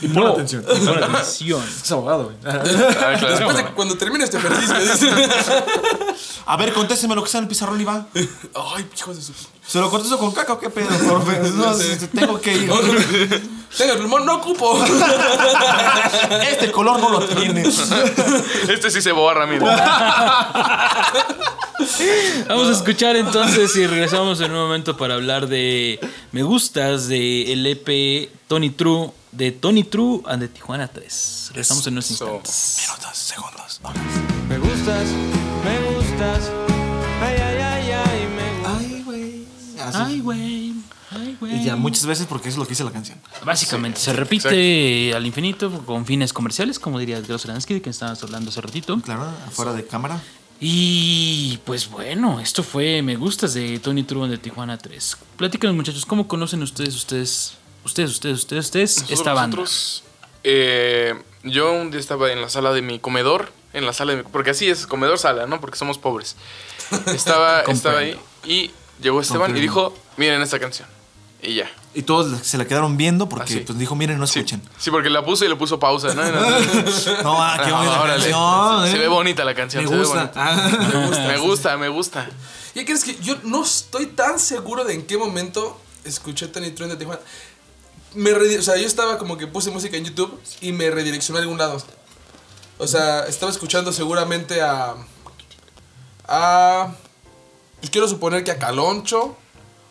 Y 0.00 0.08
pon 0.08 0.26
atención. 0.26 0.62
Pon 0.64 1.02
atención. 1.02 1.62
Es 1.62 1.92
abogado, 1.92 2.24
güey. 2.24 2.36
Ah, 2.44 2.62
claro. 2.62 3.28
Después 3.28 3.56
de 3.56 3.64
que 3.64 3.72
cuando 3.72 3.96
termine 3.96 4.24
este 4.24 4.36
ejercicio, 4.38 4.74
dice. 4.78 5.10
A 6.46 6.56
ver, 6.56 6.72
contésteme 6.72 7.14
lo 7.14 7.22
que 7.22 7.26
está 7.26 7.38
en 7.38 7.44
el 7.44 7.48
pizarrón 7.48 7.80
y 7.80 7.84
va. 7.84 8.06
Ay, 8.14 8.86
hijos 8.96 9.16
de 9.16 9.22
su. 9.22 9.32
¿Se 9.66 9.78
lo 9.78 9.88
contesto 9.90 10.18
con 10.18 10.32
caca 10.32 10.54
o 10.54 10.58
qué 10.58 10.68
pedo? 10.70 10.88
Profe? 10.88 11.38
No, 11.54 11.72
sé. 11.74 12.08
tengo 12.08 12.40
que 12.40 12.54
ir. 12.54 12.70
Tengo 13.78 13.92
el 13.92 13.98
pulmón, 14.00 14.26
no 14.26 14.34
ocupo. 14.36 14.84
Este 16.50 16.72
color 16.72 16.98
no 16.98 17.08
lo 17.08 17.20
tiene. 17.20 17.62
Este 18.68 18.90
sí 18.90 19.00
se 19.00 19.12
borra, 19.12 19.46
mira. 19.46 19.76
Vamos 22.48 22.68
a 22.68 22.72
escuchar 22.72 23.16
entonces 23.16 23.74
y 23.76 23.86
regresamos 23.86 24.40
en 24.40 24.50
un 24.50 24.58
momento 24.58 24.96
para 24.96 25.14
hablar 25.14 25.48
de 25.48 25.98
Me 26.32 26.42
Gustas 26.42 27.08
de 27.08 27.52
el 27.52 27.66
EP 27.66 28.30
Tony 28.48 28.70
True 28.70 29.10
de 29.32 29.52
Tony 29.52 29.84
True 29.84 30.22
and 30.26 30.42
de 30.42 30.48
Tijuana 30.48 30.88
3. 30.88 31.46
Regresamos 31.50 31.86
en 31.86 31.94
unos 31.94 32.10
instantes. 32.10 32.86
Minutos, 32.86 33.16
segundos. 33.16 33.80
Me 34.48 34.58
gustas, 34.58 35.08
me 35.64 35.94
gustas. 35.94 36.50
Ay, 37.22 37.36
ay, 37.40 37.58
ay, 37.58 37.90
ay, 37.92 38.28
me 38.36 38.58
gustas. 38.58 38.82
Ay, 38.82 39.02
güey. 39.04 39.46
Así. 39.80 39.98
Ay, 39.98 40.20
güey. 40.20 40.74
Ay, 41.12 41.36
güey. 41.40 41.56
Y 41.56 41.64
ya 41.64 41.76
muchas 41.76 42.06
veces 42.06 42.26
porque 42.26 42.48
eso 42.48 42.56
es 42.56 42.58
lo 42.58 42.64
que 42.64 42.70
dice 42.70 42.84
la 42.84 42.90
canción. 42.90 43.18
Básicamente, 43.44 44.00
se 44.00 44.12
repite 44.12 45.14
al 45.14 45.24
infinito 45.24 45.70
con 45.86 46.04
fines 46.04 46.32
comerciales, 46.32 46.78
como 46.78 46.98
diría 46.98 47.22
Solansky, 47.24 47.74
de 47.74 47.82
quien 47.82 47.92
estábamos 47.92 48.22
hablando 48.22 48.50
hace 48.50 48.60
ratito. 48.60 49.00
Claro, 49.00 49.28
afuera 49.46 49.72
de 49.72 49.86
cámara. 49.86 50.20
Y 50.60 51.58
pues 51.64 51.88
bueno, 51.90 52.38
esto 52.38 52.62
fue 52.62 53.00
Me 53.00 53.16
Gustas 53.16 53.54
de 53.54 53.78
Tony 53.78 54.02
Truman 54.02 54.30
de 54.30 54.36
Tijuana 54.36 54.76
3. 54.76 55.16
Platícanos 55.38 55.74
muchachos, 55.74 56.04
¿cómo 56.04 56.28
conocen 56.28 56.62
ustedes, 56.62 56.94
ustedes, 56.94 57.54
ustedes, 57.84 58.10
ustedes, 58.10 58.38
ustedes, 58.40 58.64
ustedes 58.66 58.96
Nosotros- 58.98 59.18
esta 59.18 59.32
banda? 59.32 59.56
nosotros, 59.56 60.02
eh, 60.44 61.14
yo 61.44 61.72
un 61.72 61.90
día 61.90 61.98
estaba 61.98 62.30
en 62.30 62.42
la 62.42 62.50
sala 62.50 62.72
de 62.72 62.82
mi 62.82 62.98
comedor, 62.98 63.50
en 63.72 63.86
la 63.86 63.94
sala 63.94 64.12
de 64.14 64.22
mi, 64.22 64.28
porque 64.30 64.50
así 64.50 64.68
es, 64.68 64.86
comedor 64.86 65.18
sala, 65.18 65.46
¿no? 65.46 65.60
Porque 65.62 65.78
somos 65.78 65.96
pobres. 65.96 66.36
Estaba, 67.06 67.60
estaba 67.68 68.00
ahí 68.00 68.18
y 68.44 68.70
llegó 69.00 69.22
Esteban 69.22 69.56
y 69.56 69.60
dijo, 69.60 69.96
miren 70.18 70.42
esta 70.42 70.58
canción. 70.58 70.88
Y 71.42 71.54
ya. 71.54 71.70
Y 71.94 72.02
todos 72.02 72.46
se 72.46 72.58
la 72.58 72.66
quedaron 72.66 72.96
viendo 72.96 73.28
porque 73.28 73.58
pues 73.66 73.78
dijo, 73.78 73.94
miren, 73.96 74.18
no 74.18 74.24
escuchen. 74.24 74.62
sí, 74.78 74.90
porque 74.90 75.10
la 75.10 75.24
puse 75.24 75.46
y 75.46 75.48
le 75.48 75.56
puso 75.56 75.78
pausa, 75.80 76.14
¿no? 76.14 76.22
No, 77.22 77.42
ah, 77.42 77.60
qué 77.64 77.70
Ah, 77.72 77.80
bonita 77.80 78.06
canción. 78.06 78.86
Se 78.90 78.96
eh. 78.96 78.98
ve 79.00 79.08
bonita 79.08 79.44
la 79.44 79.54
canción. 79.54 79.84
Me 79.84 79.88
se 79.90 79.94
ve 79.96 80.00
gusta. 80.02 80.18
bonita. 80.18 80.32
Ah. 80.36 80.88
Me 80.92 81.06
gusta. 81.06 81.26
Me 81.28 81.38
gusta, 81.38 81.76
me 81.78 81.88
gusta. 81.88 82.30
¿Y 82.74 82.84
crees 82.84 83.02
que 83.04 83.16
yo 83.16 83.36
no 83.42 83.64
estoy 83.64 84.06
tan 84.06 84.38
seguro 84.38 84.84
de 84.84 84.94
en 84.94 85.02
qué 85.06 85.16
momento 85.18 85.80
escuché 86.04 86.46
Tony 86.48 86.70
Trend 86.70 86.92
de 86.92 86.98
Tijuana? 86.98 87.20
Me 88.14 88.32
o 88.32 88.62
sea, 88.62 88.76
yo 88.76 88.86
estaba 88.86 89.18
como 89.18 89.36
que 89.38 89.46
puse 89.46 89.70
música 89.70 89.96
en 89.96 90.04
YouTube 90.04 90.38
y 90.60 90.72
me 90.72 90.90
redireccionó 90.90 91.38
a 91.38 91.42
algún 91.42 91.58
lado. 91.58 91.82
O 92.78 92.86
sea, 92.86 93.24
estaba 93.26 93.50
escuchando 93.50 93.92
seguramente 93.92 94.60
a. 94.62 94.94
a. 96.28 96.92
pues 97.80 97.90
quiero 97.90 98.06
suponer 98.08 98.44
que 98.44 98.50
a 98.52 98.58
Caloncho 98.58 99.36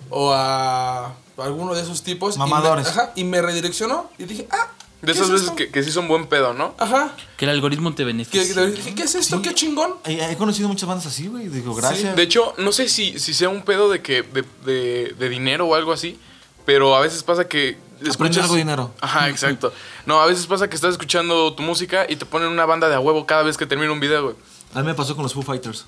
o 0.10 0.32
a. 0.34 1.14
alguno 1.44 1.74
de 1.74 1.82
esos 1.82 2.04
tipos. 2.04 2.36
y 2.36 2.40
me- 2.40 2.46
Mamadores. 2.46 2.88
ajá, 2.88 3.12
y 3.16 3.24
me 3.24 3.42
redireccionó 3.42 4.10
y 4.18 4.26
dije, 4.26 4.48
ah. 4.52 4.68
De 5.02 5.14
¿qué 5.14 5.20
esas 5.20 5.28
es 5.28 5.32
veces 5.34 5.52
que, 5.52 5.70
que 5.70 5.82
sí 5.82 5.92
son 5.94 6.10
buen 6.10 6.28
pedo, 6.28 6.54
¿no? 6.54 6.76
Ajá. 6.78 7.14
Que 7.38 7.46
el 7.46 7.52
algoritmo 7.52 7.96
te 7.96 8.04
beneficia. 8.04 8.54
que- 8.54 8.68
dije, 8.72 8.96
¿qué 8.96 9.04
es 9.04 9.16
esto? 9.16 9.38
Sí. 9.38 9.42
¿Qué 9.42 9.54
chingón? 9.54 9.94
He, 10.04 10.36
conocido 10.36 10.68
muchas 10.68 10.90
bandas 10.90 11.06
así, 11.06 11.28
güey. 11.28 11.48
Digo, 11.48 11.74
gracias. 11.74 12.16
De 12.18 12.22
hecho, 12.22 12.54
no 12.58 12.74
sé 12.74 12.90
si, 12.90 13.18
si 13.18 13.34
sea 13.34 13.48
un 13.48 13.62
pedo 13.62 13.90
de 13.90 14.02
que 14.02 14.24
de, 14.24 14.44
de- 14.66 15.16
de 15.18 15.30
dinero 15.30 15.68
o 15.68 15.76
algo 15.76 15.94
así, 15.94 16.20
pero 16.66 16.96
a 16.96 17.00
veces 17.00 17.24
pasa 17.24 17.48
que 17.48 17.78
Aprende 18.14 18.40
algo 18.42 18.54
de 18.56 18.60
dinero. 18.60 18.92
Ajá, 19.02 19.30
exacto. 19.30 19.72
No, 20.06 20.20
a 20.22 20.26
veces 20.26 20.48
pasa 20.48 20.70
que 20.70 20.76
estás 20.76 20.92
escuchando 20.92 21.54
tu 21.54 21.64
música 21.64 22.06
y 22.10 22.16
te 22.18 22.26
ponen 22.26 22.50
una 22.50 22.66
banda 22.66 22.88
de 22.90 22.96
a 22.96 23.00
huevo 23.00 23.26
cada 23.26 23.44
vez 23.44 23.56
que 23.58 23.66
termina 23.66 23.92
un 23.94 24.00
video, 24.02 24.24
güey. 24.24 24.36
A 24.74 24.80
mí 24.82 24.86
me 24.86 24.94
pasó 24.96 25.16
con 25.16 25.24
los 25.24 25.34
Foo 25.34 25.44
Fighters. 25.44 25.86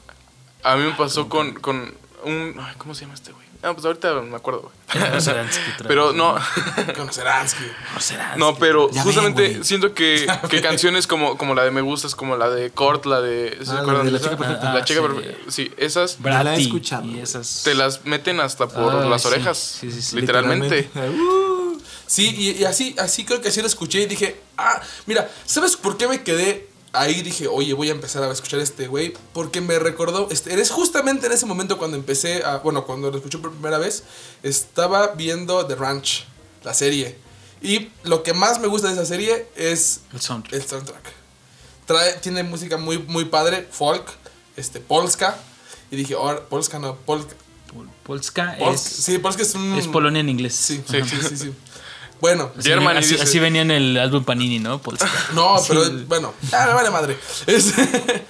A 0.64 0.76
mí 0.78 0.84
me 0.84 0.92
pasó 0.94 1.28
con, 1.30 1.54
con 1.56 1.94
un... 2.24 2.56
ay, 2.62 2.76
¿Cómo 2.78 2.96
se 2.96 3.02
llama 3.02 3.14
este 3.14 3.32
güey? 3.34 3.46
Ah, 3.64 3.74
pues 3.74 3.86
ahorita 3.86 4.14
me 4.22 4.36
acuerdo, 4.36 4.62
güey. 4.62 5.02
Pero 5.88 6.14
no, 6.14 6.36
Con 6.96 7.14
Seransky. 7.14 7.64
No, 8.38 8.56
pero 8.60 8.90
Ya 8.92 9.04
justamente 9.04 9.64
siento 9.64 9.94
que, 9.94 10.26
que 10.50 10.62
canciones 10.62 11.06
como, 11.08 11.38
como 11.38 11.54
la 11.54 11.64
de 11.64 11.72
Me 11.72 11.82
Gustas, 11.82 12.16
como 12.16 12.36
la 12.38 12.50
de 12.50 12.72
Cort, 12.72 13.06
la 13.06 13.22
de... 13.22 13.58
¿se 13.64 13.72
Ah, 13.72 13.76
la 13.76 13.80
acuerdan 13.82 14.06
de 14.08 14.12
La 14.12 14.18
esa? 14.18 14.30
Chica 14.32 14.38
Perfecta. 14.38 14.74
La 14.74 14.80
Ah, 14.80 14.84
chica 14.84 15.00
sí. 15.02 15.08
perfecta. 15.08 15.52
Sí, 15.52 15.72
esas 15.78 16.18
Ya 16.24 16.44
la 16.44 16.56
he 16.56 16.62
escuchado. 16.62 17.06
Y 17.06 17.20
esas. 17.20 17.62
te 17.64 17.74
las 17.76 18.04
meten 18.06 18.40
hasta 18.40 18.68
por 18.68 18.94
Ah, 18.96 19.06
las 19.06 19.22
sí. 19.22 19.28
orejas. 19.28 19.58
Sí, 19.58 19.92
sí, 19.92 20.02
sí. 20.02 20.16
literalmente. 20.16 20.90
Uh, 20.96 21.62
Sí, 22.08 22.36
y, 22.38 22.62
y 22.62 22.66
así, 22.66 22.94
así 23.00 23.24
creo 23.24 23.40
que 23.40 23.48
así 23.48 23.62
lo 23.62 23.68
escuché 23.68 24.02
y 24.02 24.06
dije, 24.06 24.42
ah, 24.58 24.82
mira, 25.06 25.30
¿sabes 25.46 25.78
por 25.78 25.96
qué 25.96 26.10
me 26.10 26.24
quedé 26.24 26.68
ahí? 26.94 27.22
Dije, 27.22 27.48
oye, 27.48 27.74
voy 27.74 27.90
a 27.90 27.92
empezar 27.92 28.24
a 28.24 28.32
escuchar 28.32 28.60
a 28.60 28.64
este 28.64 28.88
güey, 28.88 29.14
porque 29.34 29.62
me 29.62 29.78
recordó, 29.80 30.28
este, 30.32 30.54
eres 30.54 30.72
justamente 30.72 31.28
en 31.28 31.32
ese 31.34 31.46
momento 31.46 31.78
cuando 31.78 31.98
empecé 31.98 32.44
a, 32.44 32.58
bueno, 32.58 32.86
cuando 32.86 33.10
lo 33.12 33.18
escuché 33.18 33.38
por 33.38 33.52
primera 33.52 33.78
vez, 33.78 34.04
estaba 34.44 35.08
viendo 35.10 35.66
The 35.66 35.76
Ranch, 35.76 36.26
la 36.64 36.74
serie. 36.74 37.18
Y 37.62 37.90
lo 38.04 38.24
que 38.24 38.34
más 38.34 38.60
me 38.60 38.68
gusta 38.68 38.88
de 38.88 38.94
esa 38.96 39.06
serie 39.06 39.48
es 39.56 40.02
El 40.14 40.22
soundtrack. 40.22 40.62
el 40.62 40.68
soundtrack. 40.68 41.14
Trae, 41.86 42.14
tiene 42.14 42.44
música 42.44 42.78
muy, 42.78 42.98
muy 43.00 43.26
padre, 43.26 43.68
folk, 43.72 44.06
este, 44.58 44.80
polska. 44.80 45.38
Y 45.92 45.96
dije, 45.96 46.14
ahora, 46.16 46.40
polska 46.48 46.80
no, 46.80 46.96
polka. 46.96 47.36
Pol- 47.74 47.90
Polska 48.04 48.56
Polska. 48.60 48.74
es, 48.74 48.82
Sí, 48.82 49.18
polska 49.18 49.44
es 49.44 49.56
un... 49.56 49.74
es 49.76 49.88
Polonia 49.88 50.20
en 50.22 50.30
inglés. 50.30 50.56
Sí, 50.56 50.84
Sí. 50.90 50.98
sí, 51.04 51.18
sí, 51.30 51.38
sí. 51.38 51.54
Bueno, 52.22 52.52
Así, 52.58 52.70
Germany 52.70 52.98
así, 52.98 53.10
dice- 53.14 53.24
así 53.24 53.40
venía 53.40 53.64
en 53.64 53.72
el 53.72 53.98
álbum 53.98 54.24
Panini, 54.24 54.60
¿no? 54.60 54.80
Polska. 54.82 55.10
No, 55.34 55.56
pero 55.68 55.82
bueno, 56.08 56.34
me 56.52 56.74
vale 56.74 56.90
madre. 56.92 57.18
Es- 57.48 57.74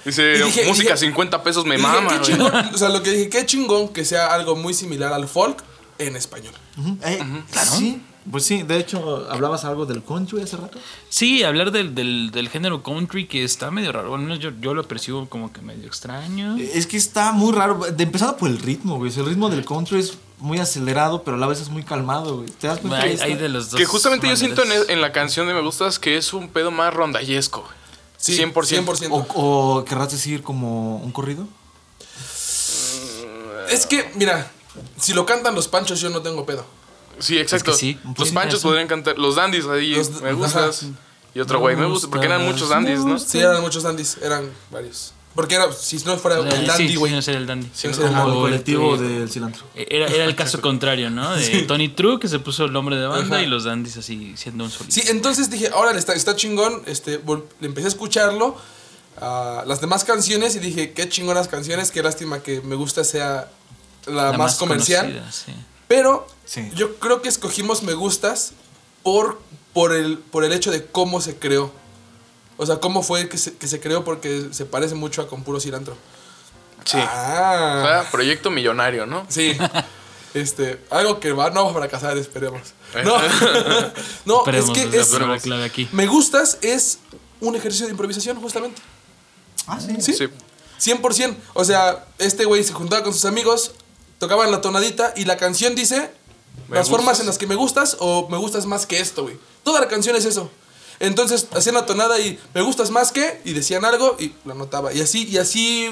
Dice, 0.04 0.42
dije- 0.44 0.66
música 0.66 0.94
dije- 0.94 1.06
50 1.06 1.42
pesos 1.42 1.64
me 1.66 1.76
mama, 1.78 2.20
chingón, 2.22 2.52
O 2.74 2.78
sea, 2.78 2.88
lo 2.88 3.02
que 3.02 3.10
dije, 3.10 3.28
qué 3.28 3.44
chingón 3.46 3.88
que 3.90 4.04
sea 4.04 4.32
algo 4.34 4.56
muy 4.56 4.72
similar 4.74 5.12
al 5.12 5.28
folk 5.28 5.62
en 5.98 6.16
español. 6.16 6.54
eh, 7.04 7.22
Sí, 7.78 8.00
pues 8.30 8.44
sí. 8.44 8.62
De 8.62 8.78
hecho, 8.78 9.28
hablabas 9.30 9.64
algo 9.66 9.84
del 9.84 10.02
country 10.02 10.40
hace 10.42 10.56
rato. 10.56 10.78
Sí, 11.08 11.42
hablar 11.44 11.70
del, 11.70 11.94
del, 11.94 12.30
del 12.30 12.48
género 12.48 12.82
country 12.82 13.26
que 13.26 13.44
está 13.44 13.70
medio 13.70 13.92
raro. 13.92 14.14
Al 14.14 14.20
menos 14.22 14.38
yo, 14.38 14.50
yo 14.60 14.72
lo 14.74 14.88
percibo 14.88 15.28
como 15.28 15.52
que 15.52 15.60
medio 15.60 15.86
extraño. 15.86 16.56
Es 16.56 16.86
que 16.86 16.96
está 16.96 17.32
muy 17.32 17.52
raro. 17.52 17.74
De 17.92 18.02
empezando 18.04 18.36
por 18.38 18.48
el 18.48 18.58
ritmo, 18.58 18.96
güey. 18.96 19.12
El 19.14 19.26
ritmo 19.26 19.50
del 19.50 19.64
country 19.64 20.00
es 20.00 20.14
muy 20.42 20.58
acelerado, 20.58 21.22
pero 21.22 21.36
a 21.36 21.40
la 21.40 21.46
vez 21.46 21.60
es 21.60 21.68
muy 21.68 21.84
calmado, 21.84 22.38
güey. 22.38 22.50
¿Te 22.50 22.66
das 22.66 22.80
cuenta? 22.80 23.00
Hay, 23.00 23.18
hay 23.20 23.34
de 23.34 23.48
los 23.48 23.70
dos. 23.70 23.78
Que 23.78 23.86
justamente 23.86 24.28
yo 24.28 24.36
siento 24.36 24.62
en, 24.64 25.00
la 25.00 25.12
canción 25.12 25.46
de 25.46 25.54
Me 25.54 25.60
Gustas 25.62 25.98
que 25.98 26.16
es 26.16 26.32
un 26.32 26.48
pedo 26.48 26.70
más 26.70 26.92
rondallesco. 26.92 27.60
güey. 27.60 27.72
Sí, 28.16 28.36
100%. 28.36 28.52
100%. 28.52 29.08
O, 29.10 29.78
o 29.78 29.84
querrás 29.84 30.10
decir 30.10 30.42
como 30.42 30.96
un 30.96 31.12
corrido. 31.12 31.46
Es 33.68 33.86
que, 33.86 34.10
mira, 34.16 34.50
si 34.98 35.14
lo 35.14 35.24
cantan 35.26 35.54
los 35.54 35.68
panchos, 35.68 36.00
yo 36.00 36.10
no 36.10 36.22
tengo 36.22 36.44
pedo. 36.44 36.64
Sí, 37.18 37.38
exacto. 37.38 37.70
Es 37.70 37.76
que 37.76 37.80
sí, 37.80 37.98
un 38.04 38.14
los 38.18 38.30
panchos 38.32 38.58
eso. 38.58 38.68
podrían 38.68 38.88
cantar. 38.88 39.18
Los 39.18 39.36
dandies 39.36 39.66
ahí, 39.66 39.94
Los- 39.94 40.20
me 40.22 40.32
gustas. 40.32 40.86
Y 41.34 41.40
otro 41.40 41.60
güey, 41.60 41.76
me 41.76 41.86
gusta. 41.86 42.08
Porque 42.08 42.26
eran 42.26 42.44
muchos 42.44 42.68
dandies, 42.68 43.00
¿no? 43.00 43.18
Sí, 43.18 43.38
eran 43.38 43.60
muchos 43.62 43.82
dandies, 43.82 44.18
eran 44.22 44.50
varios. 44.70 45.14
Porque 45.34 45.54
era, 45.54 45.72
si 45.72 45.96
no 46.04 46.18
fuera 46.18 46.38
Eh, 46.40 46.48
el 46.60 46.66
dandy, 46.66 46.88
sí, 46.88 46.96
güey. 46.96 47.10
no 47.12 47.22
sería 47.22 47.40
el 47.40 47.46
dandy. 47.46 47.66
No 47.66 47.72
Como 47.72 47.94
sería 47.94 48.18
el 48.24 48.32
colectivo 48.34 48.96
del 48.98 49.30
cilantro. 49.30 49.64
Era, 49.74 50.06
era 50.08 50.24
el 50.24 50.36
caso 50.36 50.60
contrario, 50.60 51.08
¿no? 51.10 51.34
De 51.34 51.62
Tony 51.68 51.88
True, 51.88 52.18
que 52.20 52.28
se 52.28 52.38
puso 52.38 52.64
el 52.66 52.72
nombre 52.72 52.96
de 52.96 53.06
banda, 53.06 53.36
Ajá. 53.36 53.44
y 53.44 53.46
los 53.48 53.64
dandies 53.64 53.96
así 53.96 54.34
siendo 54.36 54.64
un 54.64 54.70
solito. 54.70 54.92
Sí, 54.94 55.02
entonces 55.08 55.48
dije, 55.50 55.70
órale, 55.74 55.98
está, 55.98 56.12
está 56.12 56.36
chingón. 56.36 56.82
Este, 56.86 57.20
empecé 57.62 57.86
a 57.86 57.88
escucharlo. 57.88 58.56
las 59.20 59.80
demás 59.80 60.04
canciones 60.04 60.54
y 60.56 60.58
dije, 60.58 60.92
qué 60.92 61.08
chingonas 61.08 61.48
canciones. 61.48 61.90
Qué 61.90 62.02
lástima 62.02 62.40
que 62.40 62.60
me 62.60 62.74
gusta 62.76 63.02
sea 63.04 63.48
la, 64.06 64.32
más, 64.32 64.56
comercial. 64.56 65.06
conocida, 65.06 65.32
sí. 65.32 65.52
Pero 65.88 66.26
Sí. 66.44 66.70
yo 66.74 66.96
creo 66.96 67.22
que 67.22 67.28
escogimos 67.28 67.82
Me 67.82 67.94
Gustas 67.94 68.52
por, 69.02 69.40
por, 69.72 69.94
el, 69.94 70.18
por 70.18 70.44
el 70.44 70.52
hecho 70.52 70.70
de 70.70 70.84
cómo 70.84 71.20
se 71.22 71.36
creó. 71.36 71.72
O 72.62 72.66
sea, 72.66 72.76
cómo 72.80 73.02
fue 73.02 73.28
que 73.28 73.36
se, 73.38 73.54
que 73.56 73.66
se 73.68 73.80
creó 73.80 74.04
porque 74.04 74.48
se 74.52 74.64
parece 74.64 74.94
mucho 74.94 75.20
a 75.22 75.28
Con 75.28 75.42
Puro 75.44 75.60
Cilantro. 75.60 75.96
Sí. 76.84 76.96
O 76.98 77.00
Ah. 77.06 77.82
sea, 78.02 78.10
proyecto 78.10 78.50
millonario, 78.50 79.06
¿no? 79.06 79.26
Sí. 79.28 79.56
Este, 80.34 80.80
algo 80.88 81.20
que 81.20 81.32
va, 81.32 81.50
no 81.50 81.66
va 81.66 81.70
a 81.72 81.74
fracasar, 81.74 82.16
esperemos. 82.16 82.62
No, 83.04 83.18
no 84.24 84.38
Esperemos, 84.38 84.78
es 84.78 84.88
que 84.90 84.98
es 84.98 85.42
clave 85.42 85.64
aquí. 85.64 85.86
Me 85.92 86.06
Gustas 86.06 86.56
es 86.62 87.00
un 87.40 87.54
ejercicio 87.54 87.84
de 87.84 87.92
improvisación, 87.92 88.40
justamente. 88.40 88.80
Ah, 89.66 89.78
sí. 89.78 89.94
Sí. 90.00 90.14
Sí. 90.14 90.28
100%. 90.90 91.36
O 91.52 91.64
sea, 91.66 92.06
este 92.16 92.46
güey 92.46 92.64
se 92.64 92.72
juntaba 92.72 93.02
con 93.02 93.12
sus 93.12 93.26
amigos, 93.26 93.72
tocaban 94.18 94.50
la 94.50 94.62
tonadita 94.62 95.12
y 95.16 95.26
la 95.26 95.36
canción 95.36 95.74
dice 95.74 96.10
Me 96.66 96.76
las 96.76 96.88
formas 96.88 97.08
gustas. 97.08 97.20
en 97.20 97.26
las 97.26 97.36
que 97.36 97.46
me 97.46 97.54
gustas 97.54 97.96
o 98.00 98.26
me 98.30 98.38
gustas 98.38 98.64
más 98.64 98.86
que 98.86 99.00
esto, 99.00 99.24
güey. 99.24 99.36
Toda 99.64 99.80
la 99.82 99.88
canción 99.88 100.16
es 100.16 100.24
eso. 100.24 100.50
Entonces 101.00 101.48
hacían 101.54 101.74
la 101.74 101.86
tonada 101.86 102.18
y 102.20 102.38
me 102.54 102.62
gustas 102.62 102.90
más 102.90 103.12
que 103.12 103.40
y 103.44 103.52
decían 103.52 103.84
algo 103.84 104.16
y 104.18 104.32
lo 104.44 104.52
anotaba. 104.52 104.92
Y 104.92 105.00
así, 105.00 105.26
y 105.28 105.38
así 105.38 105.90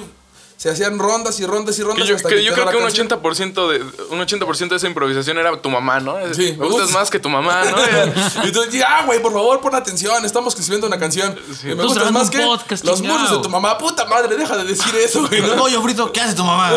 se 0.61 0.69
hacían 0.69 0.99
rondas 0.99 1.41
y 1.41 1.47
rondas 1.47 1.77
y 1.77 1.79
Que 1.79 1.85
rondas 1.85 2.07
yo, 2.07 2.17
hasta 2.17 2.29
que 2.29 2.45
yo 2.45 2.53
quedó 2.53 2.53
creo 2.53 2.65
la 2.67 2.71
que 2.73 2.77
un 2.77 2.83
canción. 2.85 3.09
80%, 3.09 3.69
de, 3.71 4.05
un 4.11 4.21
80 4.21 4.47
de 4.69 4.77
esa 4.77 4.87
improvisación 4.87 5.39
era 5.39 5.57
tu 5.57 5.71
mamá, 5.71 6.01
¿no? 6.01 6.19
Sí, 6.35 6.55
me 6.59 6.67
gustas 6.67 6.83
gusta. 6.83 6.99
más 6.99 7.11
que 7.11 7.19
tu 7.19 7.31
mamá, 7.31 7.65
¿no? 7.65 7.79
Y 8.45 8.49
entonces, 8.49 8.75
ya, 8.75 9.07
güey, 9.07 9.23
por 9.23 9.33
favor, 9.33 9.59
pon 9.63 9.75
atención, 9.75 10.23
estamos 10.23 10.55
escribiendo 10.55 10.87
una 10.87 10.99
canción. 10.99 11.35
Me 11.65 11.73
gustas 11.73 12.13
más 12.13 12.29
que 12.29 12.41
podcast, 12.41 12.85
los 12.85 13.01
muslos 13.01 13.31
de 13.31 13.39
tu 13.39 13.49
mamá. 13.49 13.79
Puta 13.79 14.05
madre, 14.05 14.37
deja 14.37 14.55
de 14.59 14.65
decir 14.65 14.95
eso, 14.97 15.27
güey. 15.27 15.41
¿no? 15.47 15.57
Pollo 15.57 15.81
frito, 15.81 16.13
¿qué 16.13 16.21
hace 16.21 16.35
tu 16.35 16.45
mamá? 16.45 16.71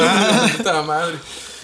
Puta 0.57 0.81
madre. 0.83 1.19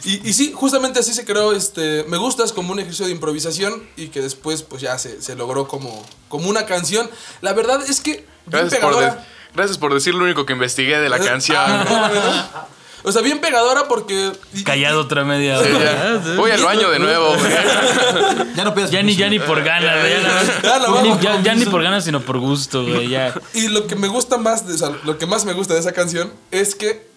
Y, 0.06 0.28
y 0.30 0.34
sí, 0.34 0.54
justamente 0.56 1.00
así 1.00 1.14
se 1.14 1.26
creó 1.26 1.52
este 1.54 2.06
Me 2.08 2.18
Gustas 2.18 2.54
como 2.54 2.72
un 2.72 2.80
ejercicio 2.80 3.06
de 3.06 3.12
improvisación 3.12 3.84
y 3.98 4.08
que 4.08 4.22
después 4.22 4.64
pues 4.64 4.82
ya 4.82 4.98
se, 4.98 5.22
se 5.22 5.36
logró 5.36 5.68
como, 5.68 6.06
como 6.30 6.50
una 6.50 6.66
canción. 6.66 7.10
La 7.42 7.54
verdad 7.54 7.82
es 7.88 8.00
que 8.02 8.12
bien 8.12 8.26
Gracias 8.48 8.80
por, 8.82 8.98
de- 9.00 9.14
gracias 9.54 9.78
por 9.78 9.94
decir 9.94 10.14
lo 10.16 10.24
único 10.24 10.46
que 10.46 10.54
investigué 10.54 11.00
de 11.00 11.10
la 11.10 11.20
canción. 11.20 11.58
Ah. 11.62 12.68
O 13.02 13.14
sea, 13.14 13.22
bien 13.22 13.40
pegadora 13.40 13.88
porque... 13.88 14.32
Callado 14.66 15.00
otra 15.02 15.24
media 15.24 15.64
Sí, 15.64 15.72
hora. 15.72 16.22
ya. 16.22 16.34
Voy 16.36 16.52
al 16.52 16.62
baño 16.62 16.90
de 16.90 17.00
nuevo, 17.00 17.30
güey. 17.34 17.52
ya 18.56 18.64
no 18.66 18.74
pidas 18.76 18.92
Ya 18.92 19.02
ni, 19.02 19.16
ya 19.16 19.30
ni 19.30 19.40
por 19.40 19.64
ganas, 19.64 20.00
güey, 20.02 21.44
ya, 21.44 21.56
ni- 21.56 21.66
por 21.66 21.82
ganas, 21.82 22.04
sino 22.04 22.20
por 22.22 22.40
gusto, 22.40 22.84
güey. 22.86 23.08
Ya. 23.08 23.34
Y 23.54 23.70
lo 23.70 23.88
que 23.88 23.96
me 23.96 24.10
gusta 24.10 24.38
más, 24.38 24.68
de, 24.68 24.74
o 24.74 24.78
sea, 24.78 24.92
lo 25.06 25.18
que 25.18 25.26
más 25.26 25.46
me 25.46 25.54
gusta 25.54 25.74
de 25.76 25.80
esa 25.80 25.94
canción 25.94 26.32
es 26.52 26.76
que 26.76 27.09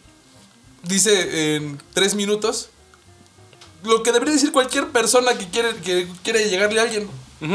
dice 0.82 1.56
en 1.56 1.80
tres 1.94 2.14
minutos 2.14 2.68
lo 3.84 4.02
que 4.02 4.12
debería 4.12 4.34
decir 4.34 4.52
cualquier 4.52 4.88
persona 4.88 5.34
que 5.36 5.48
quiere, 5.48 5.74
que 5.76 6.08
quiere 6.22 6.48
llegarle 6.48 6.80
a 6.80 6.84
alguien. 6.84 7.08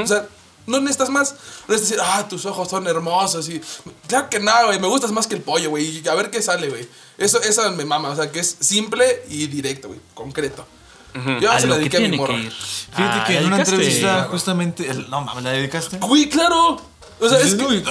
O 0.03 0.05
sea, 0.05 0.27
no 0.65 0.79
necesitas 0.81 1.09
más. 1.09 1.31
No 1.67 1.73
necesitas 1.75 1.89
decir, 1.89 1.99
ah, 2.03 2.27
tus 2.27 2.45
ojos 2.45 2.67
son 2.69 2.85
hermosos. 2.87 3.47
Y, 3.47 3.61
claro 4.07 4.29
que 4.29 4.39
nada, 4.41 4.65
güey. 4.65 4.79
Me 4.79 4.87
gustas 4.87 5.13
más 5.13 5.25
que 5.27 5.35
el 5.35 5.41
pollo, 5.41 5.69
güey. 5.69 6.01
Y 6.03 6.07
a 6.07 6.13
ver 6.15 6.29
qué 6.29 6.41
sale, 6.41 6.67
güey. 6.67 6.85
Eso, 7.17 7.41
eso 7.41 7.71
me 7.71 7.85
mama. 7.85 8.09
O 8.09 8.15
sea, 8.17 8.29
que 8.31 8.39
es 8.41 8.57
simple 8.59 9.23
y 9.29 9.47
directo, 9.47 9.87
güey. 9.87 10.01
Concreto. 10.13 10.67
Yo 11.41 11.49
A 11.49 11.59
se 11.59 11.65
la 11.67 11.77
dediqué 11.77 11.97
a 11.97 11.99
mi 12.01 12.07
ir. 12.17 12.51
Fíjate 12.51 13.19
Ah, 13.19 13.23
que 13.25 13.37
en 13.37 13.45
una 13.45 13.57
entrevista, 13.59 14.27
justamente. 14.29 14.87
el- 14.89 15.09
no 15.09 15.21
mames, 15.21 15.43
¿la 15.45 15.51
dedicaste? 15.51 15.97
Güey, 15.99 16.27
claro. 16.29 16.79
O 17.19 17.27
sea, 17.27 17.39
es 17.39 17.55
que- 17.55 17.83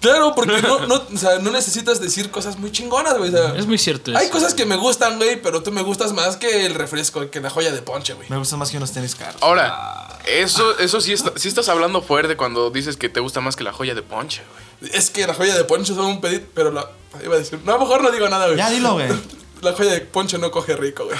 claro, 0.00 0.34
porque 0.34 0.62
no, 0.62 0.80
no, 0.86 0.94
o 0.94 1.16
sea, 1.18 1.38
no 1.38 1.50
necesitas 1.50 2.00
decir 2.00 2.30
cosas 2.30 2.58
muy 2.58 2.72
chingonas, 2.72 3.18
güey. 3.18 3.28
O 3.28 3.36
sea, 3.36 3.54
Es 3.56 3.66
muy 3.66 3.76
cierto 3.78 4.16
Hay 4.16 4.24
eso. 4.26 4.32
cosas 4.32 4.54
que 4.54 4.64
me 4.64 4.76
gustan, 4.76 5.16
güey, 5.18 5.40
pero 5.42 5.62
tú 5.62 5.70
me 5.70 5.82
gustas 5.82 6.12
más 6.12 6.36
que 6.36 6.64
el 6.66 6.74
refresco, 6.74 7.30
que 7.30 7.40
la 7.40 7.50
joya 7.50 7.72
de 7.72 7.82
ponche, 7.82 8.14
güey. 8.14 8.28
Me 8.30 8.38
gusta 8.38 8.56
más 8.56 8.70
que 8.70 8.78
unos 8.78 8.92
tenis 8.92 9.14
caros. 9.14 9.42
Ahora, 9.42 10.18
eso, 10.26 10.78
eso 10.78 11.00
sí, 11.00 11.12
está- 11.12 11.32
sí 11.36 11.48
estás 11.48 11.68
hablando 11.68 12.00
fuerte 12.02 12.36
cuando 12.36 12.70
dices 12.70 12.96
que 12.96 13.08
te 13.08 13.20
gusta 13.20 13.40
más 13.40 13.54
que 13.56 13.64
la 13.64 13.72
joya 13.72 13.94
de 13.94 14.02
ponche, 14.02 14.42
güey. 14.80 14.92
Es 14.94 15.10
que 15.10 15.26
la 15.26 15.34
joya 15.34 15.54
de 15.56 15.64
ponche 15.64 15.94
son 15.94 16.06
un 16.06 16.20
pedit, 16.20 16.44
pero 16.54 16.70
la 16.70 16.88
iba 17.24 17.34
a 17.34 17.38
decir, 17.38 17.58
no, 17.64 17.72
a 17.72 17.74
lo 17.74 17.80
mejor 17.82 18.02
no 18.02 18.10
digo 18.10 18.28
nada, 18.28 18.46
güey. 18.46 18.56
Ya 18.56 18.70
dilo, 18.70 18.94
güey. 18.94 19.08
La 19.60 19.72
joya 19.72 19.90
de 19.92 20.00
ponche 20.02 20.38
no 20.38 20.50
coge 20.50 20.76
rico, 20.76 21.04
güey. 21.04 21.16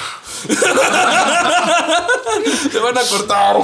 Te 2.73 2.79
van 2.79 2.97
a 2.97 3.03
cortar. 3.03 3.57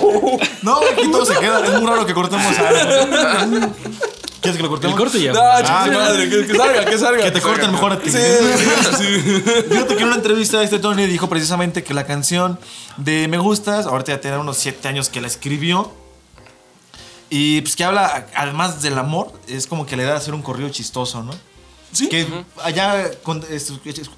No, 0.62 0.78
aquí 0.78 1.10
todo 1.10 1.24
se 1.24 1.34
queda. 1.38 1.64
Es 1.64 1.80
muy 1.80 1.88
raro 1.88 2.04
que 2.04 2.14
cortemos 2.14 2.58
algo. 2.58 3.72
¿Quieres 4.40 4.56
que 4.58 4.62
lo 4.62 4.68
cortemos? 4.68 4.94
El 4.94 5.02
corte 5.02 5.22
ya. 5.22 5.32
No, 5.32 5.40
chingada 5.62 5.86
madre, 5.86 6.28
que, 6.28 6.46
que 6.46 6.54
salga, 6.54 6.84
que 6.84 6.98
salga. 6.98 7.24
Que 7.24 7.30
te 7.30 7.40
corten 7.40 7.72
mejor 7.72 7.92
a 7.92 8.00
ti. 8.00 8.10
Sí, 8.10 8.18
sí, 8.18 8.96
sí. 8.98 9.42
Fíjate 9.70 9.96
que 9.96 10.02
en 10.02 10.08
una 10.08 10.16
entrevista 10.16 10.62
este 10.62 10.78
Tony 10.78 11.06
dijo 11.06 11.28
precisamente 11.28 11.82
que 11.82 11.94
la 11.94 12.04
canción 12.04 12.58
de 12.96 13.26
Me 13.28 13.38
Gustas, 13.38 13.86
ahorita 13.86 14.12
ya 14.12 14.20
tiene 14.20 14.36
unos 14.38 14.58
7 14.58 14.86
años 14.88 15.08
que 15.08 15.20
la 15.20 15.28
escribió. 15.28 15.92
Y 17.30 17.62
pues 17.62 17.74
que 17.74 17.84
habla, 17.84 18.26
además 18.34 18.82
del 18.82 18.98
amor, 18.98 19.32
es 19.48 19.66
como 19.66 19.86
que 19.86 19.96
le 19.96 20.04
da 20.04 20.14
a 20.14 20.16
hacer 20.18 20.34
un 20.34 20.42
corrido 20.42 20.68
chistoso, 20.68 21.22
¿no? 21.22 21.32
Sí. 21.94 22.08
Que 22.08 22.26
allá, 22.62 23.10
con- 23.22 23.42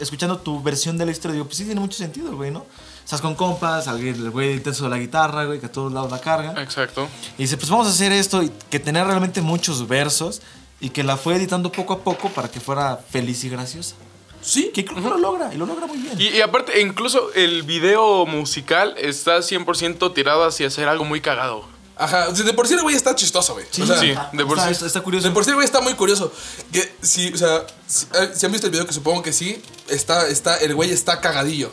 escuchando 0.01 0.39
tu 0.39 0.63
versión 0.63 0.97
de 0.99 1.07
la 1.07 1.13
historia, 1.13 1.35
digo, 1.35 1.45
pues 1.47 1.59
sí 1.59 1.65
tiene 1.65 1.81
mucho 1.81 1.97
sentido, 1.99 2.35
güey, 2.35 2.51
¿no? 2.51 2.65
Estás 3.05 3.21
con 3.21 3.35
compas, 3.37 3.87
alguien, 3.87 4.17
el 4.17 4.31
güey 4.31 4.55
intenso 4.55 4.85
de 4.85 4.91
la 4.91 4.99
guitarra, 4.99 5.45
güey, 5.45 5.61
que 5.61 5.67
a 5.67 5.73
todos 5.73 5.93
lados 5.93 6.11
la 6.11 6.21
carga. 6.21 6.61
Exacto. 6.61 7.07
Y 7.39 7.43
dice, 7.43 7.57
pues 7.57 7.71
vamos 7.71 7.87
a 7.87 7.91
hacer 7.91 8.11
esto 8.13 8.43
y 8.43 8.51
que 8.71 8.81
tenía 8.81 9.05
realmente 9.05 9.41
muchos 9.43 9.87
versos 9.87 10.43
y 10.81 10.91
que 10.91 11.05
la 11.05 11.17
fue 11.17 11.37
editando 11.37 11.71
poco 11.71 11.93
a 11.93 11.99
poco 12.01 12.31
para 12.31 12.51
que 12.51 12.59
fuera 12.59 12.97
feliz 12.97 13.45
y 13.45 13.49
graciosa. 13.51 13.95
Sí. 14.43 14.71
Que 14.75 14.85
creo 14.85 15.01
lo 15.01 15.19
logra 15.19 15.53
y 15.55 15.57
lo 15.57 15.67
logra 15.67 15.87
muy 15.87 15.99
bien. 15.99 16.21
Y, 16.21 16.29
y 16.29 16.41
aparte, 16.41 16.81
incluso 16.81 17.33
el 17.35 17.63
video 17.63 18.27
musical 18.27 18.95
está 18.99 19.39
100% 19.39 20.13
tirado 20.15 20.45
hacia 20.45 20.67
hacer 20.69 20.89
algo 20.89 21.05
muy 21.05 21.21
cagado. 21.21 21.65
Ajá, 21.99 22.31
de 22.31 22.53
por 22.53 22.69
sí 22.69 22.75
el 22.75 22.83
güey 22.83 22.95
está 22.95 23.15
chistoso, 23.15 23.55
güey. 23.55 23.65
Sí, 23.71 23.81
o 23.83 23.87
sea, 23.87 23.99
sí. 23.99 24.09
de 24.33 24.45
por 24.45 24.59
está, 24.59 24.67
sí. 24.69 24.73
está- 24.75 24.87
está 24.87 25.01
curioso. 25.01 25.27
De 25.29 25.33
por 25.35 25.45
sí, 25.45 25.51
el 25.51 25.57
güey 25.57 25.65
está 25.65 25.81
muy 25.81 25.95
curioso. 25.95 26.31
Que 26.71 26.95
si, 27.01 27.33
o 27.33 27.37
sea, 27.39 27.67
si, 27.87 28.05
eh, 28.15 28.31
si 28.35 28.45
han 28.45 28.53
visto 28.53 28.67
el 28.67 28.71
video, 28.71 28.87
que 28.87 28.93
supongo 28.93 29.23
que 29.23 29.33
sí, 29.33 29.63
está, 29.89 30.29
está, 30.29 30.57
el 30.59 30.75
güey 30.75 30.91
está 30.93 31.21
cagadillo. 31.21 31.73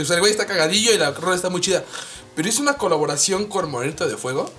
O 0.00 0.04
sea, 0.04 0.14
el 0.14 0.20
güey 0.20 0.30
está 0.32 0.46
cagadillo 0.46 0.92
y 0.92 0.98
la 0.98 1.10
rola 1.10 1.34
está 1.34 1.50
muy 1.50 1.60
chida. 1.60 1.84
Pero 2.36 2.48
hizo 2.48 2.62
una 2.62 2.74
colaboración 2.74 3.46
con 3.46 3.68
Morenito 3.70 4.06
de 4.06 4.16
Fuego. 4.16 4.50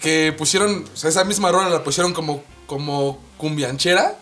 Que 0.00 0.34
pusieron, 0.36 0.84
o 0.92 0.96
sea, 0.96 1.08
esa 1.10 1.24
misma 1.24 1.50
rola 1.50 1.68
la 1.70 1.82
pusieron 1.84 2.12
como, 2.12 2.42
como 2.66 3.22
cumbianchera. 3.38 4.18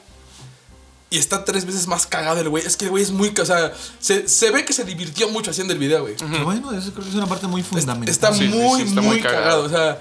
Y 1.15 1.19
está 1.19 1.45
tres 1.45 1.65
veces 1.65 1.87
más 1.87 2.07
cagado 2.07 2.41
el 2.41 2.49
güey. 2.49 2.67
Es 2.67 2.77
que 2.77 2.87
el 2.87 2.91
güey 2.91 3.03
es 3.05 3.11
muy. 3.13 3.33
O 3.41 3.45
sea, 3.47 3.73
se, 4.01 4.27
se 4.29 4.51
ve 4.51 4.65
que 4.65 4.73
se 4.73 4.85
divirtió 4.85 5.29
mucho 5.29 5.51
haciendo 5.53 5.73
el 5.73 5.79
video, 5.79 6.03
güey. 6.03 6.17
Que 6.17 6.25
bueno, 6.43 6.73
eso 6.73 6.91
creo 6.93 7.05
que 7.05 7.11
es 7.11 7.15
una 7.17 7.27
parte 7.27 7.47
muy 7.47 7.63
fundamental. 7.63 8.09
Está 8.09 8.33
sí, 8.35 8.49
muy, 8.49 8.81
sí, 8.83 8.89
está 8.89 9.01
muy 9.01 9.17
muy 9.17 9.23
cagado. 9.23 9.43
cagado. 9.43 9.63
O 9.65 9.69
sea, 9.69 10.01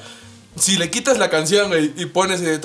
si 0.56 0.78
le 0.78 0.90
quitas 0.90 1.18
la 1.18 1.30
canción, 1.30 1.68
güey, 1.70 1.94
y 1.98 2.06
pones. 2.08 2.42
eh, 2.42 2.60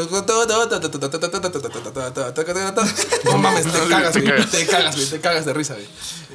No 3.25 3.39
mames, 3.39 3.65
te 3.65 3.89
cagas, 3.89 4.13
güey. 4.17 4.47
Te 4.47 4.67
cagas, 4.67 4.95
güey. 4.97 5.07
Te 5.09 5.21
cagas 5.21 5.45
de 5.45 5.53
risa, 5.55 5.75
güey. 5.75 5.87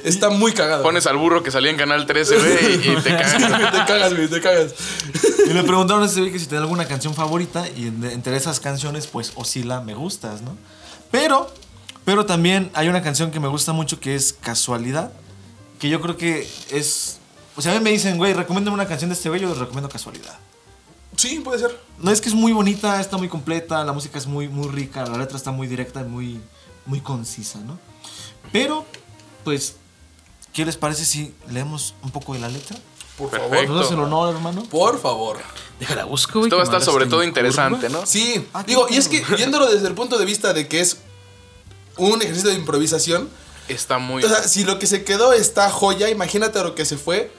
Está 0.04 0.28
muy 0.30 0.52
cagado. 0.52 0.82
Pones 0.82 1.06
al 1.06 1.16
burro 1.16 1.42
que 1.42 1.50
salía 1.50 1.70
en 1.70 1.76
Canal 1.76 2.06
13, 2.06 2.36
güey, 2.38 2.74
y, 2.98 3.02
te 3.02 3.10
cagas. 3.10 3.72
te 3.72 3.84
cagas, 3.86 4.14
güey, 4.14 4.28
te 4.28 4.40
cagas. 4.40 4.74
Y 5.46 5.52
le 5.52 5.62
preguntaron 5.64 6.02
a 6.02 6.06
ese 6.06 6.20
güey 6.20 6.32
que 6.32 6.38
si 6.38 6.46
tenía 6.46 6.60
alguna 6.62 6.86
canción 6.86 7.14
favorita 7.14 7.66
y 7.76 7.86
en- 7.88 8.04
entre 8.04 8.36
esas 8.36 8.60
canciones 8.60 9.06
pues 9.06 9.32
oscila 9.34 9.80
Me 9.80 9.94
Gustas, 9.94 10.42
¿no? 10.42 10.56
Pero, 11.10 11.50
pero 12.04 12.26
también 12.26 12.70
hay 12.74 12.88
una 12.88 13.02
canción 13.02 13.30
que 13.30 13.40
me 13.40 13.48
gusta 13.48 13.72
mucho 13.72 14.00
que 14.00 14.14
es 14.14 14.32
Casualidad, 14.32 15.12
que 15.78 15.88
yo 15.88 16.00
creo 16.00 16.16
que 16.16 16.48
es... 16.70 17.18
O 17.56 17.62
sea, 17.62 17.72
a 17.72 17.74
mí 17.78 17.84
me 17.84 17.90
dicen, 17.90 18.16
güey, 18.18 18.32
recomiéndame 18.32 18.74
una 18.74 18.86
canción 18.86 19.10
de 19.10 19.14
este 19.14 19.28
güey, 19.28 19.40
yo 19.40 19.48
les 19.48 19.58
recomiendo 19.58 19.88
Casualidad. 19.88 20.38
Sí, 21.16 21.38
puede 21.40 21.60
ser. 21.60 21.80
No 21.98 22.10
es 22.10 22.20
que 22.20 22.28
es 22.28 22.34
muy 22.34 22.52
bonita, 22.52 23.00
está 23.00 23.16
muy 23.16 23.28
completa, 23.28 23.84
la 23.84 23.92
música 23.92 24.18
es 24.18 24.26
muy, 24.26 24.48
muy 24.48 24.68
rica, 24.68 25.06
la 25.06 25.16
letra 25.18 25.36
está 25.36 25.52
muy 25.52 25.66
directa 25.68 26.00
y 26.00 26.04
muy, 26.04 26.40
muy 26.86 27.00
concisa, 27.00 27.60
¿no? 27.60 27.78
Pero, 28.50 28.84
pues, 29.44 29.76
¿qué 30.52 30.64
les 30.64 30.76
parece 30.76 31.04
si 31.04 31.32
leemos 31.50 31.94
un 32.02 32.10
poco 32.10 32.34
de 32.34 32.40
la 32.40 32.48
letra? 32.48 32.76
Por 33.16 33.30
Perfecto. 33.30 33.54
favor. 33.54 33.68
¿Nos 33.70 33.80
das 33.84 33.92
el 33.92 34.00
honor, 34.00 34.34
hermano? 34.34 34.64
Por 34.64 35.00
favor. 35.00 35.38
Déjala 35.78 36.04
busco, 36.04 36.40
güey. 36.40 36.48
Esto 36.48 36.56
va 36.56 36.62
a 36.62 36.64
estar 36.64 36.82
sobre 36.82 37.06
todo 37.06 37.22
interesante, 37.22 37.86
curva. 37.86 38.00
¿no? 38.00 38.06
Sí, 38.06 38.44
Ah, 38.52 38.64
digo, 38.66 38.86
y 38.90 38.96
es 38.96 39.06
que 39.08 39.22
viéndolo 39.36 39.70
desde 39.70 39.86
el 39.86 39.94
punto 39.94 40.18
de 40.18 40.24
vista 40.24 40.52
de 40.52 40.66
que 40.66 40.80
es 40.80 40.98
un 41.96 42.22
ejercicio 42.22 42.50
de 42.50 42.56
improvisación, 42.56 43.28
Está 43.68 43.98
muy. 43.98 44.22
o 44.22 44.28
sea, 44.28 44.42
si 44.42 44.64
lo 44.64 44.78
que 44.78 44.86
se 44.86 45.04
quedó 45.04 45.32
está 45.32 45.70
joya, 45.70 46.10
imagínate 46.10 46.62
lo 46.62 46.74
que 46.74 46.84
se 46.84 46.96
fue 46.98 47.30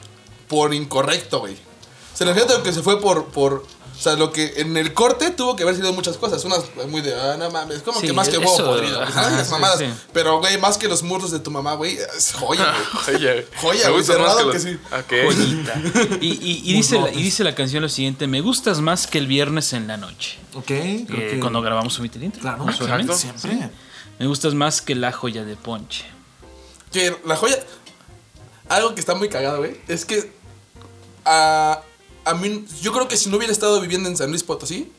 por 0.48 0.74
incorrecto, 0.74 1.40
güey. 1.40 1.54
O 1.54 2.18
sea, 2.18 2.26
imagínate 2.28 2.54
lo 2.58 2.64
que 2.64 2.72
se 2.74 2.82
fue 2.82 3.00
por, 3.02 3.26
por, 3.28 3.54
o 3.54 4.02
sea, 4.02 4.14
lo 4.16 4.32
que 4.32 4.54
en 4.58 4.76
el 4.78 4.94
corte 4.94 5.32
tuvo 5.32 5.56
que 5.56 5.64
haber 5.64 5.76
sido 5.76 5.92
muchas 5.94 6.18
cosas. 6.18 6.44
Unas 6.46 6.64
muy 6.90 7.02
de, 7.02 7.14
ah, 7.14 7.36
no 7.38 7.50
mames, 7.52 7.82
como 7.82 8.00
Sí, 8.00 8.08
que 8.08 8.14
más 8.14 8.28
que 8.30 8.38
huevo 8.38 8.58
podrido. 8.58 8.98
güey, 8.98 9.08
ajá, 9.10 9.30
¿no? 9.30 9.36
Las 9.38 9.48
sí, 9.48 9.52
mamadas. 9.54 9.80
sí. 9.80 9.86
Pero, 10.14 10.40
güey, 10.40 10.58
más 10.58 10.78
que 10.78 10.88
los 10.88 11.04
muslos 11.04 11.32
de 11.32 11.40
tu 11.40 11.52
mamá, 11.52 11.76
güey, 11.76 11.98
es 12.18 12.34
joya, 12.34 12.74
güey. 13.06 13.46
Joya, 13.62 13.90
güey, 13.90 14.02
gusta 14.02 14.18
más 14.18 14.36
cerrado 14.36 14.38
que, 14.38 14.44
que 14.46 14.54
los- 14.54 14.64
sí. 14.64 14.80
Ok. 14.94 15.36
Joyita. 15.36 15.82
Y, 16.22 16.28
y- 16.28 16.62
y 16.64 16.74
dice 16.74 17.00
la, 17.00 17.12
y 17.12 17.22
dice 17.22 17.44
la 17.44 17.54
canción 17.54 17.84
lo 17.84 17.90
siguiente: 17.90 18.28
Me 18.28 18.42
gustas 18.42 18.80
más 18.82 19.08
que 19.08 19.18
el 19.18 19.28
viernes 19.28 19.74
en 19.74 19.88
la 19.88 19.98
noche. 19.98 20.38
Ok, 20.54 20.72
Eh, 20.72 21.06
que- 21.08 21.40
Cuando 21.40 21.62
grabamos 21.62 22.00
el 22.00 22.06
Intro. 22.24 22.42
Claro, 22.42 22.66
exacto. 22.70 23.14
Siempre. 23.16 23.70
Me 24.20 24.28
gustas 24.28 24.54
más 24.54 24.82
que 24.82 24.96
la 24.96 25.12
joya 25.12 25.44
de 25.44 25.56
Ponche. 25.56 26.06
Que 26.92 27.16
la 27.26 27.36
joya. 27.36 27.58
Algo 28.70 28.94
que 28.96 29.00
está 29.00 29.16
muy 29.16 29.30
cagado, 29.30 29.60
güey. 29.60 29.80
Es 29.88 30.06
que. 30.06 30.32
A, 31.26 31.82
a 32.24 32.34
mí. 32.36 32.66
Yo 32.82 32.94
creo 32.94 33.08
que 33.08 33.18
si 33.18 33.30
no 33.30 33.38
hubiera 33.38 33.52
estado 33.52 33.82
viviendo 33.82 34.08
en 34.10 34.16
San 34.18 34.30
Luis 34.30 34.44
Potosí. 34.44 34.92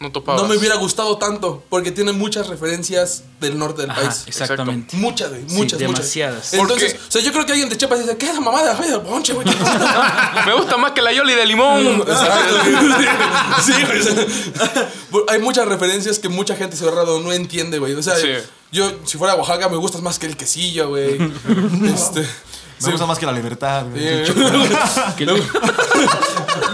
No 0.00 0.12
topabas. 0.12 0.42
No 0.42 0.48
me 0.48 0.56
hubiera 0.56 0.76
gustado 0.76 1.18
tanto. 1.18 1.64
Porque 1.68 1.90
tiene 1.90 2.12
muchas 2.12 2.46
referencias 2.46 3.24
del 3.40 3.58
norte 3.58 3.82
del 3.82 3.90
Ajá, 3.90 4.02
país. 4.02 4.24
exactamente. 4.28 4.96
Muchas, 4.96 5.30
güey. 5.30 5.42
Sí, 5.48 5.56
Muchas, 5.56 5.78
demasiadas. 5.80 6.34
muchas. 6.36 6.54
Entonces, 6.54 6.96
o 7.08 7.10
sea, 7.10 7.20
yo 7.20 7.32
creo 7.32 7.44
que 7.46 7.52
alguien 7.52 7.68
de 7.68 7.76
Chiapas 7.76 7.98
dice: 7.98 8.16
¿Qué 8.16 8.26
es 8.28 8.34
la 8.34 8.40
mamada 8.40 8.64
de 8.66 8.70
la 8.74 8.76
joya 8.76 8.90
de 8.92 9.00
ponche, 9.00 9.32
güey? 9.32 9.46
¿Qué 9.48 9.56
pasa?" 9.56 10.42
Me 10.46 10.54
gusta 10.54 10.76
más 10.76 10.92
que 10.92 11.02
la 11.02 11.12
Yoli 11.12 11.34
de 11.34 11.46
limón. 11.46 11.82
Güey. 12.04 12.16
Sí, 13.64 13.72
güey. 13.72 15.24
hay 15.28 15.38
muchas 15.40 15.66
referencias 15.66 16.18
que 16.20 16.28
mucha 16.28 16.54
gente 16.54 16.76
cerrado 16.76 17.18
no 17.20 17.32
entiende, 17.32 17.78
güey. 17.80 17.94
O 17.94 18.02
sea, 18.02 18.14
Sí. 18.16 18.28
yo, 18.70 18.90
si 19.04 19.18
fuera 19.18 19.32
a 19.34 19.36
Oaxaca, 19.36 19.68
me 19.68 19.76
gustas 19.78 20.00
más 20.02 20.18
que 20.20 20.26
el 20.26 20.36
quesillo, 20.36 20.90
güey. 20.90 21.18
Este. 21.92 22.24
Me 22.82 22.92
gusta 22.92 23.06
más 23.06 23.18
que 23.18 23.26
la 23.26 23.32
libertad. 23.32 23.86
güey. 23.90 24.24
Sí. 24.26 24.32
Que- 25.16 25.26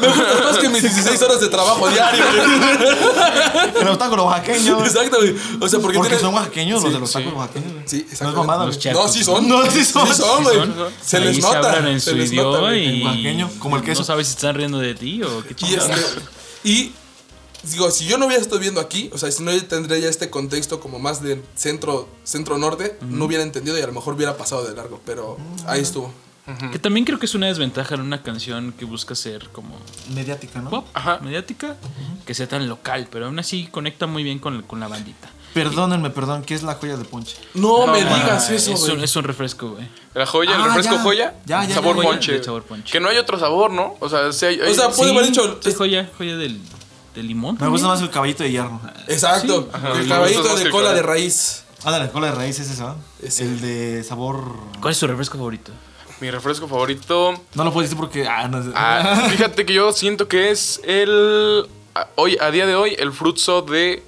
Me 0.01 0.09
gusta 0.09 0.45
más 0.45 0.59
que 0.59 0.69
mis 0.69 0.83
16 0.83 1.23
horas 1.23 1.41
de 1.41 1.49
trabajo 1.49 1.89
diario, 1.89 2.25
güey. 2.25 3.71
Pero 3.73 3.85
los 3.85 3.99
tacos 3.99 4.19
oaxaqueños. 4.19 4.75
güey. 4.77 4.87
Exacto, 4.89 5.17
güey. 5.19 5.35
O 5.61 5.69
sea, 5.69 5.81
porque, 5.81 5.97
Porque 5.99 6.09
tiene- 6.11 6.23
son 6.23 6.35
oaxaqueños 6.35 6.79
Sí, 6.81 6.85
los 6.85 6.95
de 6.95 7.01
los 7.01 7.11
sí. 7.11 7.19
tacos 7.19 7.33
oaxaqueños. 7.35 7.73
güey. 7.73 7.85
Sí, 7.89 7.97
No 7.97 8.11
exacto. 8.13 8.29
es 8.31 8.37
mamada. 8.37 8.67
Los. 8.67 8.85
No, 8.87 9.09
sí 9.09 9.25
son. 9.25 9.49
No, 9.49 9.71
sí 9.71 9.85
son. 9.85 10.07
Sí 10.09 10.15
son, 10.15 10.43
güey. 10.45 10.59
Se 11.05 11.17
Ahí 11.19 11.25
les 11.25 11.39
nota. 11.41 11.59
hablan 11.59 11.89
en 11.89 12.01
se 12.01 12.11
su 12.11 12.17
les 12.17 12.33
nota, 12.33 12.49
idioma 12.51 12.77
y. 12.77 13.03
Oaxaqueño, 13.05 13.51
como 13.59 13.77
el 13.77 13.83
queso. 13.83 14.01
No 14.01 14.05
sabes 14.07 14.27
si 14.29 14.35
están 14.35 14.55
riendo 14.55 14.79
de 14.79 14.95
ti 14.95 15.23
o 15.23 15.43
qué 15.43 15.53
Y, 15.53 15.55
chingados. 15.55 15.91
este, 15.91 16.21
y 16.65 16.93
digo, 17.63 17.91
si 17.91 18.05
yo 18.07 18.19
no 18.19 18.27
hubiera 18.27 18.43
estado 18.43 18.61
viendo 18.61 18.81
aquí, 18.81 19.11
o 19.13 19.19
sea, 19.19 19.31
si 19.31 19.43
no 19.43 19.51
tendría 19.65 19.99
ya 19.99 20.09
este 20.09 20.29
contexto 20.31 20.81
como 20.81 20.99
más 20.99 21.23
de 21.23 21.43
centro, 21.55 22.09
centro 22.25 22.59
norte, 22.59 22.99
no 23.09 23.25
hubiera 23.25 23.43
entendido 23.43 23.79
y 23.79 23.83
a 23.83 23.87
lo 23.87 23.93
mejor 23.93 24.15
hubiera 24.15 24.37
pasado 24.37 24.65
de 24.65 24.75
largo, 24.75 25.01
pero 25.07 25.37
ahí 25.67 25.81
estuvo. 25.81 26.13
Que 26.73 26.79
también 26.79 27.07
creo 27.07 27.19
que 27.19 27.25
es 27.27 27.35
una 27.35 27.47
desventaja 27.47 27.95
en 27.95 28.03
una 28.03 28.23
canción 28.23 28.73
que 28.73 28.85
busca 28.85 29.15
ser 29.15 29.49
como 29.49 29.77
Mediática, 30.15 30.61
¿no? 30.61 30.69
pop, 30.69 30.87
Ajá. 30.93 31.19
mediática, 31.23 31.77
que 32.27 32.35
sea 32.35 32.47
tan 32.47 32.69
local, 32.69 33.09
pero 33.11 33.27
aún 33.27 33.39
así 33.39 33.67
conecta 33.71 34.07
muy 34.07 34.23
bien 34.23 34.39
con, 34.39 34.61
con 34.63 34.79
la 34.79 34.89
bandita. 34.89 35.31
Perdónenme, 35.55 36.11
perdón, 36.11 36.43
¿qué 36.43 36.55
es 36.55 36.63
la 36.63 36.75
joya 36.75 36.97
de 36.97 37.05
ponche? 37.05 37.37
No, 37.55 37.87
me 37.87 38.05
ma, 38.05 38.17
digas 38.17 38.51
Ah, 38.51 38.55
eso, 38.55 38.73
es, 38.75 38.83
un, 38.89 39.03
es 39.03 39.15
refresco, 39.15 39.71
güey. 39.71 39.89
La 40.13 40.27
joya, 40.27 40.55
el 40.57 40.61
Ah, 40.61 40.65
refresco 40.67 40.97
ya. 40.97 41.03
joya. 41.03 41.35
Ya, 41.47 41.65
ya, 41.65 41.75
sabor 41.77 41.97
ya. 41.97 42.03
ponche. 42.03 42.33
De 42.33 42.43
sabor 42.45 42.65
ponche. 42.65 42.93
Que 42.93 42.99
no 43.01 43.09
hay 43.09 43.17
otro 43.19 43.39
sabor, 43.39 43.71
¿no? 43.71 43.95
O 44.01 44.09
sea, 44.09 44.25
hay. 44.49 44.61
O 44.61 44.75
sea, 44.75 44.91
Puede 44.91 45.13
haber 45.13 45.27
dicho- 45.27 45.61
sí, 45.63 45.73
joya, 45.73 46.11
joya 46.19 46.37
del, 46.37 46.61
del 47.15 47.27
limón. 47.29 47.57
Me 47.61 47.69
gusta 47.69 47.87
más 47.87 48.01
el 48.03 48.11
caballito 48.11 48.43
de 48.43 48.51
hierro. 48.51 48.81
Exacto. 49.07 49.71
Sí. 49.73 49.79
El 49.95 50.03
me 50.03 50.09
caballito 50.09 50.57
de 50.57 50.63
el 50.65 50.71
cola 50.71 50.93
de 50.93 51.03
raíz. 51.03 51.63
Ándale, 51.85 52.11
cola 52.11 52.27
de 52.29 52.33
raíz 52.35 52.59
es 52.59 52.69
esa. 52.71 52.97
Ese. 53.23 53.45
El 53.45 53.61
de 53.61 54.03
sabor. 54.03 54.45
¿Cuál 54.81 54.91
es 54.93 54.99
tu 54.99 55.07
refresco 55.07 55.39
favorito? 55.39 55.71
Mi 56.25 56.31
refresco 56.31 56.67
favorito. 56.67 57.35
No 57.53 57.65
lo 57.65 57.71
puedo 57.71 57.83
decir 57.83 57.99
porque. 57.99 58.27
Ah, 58.27 58.49
no 58.49 58.63
sé. 58.63 58.71
Ah, 58.75 59.27
fíjate 59.31 59.67
que 59.67 59.75
yo 59.75 59.93
siento 59.93 60.27
que 60.27 60.51
es 60.51 60.81
el. 60.85 61.67
a- 61.95 62.09
Hoy, 62.15 62.39
a 62.41 62.51
día 62.51 62.65
de 62.65 62.75
hoy, 62.75 62.97
el 62.99 63.13
frutzo 63.13 63.61
de, 63.61 64.03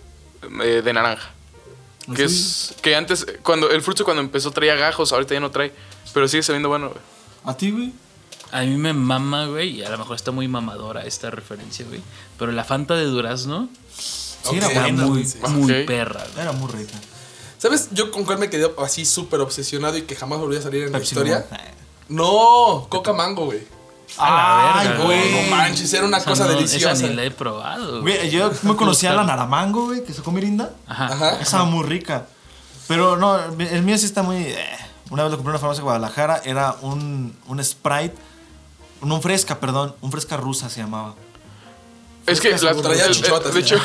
eh, 0.64 0.80
de 0.82 0.92
naranja. 0.94 1.30
Que 2.14 2.24
es. 2.24 2.74
Que 2.80 2.96
antes, 2.96 3.26
cuando 3.42 3.68
el 3.68 3.82
frutzo 3.82 4.06
cuando 4.06 4.22
empezó 4.22 4.50
traía 4.50 4.76
gajos, 4.76 5.12
ahorita 5.12 5.34
ya 5.34 5.40
no 5.40 5.50
trae. 5.50 5.74
Pero 6.14 6.26
sigue 6.26 6.42
sabiendo 6.42 6.70
bueno, 6.70 6.88
güey. 6.88 7.00
¿A 7.44 7.54
ti, 7.54 7.70
güey? 7.70 7.92
A 8.50 8.62
mí 8.62 8.76
me 8.78 8.94
mama, 8.94 9.44
güey, 9.48 9.80
y 9.80 9.82
a 9.84 9.90
lo 9.90 9.98
mejor 9.98 10.16
está 10.16 10.30
muy 10.30 10.48
mamadora 10.48 11.04
esta 11.04 11.30
referencia, 11.30 11.84
güey. 11.86 12.00
Pero 12.38 12.50
la 12.50 12.64
Fanta 12.64 12.94
de 12.94 13.04
Durazno 13.04 13.68
Sí, 13.98 14.56
era 14.56 14.68
buena, 14.68 15.04
muy, 15.04 15.26
muy 15.50 15.84
perra, 15.84 16.24
güey. 16.32 16.40
Era 16.42 16.52
muy 16.52 16.72
rica. 16.72 16.94
¿Sabes 17.58 17.88
yo 17.92 18.10
con 18.10 18.24
cuál 18.24 18.38
me 18.38 18.48
quedé 18.48 18.70
así 18.78 19.04
súper 19.04 19.40
obsesionado 19.40 19.98
y 19.98 20.02
que 20.02 20.16
jamás 20.16 20.38
volví 20.38 20.56
a 20.56 20.62
salir 20.62 20.84
en 20.84 20.92
la 20.92 21.00
historia? 21.00 21.44
No, 22.08 22.86
Coca 22.88 23.12
Mango, 23.12 23.46
güey. 23.46 23.66
A 24.18 24.30
la 24.30 24.78
Ay, 24.80 24.88
verga, 24.88 25.04
güey. 25.04 25.32
No 25.32 25.50
manches, 25.56 25.92
era 25.92 26.04
una 26.06 26.18
Esa 26.18 26.30
cosa 26.30 26.44
no- 26.44 26.50
deliciosa. 26.54 26.92
Esa 26.92 27.06
ni 27.08 27.14
la 27.14 27.24
he 27.24 27.30
probado. 27.30 28.00
güey. 28.00 28.16
Güey, 28.16 28.30
yo 28.30 28.50
me 28.62 28.74
conocía 28.76 29.12
la 29.12 29.24
Naramango, 29.24 29.86
güey, 29.86 30.04
que 30.04 30.12
sacó 30.14 30.30
Mirinda. 30.32 30.70
Ajá. 30.86 31.06
Ajá. 31.12 31.40
Estaba 31.40 31.64
muy 31.64 31.84
rica. 31.84 32.26
Pero 32.88 33.16
no, 33.16 33.36
el 33.38 33.82
mío 33.82 33.98
sí 33.98 34.06
está 34.06 34.22
muy. 34.22 34.36
eh. 34.36 34.56
Una 35.10 35.22
vez 35.24 35.32
lo 35.32 35.38
compré 35.38 35.50
en 35.50 35.54
una 35.54 35.58
farmacia 35.60 35.80
de 35.80 35.84
Guadalajara. 35.84 36.40
Era 36.44 36.76
un, 36.82 37.36
un 37.48 37.62
Sprite. 37.64 38.14
No, 39.02 39.16
un 39.16 39.22
fresca, 39.22 39.58
perdón. 39.60 39.94
Un 40.00 40.10
fresca 40.10 40.36
rusa 40.36 40.70
se 40.70 40.80
llamaba. 40.80 41.14
Es 42.26 42.40
que 42.40 42.50
la, 42.50 42.74
Traía 42.74 43.04
el- 43.04 43.10
el- 43.10 43.14
chichotas, 43.14 43.54
de 43.54 43.60
hecho, 43.60 43.76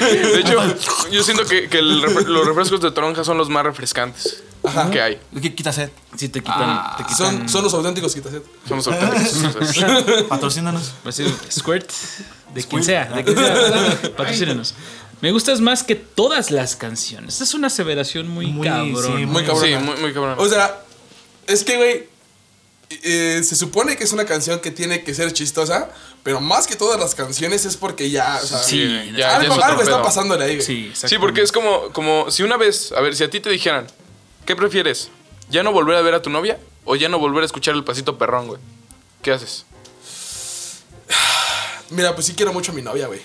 de 0.00 0.40
hecho, 0.40 0.58
yo 1.10 1.22
siento 1.22 1.44
que, 1.46 1.68
que 1.68 1.78
el 1.78 2.02
refre- 2.02 2.24
los 2.26 2.46
refrescos 2.46 2.80
de 2.80 2.90
toronja 2.90 3.22
son 3.24 3.38
los 3.38 3.48
más 3.48 3.62
refrescantes 3.64 4.42
que 4.90 5.00
hay. 5.00 5.18
Es 5.34 5.40
que 5.42 5.54
quita 5.54 5.72
sed. 5.72 5.90
Sí, 6.16 6.28
te 6.28 6.40
quitan. 6.40 6.96
te 6.96 7.04
quitan 7.04 7.16
Son, 7.16 7.48
son 7.48 7.64
los 7.64 7.74
auténticos 7.74 8.14
quitaset. 8.14 8.42
Son 8.68 8.76
los 8.78 8.86
auténticos. 8.86 10.24
Patrocínanos. 10.28 10.92
Squirt. 11.50 11.90
De 12.54 12.62
quien 12.62 12.82
sea. 12.84 13.04
De 13.06 13.24
quien 13.24 13.36
sea. 13.36 14.00
Patrocínenos. 14.16 14.74
Me 15.20 15.32
gustas 15.32 15.60
más 15.60 15.82
que 15.82 15.94
todas 15.94 16.50
las 16.50 16.76
canciones. 16.76 17.34
Esta 17.34 17.44
es 17.44 17.54
una 17.54 17.68
aseveración 17.68 18.28
muy, 18.28 18.46
Muy, 18.46 18.66
cabrón. 18.68 19.02
sí, 19.18 19.26
Muy 19.26 19.44
cabrón. 19.44 19.64
sí, 19.64 19.74
muy, 19.76 19.96
muy 19.96 20.12
cabrón. 20.12 20.36
O 20.38 20.48
sea, 20.48 20.80
es 21.46 21.64
que, 21.64 21.76
güey, 21.76 22.08
eh, 23.02 23.40
se 23.42 23.56
supone 23.56 23.96
que 23.96 24.04
es 24.04 24.12
una 24.12 24.24
canción 24.26 24.60
que 24.60 24.70
tiene 24.70 25.02
que 25.02 25.14
ser 25.14 25.32
chistosa, 25.32 25.90
pero 26.22 26.40
más 26.40 26.66
que 26.66 26.76
todas 26.76 27.00
las 27.00 27.14
canciones 27.14 27.64
es 27.64 27.76
porque 27.76 28.10
ya, 28.10 28.38
o 28.42 28.46
sea, 28.46 28.58
Sí, 28.62 28.86
ya- 29.12 29.18
ya 29.18 29.36
algo, 29.36 29.46
es 29.52 29.58
otro 29.58 29.64
algo 29.64 29.82
está 29.82 30.02
pasándole 30.02 30.44
ahí, 30.44 30.56
güey. 30.56 30.66
Sí, 30.66 30.92
Sí, 30.94 31.16
porque 31.18 31.40
es 31.42 31.52
como, 31.52 31.88
como 31.92 32.30
si 32.30 32.42
una 32.42 32.56
vez, 32.58 32.92
a 32.92 33.00
ver, 33.00 33.16
si 33.16 33.24
a 33.24 33.30
ti 33.30 33.40
te 33.40 33.48
dijeran, 33.50 33.86
¿qué 34.44 34.56
prefieres? 34.56 35.10
¿Ya 35.50 35.62
no 35.62 35.72
volver 35.72 35.96
a 35.96 36.02
ver 36.02 36.14
a 36.14 36.22
tu 36.22 36.30
novia 36.30 36.58
o 36.84 36.96
ya 36.96 37.08
no 37.08 37.18
volver 37.18 37.42
a 37.42 37.46
escuchar 37.46 37.74
el 37.74 37.84
pasito 37.84 38.18
perrón, 38.18 38.48
güey? 38.48 38.60
¿Qué 39.22 39.32
haces? 39.32 39.64
Mira, 41.90 42.14
pues 42.14 42.26
sí 42.26 42.34
quiero 42.34 42.52
mucho 42.52 42.72
a 42.72 42.74
mi 42.74 42.82
novia, 42.82 43.06
güey. 43.06 43.20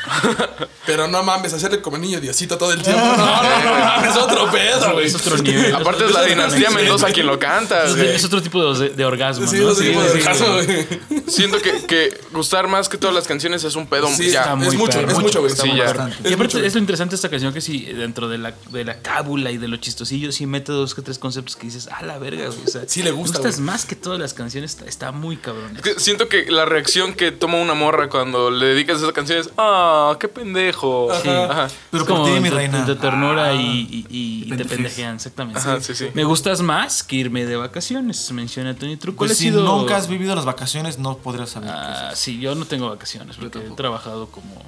Pero 0.86 1.06
no 1.08 1.22
mames, 1.22 1.52
hacerle 1.52 1.80
como 1.80 1.98
niño 1.98 2.20
diosito 2.20 2.56
todo 2.58 2.72
el 2.72 2.82
tiempo. 2.82 3.00
No, 3.20 3.42
no, 3.42 3.64
no 3.64 3.74
mames, 3.80 4.16
otro 4.16 4.50
pedo, 4.50 4.92
güey. 4.94 5.06
Es 5.06 5.14
otro 5.14 5.36
nivel. 5.38 5.74
Aparte 5.74 6.04
es 6.06 6.12
la 6.12 6.22
dinastía 6.24 6.70
Mendoza 6.70 7.08
quien 7.08 7.26
lo 7.26 7.38
canta, 7.38 7.84
Es, 7.84 7.96
güey. 7.96 8.08
es 8.14 8.24
otro 8.24 8.40
tipo 8.42 8.74
de, 8.74 8.90
de 8.90 9.04
orgasmo, 9.04 9.46
Sí, 9.46 9.58
¿no? 9.58 9.70
ese 9.70 9.84
tipo 9.84 10.02
de 10.02 10.20
caso, 10.20 10.44
güey. 10.54 10.88
Siento 11.28 11.58
que, 11.60 11.84
que 11.86 12.20
gustar 12.32 12.66
más 12.68 12.88
que 12.88 12.96
todas 12.98 13.14
las 13.14 13.26
canciones 13.26 13.62
es 13.64 13.76
un 13.76 13.86
pedo 13.86 14.08
Sí, 14.08 14.30
ya. 14.30 14.40
está 14.40 14.54
muy 14.56 14.68
es 14.68 14.74
mucho, 14.74 14.98
perro. 14.98 15.12
es 15.12 15.18
mucho, 15.18 15.40
güey. 15.40 15.52
Sí, 15.54 15.72
ya. 15.76 16.10
Y 16.24 16.32
aparte 16.32 16.64
es 16.66 16.74
lo 16.74 16.80
interesante 16.80 17.10
de 17.12 17.16
esta 17.16 17.28
canción 17.28 17.52
que 17.52 17.60
sí, 17.60 17.84
dentro 17.84 18.28
de 18.28 18.38
la, 18.38 18.54
de 18.70 18.84
la 18.84 19.00
cábula 19.02 19.50
y 19.50 19.58
de 19.58 19.68
lo 19.68 19.76
chistosillo, 19.76 20.32
sí 20.32 20.46
mete 20.46 20.72
dos 20.72 20.94
que 20.94 21.02
tres 21.02 21.18
conceptos 21.18 21.56
que 21.56 21.66
dices, 21.66 21.88
ah, 21.92 22.02
la 22.02 22.18
verga, 22.18 22.46
güey. 22.46 22.58
O 22.64 22.68
sea, 22.68 22.82
Sí 22.86 23.02
le 23.02 23.10
gusta, 23.10 23.38
gustas 23.38 23.56
güey. 23.56 23.66
más 23.66 23.84
que 23.84 23.96
todas 23.96 24.18
las 24.18 24.34
canciones, 24.34 24.72
está, 24.72 24.86
está 24.86 25.12
muy 25.12 25.36
cabrón. 25.36 25.76
Es 25.76 25.82
que 25.82 26.00
Siento 26.00 26.28
que 26.28 26.50
la 26.50 26.64
reacción 26.64 27.14
que 27.14 27.30
toma 27.32 27.58
una 27.58 27.74
morra 27.74 28.08
cuando 28.08 28.50
le 28.50 28.66
dedicas 28.66 29.00
esa 29.02 29.12
canción 29.12 29.38
es, 29.38 29.50
ah, 29.58 29.89
qué 30.18 30.28
pendejo. 30.28 31.08
Sí. 31.22 31.28
Ajá. 31.28 31.68
Pero 31.90 32.02
Es 32.02 32.08
por 32.08 32.18
como 32.18 32.24
ti, 32.24 32.40
mi 32.40 32.48
de- 32.48 32.50
reina. 32.50 32.84
De 32.84 32.94
ternura 32.96 33.48
Ah. 33.50 33.54
y, 33.54 34.06
y- 34.10 34.44
y 34.52 34.56
te 34.56 34.64
pendejean, 34.64 35.16
exactamente. 35.16 35.60
Ajá, 35.60 35.80
sí, 35.80 35.94
sí. 35.94 36.08
Me 36.14 36.24
gustas 36.24 36.60
más 36.62 37.02
que 37.02 37.16
irme 37.16 37.44
de 37.46 37.56
vacaciones, 37.56 38.30
menciona 38.32 38.74
Tony 38.74 38.96
Truco. 38.96 39.18
¿Cuál 39.18 39.28
Pues 39.28 39.38
si 39.38 39.44
sido? 39.44 39.62
nunca 39.62 39.96
has 39.96 40.08
vivido 40.08 40.34
las 40.34 40.44
vacaciones, 40.44 40.98
no 40.98 41.16
podrías 41.18 41.50
saber. 41.50 41.70
qué 41.70 41.76
es 41.76 41.98
Ah, 41.98 42.10
sí, 42.14 42.38
yo 42.40 42.54
no 42.54 42.64
tengo 42.64 42.88
vacaciones 42.88 43.36
porque 43.36 43.58
he 43.58 43.70
trabajado 43.70 44.26
como 44.28 44.62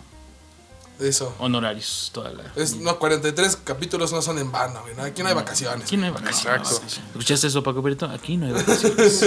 Eso. 1.02 1.34
honorarios 1.38 2.10
toda 2.12 2.30
la. 2.32 2.44
Es, 2.56 2.76
no, 2.76 2.98
43 2.98 3.56
capítulos 3.64 4.12
no 4.12 4.22
son 4.22 4.38
en 4.38 4.50
vano, 4.52 4.80
güey. 4.82 4.94
¿no? 4.94 5.02
Aquí 5.02 5.22
no 5.22 5.28
hay 5.28 5.34
vacaciones. 5.34 5.84
Aquí 5.84 5.96
no 5.96 6.06
hay 6.06 6.12
vacaciones. 6.12 6.70
Exacto. 6.72 7.02
¿Escuchaste 7.10 7.46
eso, 7.48 7.62
Paco 7.62 7.82
Perito? 7.82 8.06
Aquí 8.06 8.36
no 8.36 8.46
hay 8.46 8.52
vacaciones. 8.64 9.26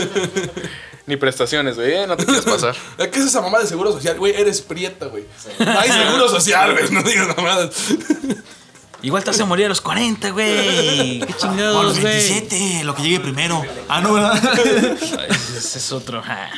Ni 1.05 1.17
prestaciones, 1.17 1.75
güey, 1.75 1.93
eh, 1.93 2.07
no 2.07 2.17
te 2.17 2.25
quieras 2.25 2.45
pasar. 2.45 2.75
¿Qué 2.97 3.19
es 3.19 3.25
esa 3.25 3.41
mamá 3.41 3.59
de 3.59 3.67
seguro 3.67 3.91
social? 3.91 4.17
Güey, 4.17 4.33
eres 4.35 4.61
prieta, 4.61 5.05
güey. 5.07 5.25
No 5.59 5.79
hay 5.79 5.91
seguro 5.91 6.29
social, 6.29 6.73
güey. 6.73 6.89
No 6.91 7.03
digas 7.03 7.35
mamadas. 7.35 7.75
Igual 9.01 9.23
te 9.23 9.39
a 9.39 9.45
morir 9.45 9.67
a 9.67 9.69
los 9.69 9.81
40, 9.81 10.31
güey. 10.31 11.19
Qué 11.19 11.25
O 11.25 11.25
a 11.25 11.27
los 11.29 11.37
chingados, 11.37 11.99
güey. 11.99 12.13
27, 12.15 12.83
lo 12.85 12.95
que 12.95 13.03
llegue 13.03 13.19
primero. 13.19 13.61
Ah, 13.87 14.01
no, 14.01 14.13
¿verdad? 14.13 14.41
Ese 15.55 15.77
es 15.77 15.91
otro. 15.91 16.23
ja. 16.23 16.49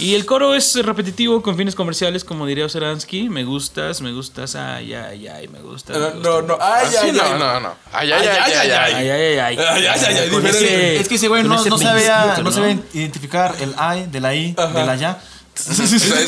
Y 0.00 0.14
el 0.14 0.24
coro 0.26 0.54
es 0.54 0.76
repetitivo 0.76 1.42
con 1.42 1.56
fines 1.56 1.74
comerciales, 1.74 2.22
como 2.22 2.46
diría 2.46 2.66
Oseransky. 2.66 3.28
Me 3.28 3.42
gustas, 3.42 4.00
me 4.00 4.12
gustas, 4.12 4.54
ay, 4.54 4.94
ay, 4.94 5.26
ay, 5.26 5.48
me 5.48 5.58
gustas. 5.58 5.96
me 5.96 6.02
No, 6.02 6.10
gustas. 6.12 6.22
no, 6.22 6.42
no. 6.42 6.58
Ay, 6.60 6.86
Así 6.86 6.96
ay, 7.02 7.12
no, 7.12 7.22
ay. 7.24 7.30
no, 7.38 7.60
no. 7.60 7.74
Ay, 7.92 8.12
ay, 8.12 8.28
ay, 8.28 8.38
ay, 8.44 8.70
ay. 8.70 8.70
Ay, 8.70 8.94
ay, 8.94 9.10
ay, 9.10 9.38
ay. 9.38 9.58
Ay, 9.58 9.86
ay, 9.86 10.00
ay, 10.06 10.16
ay, 10.18 10.28
Con 10.30 10.42
diferente. 10.44 10.66
ese- 10.94 11.00
Es 11.00 11.08
que 11.08 11.14
ese 11.16 11.26
güey 11.26 11.42
no, 11.42 11.64
no 11.64 11.78
sabía, 11.78 12.38
no 12.44 12.52
sabía 12.52 12.78
identificar 12.94 13.56
el 13.60 13.74
ay 13.76 14.06
de 14.06 14.20
la 14.20 14.34
i, 14.36 14.52
de 14.54 14.84
la 14.86 14.94
ya. 14.94 15.18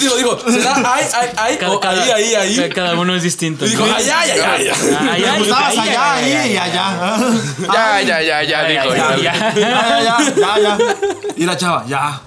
Digo, 0.01 0.17
digo, 0.17 0.39
será 0.51 0.75
ay, 0.85 1.05
ay, 1.15 1.29
ay, 1.37 1.57
Cada, 1.57 1.73
o 1.73 1.79
cada- 1.79 2.03
ahí, 2.03 2.11
ahí, 2.11 2.59
ahí. 2.59 2.69
cada- 2.71 2.95
uno 2.99 3.15
es 3.15 3.23
distinto. 3.23 3.65
¿no? 3.65 3.85
ay, 3.85 4.11
ay, 4.11 4.31
ay, 4.31 4.41
ay. 4.41 4.71
Ay, 5.13 5.25
ay, 5.25 5.39
gustabas 5.39 5.79
ay, 5.79 5.89
allá, 5.89 6.15
ay, 6.15 6.25
ay, 6.25 6.35
ahí 6.35 6.53
y 6.53 6.57
ay, 6.57 6.71
allá. 6.71 7.17
Ya, 7.73 8.01
ya, 8.03 8.23
ya, 8.23 8.43
ya, 8.43 8.61
ay, 8.63 8.73
dijo. 8.73 8.95
ya, 8.97 9.17
ya, 9.55 10.35
ya, 10.35 10.59
ya. 10.59 10.79
Y 11.37 11.45
la 11.47 11.57
chava, 11.57 11.85
ya. 11.87 12.21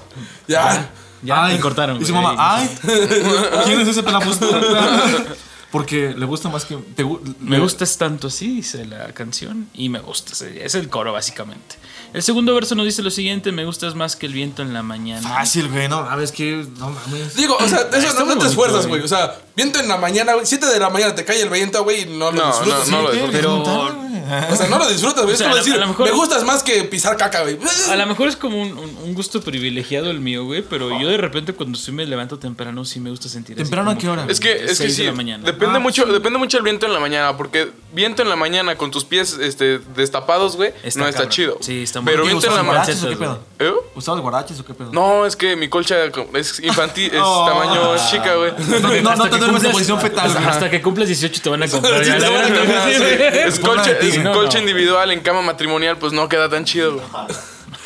Ya. 0.48 0.90
Ya, 1.24 1.44
me 1.44 1.60
cortaron, 1.60 2.02
Y 2.02 2.06
su 2.06 2.14
mamá, 2.14 2.36
ay. 2.38 2.70
¿Quién 3.66 3.80
es 3.82 3.88
ese 3.88 4.04
pelafusto? 4.04 4.48
Porque 5.72 6.14
le 6.16 6.26
gusta 6.28 6.50
más 6.50 6.66
que. 6.66 6.76
te 6.76 7.04
Me 7.40 7.56
le- 7.58 7.60
gustas 7.60 7.98
tanto 7.98 8.28
así, 8.28 8.58
dice 8.58 8.86
la 8.86 9.08
canción, 9.08 9.68
y 9.74 9.90
me 9.90 10.00
gustas. 10.00 10.44
Es 10.44 10.76
el 10.76 10.88
coro, 10.88 11.14
básicamente. 11.14 11.78
El 12.14 12.22
segundo 12.22 12.54
verso 12.54 12.76
nos 12.76 12.86
dice 12.86 13.02
lo 13.02 13.10
siguiente: 13.10 13.52
Me 13.52 13.66
gustas 13.66 13.96
más 13.96 14.16
que 14.16 14.28
el 14.28 14.34
viento 14.34 14.62
en 14.62 14.72
la 14.72 14.84
mañana. 14.84 15.28
Fácil, 15.28 15.70
güey. 15.70 15.88
No 15.88 16.04
mames, 16.04 16.32
que. 16.32 16.68
No 16.78 16.92
mames. 16.92 17.36
Digo, 17.36 17.58
o 17.60 17.68
sea, 17.68 17.88
eso 17.92 18.24
no, 18.24 18.38
te 18.38 18.46
esfuerzas, 18.46 18.86
güey. 18.86 19.02
O 19.02 19.08
sea, 19.08 19.36
viento 19.56 19.80
en 19.80 19.88
la 19.88 19.98
mañana, 19.98 20.34
güey. 20.34 20.46
7 20.46 20.64
de 20.68 20.80
la 20.80 20.92
mañana 20.92 21.16
te 21.16 21.26
cae 21.26 21.42
el 21.42 21.50
viento, 21.50 21.84
güey, 21.84 22.04
y 22.04 22.06
no 22.06 22.32
lo 22.32 22.34
No, 22.40 22.48
disfrutas. 22.50 22.90
no, 22.90 22.98
no 22.98 23.04
lo 23.08 23.12
¿Qué? 23.12 23.18
disfruto. 23.18 23.64
Pero-. 23.64 24.13
O 24.52 24.56
sea, 24.56 24.68
no 24.68 24.78
lo 24.80 24.88
disfrutas, 24.90 25.24
güey. 25.24 25.36
O 25.36 25.38
sea, 25.38 25.48
es 25.48 25.52
como 25.52 25.56
a 25.56 25.58
decir, 25.60 25.74
a 25.74 25.78
lo 25.78 25.88
mejor- 25.88 26.06
me 26.06 26.12
gustas 26.16 26.44
más 26.44 26.64
que 26.64 26.84
pisar 26.86 27.18
caca, 27.18 27.42
güey. 27.42 27.58
A 27.90 27.96
lo 27.96 28.06
mejor 28.08 28.28
es 28.30 28.36
como 28.36 28.62
un, 28.62 28.70
un- 28.78 28.98
un 29.04 29.14
gusto 29.14 29.42
privilegiado 29.42 30.10
el 30.12 30.20
mío, 30.20 30.46
güey, 30.46 30.62
pero 30.62 31.00
yo 31.00 31.10
de 31.10 31.18
repente 31.18 31.54
cuando 31.54 31.78
sí 31.78 31.92
me 31.92 32.06
levanto 32.06 32.40
temprano 32.40 32.86
sí 32.86 33.00
me 33.00 33.10
gusta 33.10 33.28
sentir 33.30 33.56
así 33.56 33.64
¿Temprano 33.64 33.92
a 33.92 33.98
qué 33.98 34.08
hora? 34.08 34.26
Es 34.30 34.40
que, 34.40 34.52
es 34.66 34.78
que 34.80 34.86
de 34.86 34.90
sí, 34.92 35.04
la 35.04 35.12
mañana. 35.14 35.44
depende 35.44 35.76
Ah, 35.78 35.80
mucho, 35.80 36.06
sí. 36.06 36.12
depende 36.12 36.40
mucho 36.40 36.58
el 36.58 36.64
viento 36.64 36.86
en 36.86 36.94
la 36.94 37.00
mañana, 37.00 37.36
porque 37.38 37.70
viento 37.94 38.22
en 38.22 38.30
la 38.30 38.36
mañana 38.36 38.76
con 38.78 38.92
tus 38.92 39.04
pies 39.06 39.38
este, 39.42 39.80
destapados, 39.96 40.56
güey, 40.56 40.74
Está 40.84 41.00
no 41.02 41.06
está 41.08 41.20
cabrón. 41.22 41.32
chido. 41.32 41.58
Sí, 41.62 41.84
está 41.84 42.02
muy 42.02 42.12
Pero 42.12 42.24
¿Qué, 42.24 42.30
viento 42.30 42.48
en 42.48 42.56
la 42.56 42.64
mañana. 42.64 42.80
guaraches 42.86 43.04
o 43.04 43.10
qué 43.10 43.16
pedo? 43.18 43.40
¿Eh? 43.60 43.74
¿Usabas 43.96 44.22
guaraches 44.22 44.60
o 44.60 44.66
qué 44.66 44.74
pedo? 44.74 44.92
No, 44.92 45.26
es 45.26 45.36
que 45.36 45.56
mi 45.56 45.68
colcha 45.70 45.96
es 46.34 46.60
infantil, 46.62 47.12
es 47.14 47.20
Oh. 47.24 47.46
tamaño 47.48 47.96
chica, 48.10 48.36
güey. 48.36 48.52
No, 48.84 49.02
no, 49.02 49.16
no 49.16 49.30
te 49.30 49.38
duermes 49.38 49.64
en 49.64 49.72
posición 49.72 50.00
fetal. 50.00 50.36
Hasta 50.48 50.70
que 50.70 50.82
cumples 50.82 51.08
18 51.08 51.42
te 51.42 51.50
van 51.50 51.64
a 51.64 51.68
comprar. 51.68 52.02
Es 52.02 53.60
colcha, 53.60 53.98
es 54.14 54.18
tigre. 54.20 54.30
No, 54.30 54.34
colcha 54.34 54.58
no. 54.58 54.62
individual 54.70 55.12
en 55.12 55.22
cama 55.22 55.42
matrimonial, 55.42 55.98
pues 55.98 56.14
no 56.14 56.28
queda 56.30 56.50
tan 56.50 56.66
chido. 56.66 57.02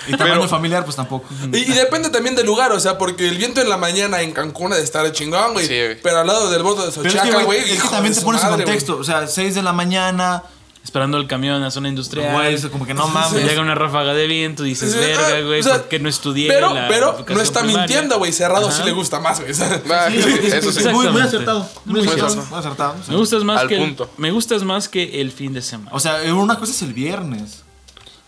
Y 0.07 0.11
tamaño 0.11 0.35
Pero- 0.35 0.47
familiar, 0.47 0.83
pues 0.85 0.95
tampoco. 0.95 1.27
Y, 1.51 1.57
y 1.57 1.73
depende 1.73 2.09
también 2.09 2.35
del 2.35 2.45
lugar, 2.45 2.71
o 2.71 2.79
sea, 2.79 2.97
porque 2.97 3.27
el 3.27 3.37
viento 3.37 3.59
en 3.61 3.67
la 3.69 3.77
mañana 3.77 4.21
en 4.21 4.31
Cancún 4.31 4.71
ha 4.71 4.77
de 4.77 4.83
estar 4.83 5.09
chingón, 5.11 5.53
güey. 5.53 5.67
Sí, 5.67 5.99
pero 6.01 6.19
al 6.19 6.27
lado 6.27 6.49
del 6.49 6.63
borde 6.63 6.85
de 6.85 6.91
Pero 6.91 7.07
es 7.07 7.13
que, 7.13 7.19
Xochaca, 7.19 7.43
güey, 7.43 7.59
es 7.71 7.81
que 7.83 7.89
también 7.89 8.13
te 8.15 8.21
pones 8.21 8.41
en 8.43 8.49
contexto. 8.49 8.97
O 8.97 9.03
sea, 9.03 9.27
6 9.27 9.55
de 9.55 9.63
la 9.63 9.73
mañana, 9.73 10.43
Esperando 10.87 11.17
el 11.17 11.27
camión 11.27 11.61
a 11.63 11.69
zona 11.69 11.89
industrial. 11.89 12.31
güey, 12.31 12.53
eso 12.53 12.71
como 12.71 12.85
que 12.85 12.93
no 12.93 13.09
mames. 13.09 13.43
Llega 13.43 13.59
una 13.61 13.75
ráfaga 13.75 14.13
de 14.13 14.25
viento 14.25 14.65
y 14.65 14.69
dices, 14.69 14.93
Sí, 14.93 14.97
verga, 14.97 15.27
ah, 15.35 15.41
güey, 15.41 15.59
o 15.59 15.63
sea, 15.63 15.73
¿por 15.79 15.89
qué 15.89 15.99
no 15.99 16.07
estudié? 16.07 16.47
Pero, 16.47 16.73
la 16.73 16.87
pero 16.87 17.25
no 17.27 17.41
está 17.41 17.59
primaria? 17.59 17.81
mintiendo, 17.81 18.17
güey. 18.19 18.31
Cerrado 18.31 18.71
sí 18.71 18.83
le 18.85 18.93
gusta 18.93 19.19
más, 19.19 19.41
güey. 19.41 19.53
Sí, 19.53 20.47
eso 20.47 20.71
sí. 20.71 20.87
Muy, 20.87 21.09
muy 21.09 21.21
acertado. 21.21 21.69
Muy, 21.83 21.95
Muy 21.99 22.07
acertado. 22.07 22.29
cierto. 22.31 22.49
Muy 22.49 22.59
acertado. 22.59 22.95
Me 23.09 23.15
gustas 23.17 23.43
más 23.43 23.59
Al 23.61 23.67
que 23.67 23.75
el- 23.75 23.81
punto. 23.83 24.09
me 24.15 24.31
gustas 24.31 24.63
más 24.63 24.87
que 24.87 25.19
el 25.19 25.33
fin 25.33 25.51
de 25.51 25.61
semana. 25.61 25.91
O 25.93 25.99
sea, 25.99 26.19
una 26.33 26.57
cosa 26.57 26.71
es 26.71 26.81
el 26.81 26.93
viernes. 26.93 27.63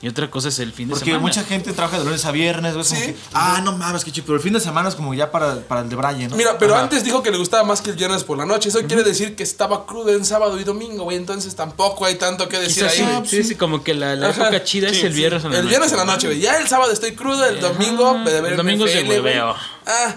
Y 0.02 0.08
otra 0.08 0.32
cosa 0.32 0.47
es 0.47 0.58
el 0.60 0.72
fin 0.72 0.88
de 0.88 0.93
Porque 0.93 1.06
semana. 1.08 1.22
mucha 1.22 1.43
gente 1.43 1.74
trabaja 1.74 2.00
de 2.00 2.06
lunes 2.06 2.24
a 2.24 2.32
viernes, 2.32 2.74
güey. 2.74 2.86
Sí. 2.86 2.95
que, 2.95 3.18
ah, 3.34 3.60
no 3.64 3.74
mames, 3.78 4.06
qué 4.06 4.12
chido. 4.14 4.26
Pero 4.28 4.38
el 4.38 4.41
fin 4.41 4.54
de 4.54 4.62
semana 4.62 4.88
es 4.88 4.95
como 4.95 5.14
ya 5.14 5.30
para, 5.30 5.60
para 5.60 5.82
el 5.82 5.89
de 5.89 5.95
Braille, 5.97 6.30
¿no? 6.30 6.38
Mira, 6.38 6.58
pero 6.58 6.74
Ajá. 6.74 6.84
antes 6.84 7.04
dijo 7.04 7.22
que 7.22 7.32
le 7.32 7.38
gustaba 7.38 7.66
más 7.66 7.82
que 7.82 7.89
el 7.89 7.97
viernes 7.97 8.24
por 8.24 8.38
la 8.38 8.45
noche. 8.45 8.70
Eso 8.70 8.80
quiere 8.88 9.04
decir 9.04 9.36
que 9.36 9.43
estaba 9.43 9.86
crudo 9.86 10.14
en 10.14 10.24
sábado 10.24 10.58
y 10.58 10.64
domingo, 10.64 11.04
güey. 11.04 11.18
Entonces 11.18 11.54
tampoco 11.54 12.06
hay 12.06 12.16
tanto 12.16 12.47
que 12.47 12.58
decir 12.60 12.84
Quizás 12.86 12.97
ahí, 13.00 13.22
sí, 13.26 13.38
sí, 13.38 13.43
sí, 13.50 13.56
como 13.56 13.84
que 13.84 13.93
la, 13.93 14.16
la 14.16 14.30
época 14.30 14.64
chida 14.64 14.88
es 14.88 14.97
Sí, 15.00 15.06
el 15.06 15.12
sí. 15.12 15.20
viernes 15.20 15.43
en 15.43 15.52
la 15.52 15.58
El 15.58 15.64
noche. 15.66 15.70
viernes 15.70 15.91
en 15.91 15.97
la 15.97 16.06
noche, 16.06 16.28
güey. 16.28 16.39
Ya 16.39 16.58
el 16.58 16.68
sábado 16.70 16.93
estoy 16.93 17.12
crudo, 17.12 17.45
el 17.45 17.60
domingo 17.60 18.24
ver 18.24 18.45
El 18.45 18.56
domingo 18.58 18.88
se 18.88 19.04
hueveo. 19.04 19.54
Ah, 19.86 20.16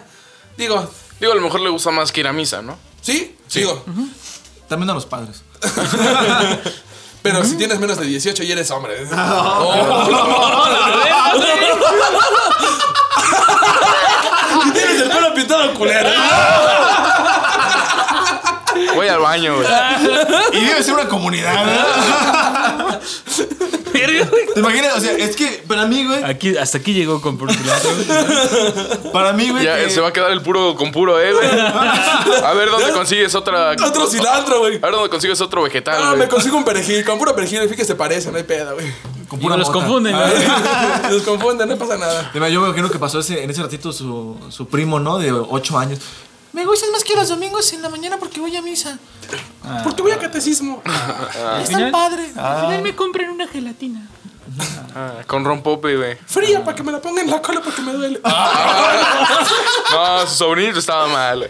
digo, 0.57 0.89
Digo, 1.19 1.33
a 1.33 1.37
lo 1.37 1.43
mejor 1.43 1.61
le 1.61 1.71
gusta 1.71 1.91
más 1.91 2.11
que 2.13 2.21
ir 2.21 2.27
a 2.29 2.33
misa, 2.33 2.63
¿no? 2.63 2.79
sí, 3.01 3.37
digo. 3.53 3.85
También 4.69 4.91
a 4.91 4.95
los 4.95 5.07
padres. 5.07 5.43
Pero 7.23 7.45
si 7.45 7.57
tienes 7.57 7.79
menos 7.79 7.99
de 7.99 8.07
18 8.07 8.43
y 8.43 8.53
eres 8.53 8.71
hombre. 8.71 8.97
y 14.67 14.71
tienes 14.73 15.01
el 15.03 15.09
pelo 15.09 15.35
pintado 15.35 15.75
culero. 15.75 16.11
Voy 18.95 19.09
al 19.09 19.21
baño, 19.21 19.57
güey. 19.57 19.67
Y 20.53 20.65
debe 20.65 20.83
ser 20.83 20.95
una 20.95 21.09
comunidad, 21.09 21.65
¿Te 24.55 24.61
imaginas? 24.61 24.97
O 24.97 25.01
sea, 25.01 25.13
es 25.13 25.37
que 25.37 25.63
para 25.67 25.87
mí, 25.87 26.05
güey. 26.07 26.23
Aquí, 26.25 26.57
hasta 26.57 26.79
aquí 26.79 26.93
llegó 26.93 27.21
con 27.21 27.39
por 27.39 27.49
Para 29.13 29.33
mí, 29.33 29.51
güey. 29.51 29.65
Ya 29.65 29.77
que- 29.79 29.91
se 29.91 30.01
va 30.01 30.09
a 30.09 30.13
quedar 30.13 30.31
el 30.31 30.41
puro 30.43 30.75
con 30.77 30.93
puro, 30.93 31.19
eh, 31.21 31.33
güey. 31.33 31.49
A 32.45 32.53
ver 32.55 32.71
dónde 32.71 32.93
consigues 32.93 33.35
otra. 33.35 33.73
Otro 33.73 34.07
cilantro, 34.07 34.61
güey. 34.61 34.77
A 34.77 34.81
ver 34.87 34.93
dónde 34.93 35.09
consigues 35.11 35.41
otro 35.41 35.63
vegetal, 35.63 35.97
Ah, 36.03 36.07
güey. 36.11 36.21
me 36.21 36.29
consigo 36.29 36.57
un 36.57 36.65
perejil. 36.65 37.05
Con 37.05 37.19
puro 37.19 37.35
perejil, 37.35 37.61
fíjate, 37.63 37.85
se 37.85 37.95
parece, 37.95 38.31
no 38.31 38.37
hay 38.39 38.45
pedo, 38.45 38.75
güey. 38.75 38.87
con 39.29 39.39
Y 39.39 39.43
pura 39.43 39.57
los 39.57 39.69
mota. 39.69 39.79
confunden, 39.81 40.15
güey. 40.15 40.33
Los 41.13 41.23
confunden, 41.23 41.69
no 41.69 41.77
pasa 41.77 41.97
nada. 41.97 42.31
Yo 42.35 42.41
me 42.41 42.49
imagino 42.69 42.91
que 42.91 42.99
pasó 42.99 43.21
ese, 43.21 43.43
en 43.43 43.51
ese 43.51 43.63
ratito 43.63 43.93
su, 43.93 44.37
su 44.51 44.67
primo, 44.69 45.01
¿no? 45.01 45.19
De 45.19 45.33
8 45.33 45.79
años. 45.79 46.01
Me 46.53 46.65
gustan 46.67 46.91
más 46.93 47.03
que 47.05 47.15
los 47.17 47.29
domingos 47.29 47.73
en 47.73 47.81
la 47.83 47.89
mañana 47.89 48.19
porque 48.19 48.41
voy 48.41 48.55
a 48.57 48.63
misa. 48.63 48.99
Porque 49.85 50.03
voy 50.03 50.13
a 50.13 50.19
catecismo. 50.19 50.83
Al 50.87 51.63
Está 51.63 51.77
final, 51.77 51.91
padre. 51.91 52.31
al 52.37 52.61
final 52.67 52.83
me 52.83 52.95
compran 52.95 53.31
una 53.31 53.47
gelatina. 53.49 54.07
Ah, 54.95 55.13
con 55.27 55.45
rompope, 55.47 55.97
güey. 55.97 56.19
Fría 56.27 56.63
para 56.63 56.77
que 56.77 56.83
me 56.83 56.93
la 56.93 57.01
ponga 57.01 57.23
en 57.23 57.31
la 57.31 57.41
cola 57.41 57.63
porque 57.63 57.81
me 57.81 57.93
duele. 57.95 58.21
No, 59.93 60.27
su 60.27 60.35
sobrinito 60.35 60.79
estaba 60.79 61.07
mal. 61.07 61.49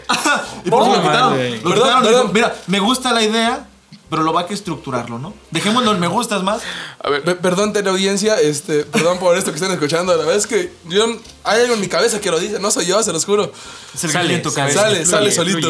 Y 0.63 0.69
por 0.69 0.83
eso 0.83 0.91
Oh, 0.91 0.95
lo 0.95 1.01
quitaron. 1.01 1.63
Lo 1.63 1.73
quitaron 1.73 2.03
dijo, 2.07 2.29
Mira, 2.33 2.55
me 2.67 2.79
gusta 2.79 3.11
la 3.11 3.21
idea, 3.21 3.67
pero 4.13 4.21
lo 4.21 4.31
va 4.31 4.41
a 4.41 4.45
que 4.45 4.53
estructurarlo, 4.53 5.17
¿no? 5.17 5.33
Dejémoslo 5.49 5.91
en 5.93 5.99
me 5.99 6.05
gustas 6.07 6.43
más. 6.43 6.61
A 7.03 7.09
ver, 7.09 7.23
Pe- 7.23 7.33
Perdón, 7.33 7.73
teleaudiencia, 7.73 8.39
este, 8.39 8.83
perdón 8.85 9.17
por 9.17 9.35
esto 9.35 9.49
que 9.49 9.55
están 9.55 9.71
escuchando. 9.71 10.11
La 10.13 10.19
verdad 10.19 10.35
es 10.35 10.45
que 10.45 10.71
yo, 10.85 11.05
hay 11.43 11.61
algo 11.61 11.73
en 11.73 11.81
mi 11.81 11.87
cabeza 11.87 12.21
que 12.21 12.29
lo 12.29 12.39
dice, 12.39 12.59
no 12.59 12.69
soy 12.69 12.85
yo, 12.85 13.01
se 13.01 13.11
los 13.11 13.25
juro. 13.25 13.51
Es 13.95 14.03
el 14.03 14.11
grillo 14.11 14.35
en 14.35 14.41
tu 14.43 14.53
cabeza. 14.53 14.81
Sale, 14.81 15.03
sale 15.07 15.31
solito. 15.31 15.67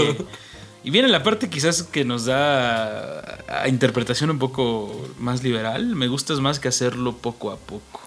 Y 0.83 0.89
viene 0.89 1.07
la 1.07 1.23
parte 1.23 1.49
quizás 1.49 1.83
que 1.83 2.03
nos 2.03 2.25
da 2.25 3.19
a 3.47 3.69
interpretación 3.69 4.29
un 4.29 4.39
poco 4.39 5.07
más 5.19 5.41
liberal. 5.41 5.95
Me 5.95 6.09
gustas 6.09 6.41
más 6.41 6.59
que 6.59 6.67
hacerlo 6.67 7.15
poco 7.15 7.51
a 7.51 7.55
poco. 7.55 8.01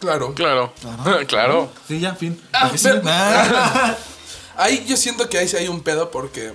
Claro. 0.00 0.34
claro. 0.34 0.72
Claro. 1.26 1.70
Sí, 1.88 1.98
ya, 2.00 2.14
fin. 2.14 2.38
Ah, 2.52 2.70
sí. 2.74 2.80
pero- 2.82 3.00
Ah. 3.06 3.96
Ahí 4.56 4.84
yo 4.86 4.96
siento 4.96 5.28
que 5.28 5.38
ahí 5.38 5.48
sí 5.48 5.56
hay 5.56 5.66
un 5.66 5.80
pedo 5.80 6.12
porque 6.12 6.52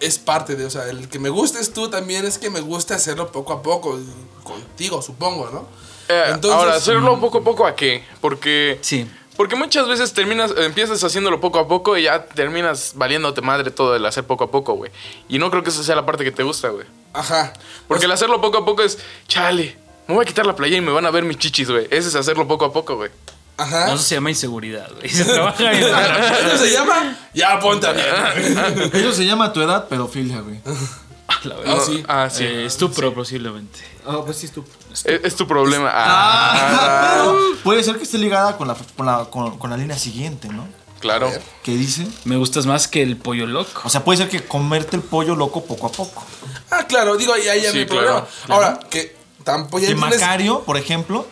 es 0.00 0.18
parte 0.18 0.56
de, 0.56 0.64
o 0.66 0.70
sea, 0.70 0.88
el 0.88 1.08
que 1.08 1.18
me 1.18 1.28
gustes 1.28 1.72
tú 1.72 1.88
también 1.90 2.24
es 2.24 2.38
que 2.38 2.50
me 2.50 2.60
gusta 2.60 2.94
hacerlo 2.94 3.30
poco 3.30 3.52
a 3.52 3.62
poco, 3.62 3.98
contigo, 4.42 5.02
supongo, 5.02 5.50
¿no? 5.52 5.66
Eh, 6.08 6.24
Entonces- 6.28 6.58
ahora, 6.58 6.74
hacerlo 6.74 7.20
poco 7.20 7.38
a 7.38 7.44
poco 7.44 7.66
a 7.66 7.76
qué? 7.76 8.04
Porque. 8.20 8.78
Sí. 8.82 9.08
Porque 9.36 9.56
muchas 9.56 9.88
veces 9.88 10.12
terminas, 10.12 10.52
empiezas 10.58 11.02
haciéndolo 11.02 11.40
poco 11.40 11.58
a 11.60 11.66
poco 11.68 11.96
y 11.96 12.02
ya 12.02 12.26
terminas 12.26 12.92
valiéndote 12.96 13.40
madre 13.40 13.70
todo 13.70 13.96
el 13.96 14.04
hacer 14.04 14.24
poco 14.24 14.44
a 14.44 14.50
poco, 14.50 14.74
güey. 14.74 14.90
Y 15.28 15.38
no 15.38 15.50
creo 15.50 15.62
que 15.62 15.70
esa 15.70 15.82
sea 15.82 15.94
la 15.96 16.04
parte 16.04 16.24
que 16.24 16.32
te 16.32 16.42
gusta, 16.42 16.68
güey. 16.68 16.84
Ajá. 17.14 17.54
Porque 17.88 18.04
el 18.04 18.12
hacerlo 18.12 18.40
poco 18.42 18.58
a 18.58 18.64
poco 18.66 18.82
es, 18.82 18.98
chale, 19.28 19.78
me 20.08 20.14
voy 20.14 20.24
a 20.24 20.26
quitar 20.26 20.44
la 20.44 20.54
playa 20.56 20.76
y 20.76 20.80
me 20.82 20.92
van 20.92 21.06
a 21.06 21.10
ver 21.10 21.24
mis 21.24 21.38
chichis, 21.38 21.70
güey. 21.70 21.86
Ese 21.90 22.08
es 22.08 22.14
hacerlo 22.16 22.46
poco 22.46 22.66
a 22.66 22.72
poco, 22.72 22.96
güey. 22.96 23.10
Ajá. 23.60 23.86
No, 23.88 23.94
eso 23.94 24.02
se 24.02 24.14
llama 24.14 24.30
inseguridad, 24.30 24.88
güey. 24.94 25.08
Se 25.08 25.24
trabaja 25.24 25.72
en 25.72 25.82
¿Eso 26.46 26.58
se 26.64 26.72
llama? 26.72 27.16
Ya 27.34 27.58
ponte 27.60 27.86
a 27.86 27.92
mí. 27.92 28.00
Eso 28.92 29.12
se 29.12 29.24
llama 29.26 29.46
a 29.46 29.52
tu 29.52 29.60
edad 29.60 29.88
pedofilia, 29.88 30.40
güey. 30.40 30.60
la 31.44 31.56
verdad. 31.56 31.76
Ah, 31.78 31.82
sí. 31.84 32.04
Ah, 32.08 32.28
sí. 32.30 32.44
Eh, 32.44 32.64
estupro, 32.66 33.12
posiblemente. 33.14 33.78
Ah, 34.06 34.20
pues 34.24 34.38
sí, 34.38 34.46
es 34.46 34.52
tu. 34.52 34.64
es, 34.92 35.04
es 35.06 35.36
tu 35.36 35.46
problema. 35.46 35.90
Ah, 35.92 37.12
Pero 37.22 37.38
puede 37.62 37.82
ser 37.84 37.96
que 37.98 38.04
esté 38.04 38.18
ligada 38.18 38.56
con 38.56 38.66
la, 38.68 38.74
con 38.96 39.06
la, 39.06 39.24
con, 39.26 39.58
con 39.58 39.70
la 39.70 39.76
línea 39.76 39.98
siguiente, 39.98 40.48
¿no? 40.48 40.66
claro. 41.00 41.30
Que 41.62 41.72
dice. 41.72 42.06
Me 42.24 42.36
gustas 42.36 42.66
más 42.66 42.86
que 42.88 43.02
el 43.02 43.16
pollo 43.16 43.46
loco. 43.46 43.82
O 43.84 43.88
sea, 43.88 44.04
puede 44.04 44.18
ser 44.18 44.28
que 44.28 44.44
comerte 44.44 44.96
el 44.96 45.02
pollo 45.02 45.34
loco 45.34 45.64
poco 45.64 45.86
a 45.86 45.92
poco. 45.92 46.24
Ah, 46.70 46.84
claro, 46.86 47.16
digo, 47.16 47.32
ahí 47.32 47.42
Sí, 47.42 47.48
hay 47.48 47.86
claro, 47.86 47.86
problema. 47.86 48.26
Ahora, 48.48 48.80
que 48.90 49.16
tampoco 49.44 49.78
ya 49.78 49.88
Que 49.88 49.94
tienes- 49.94 50.18
Macario, 50.20 50.60
por 50.60 50.76
ejemplo. 50.76 51.26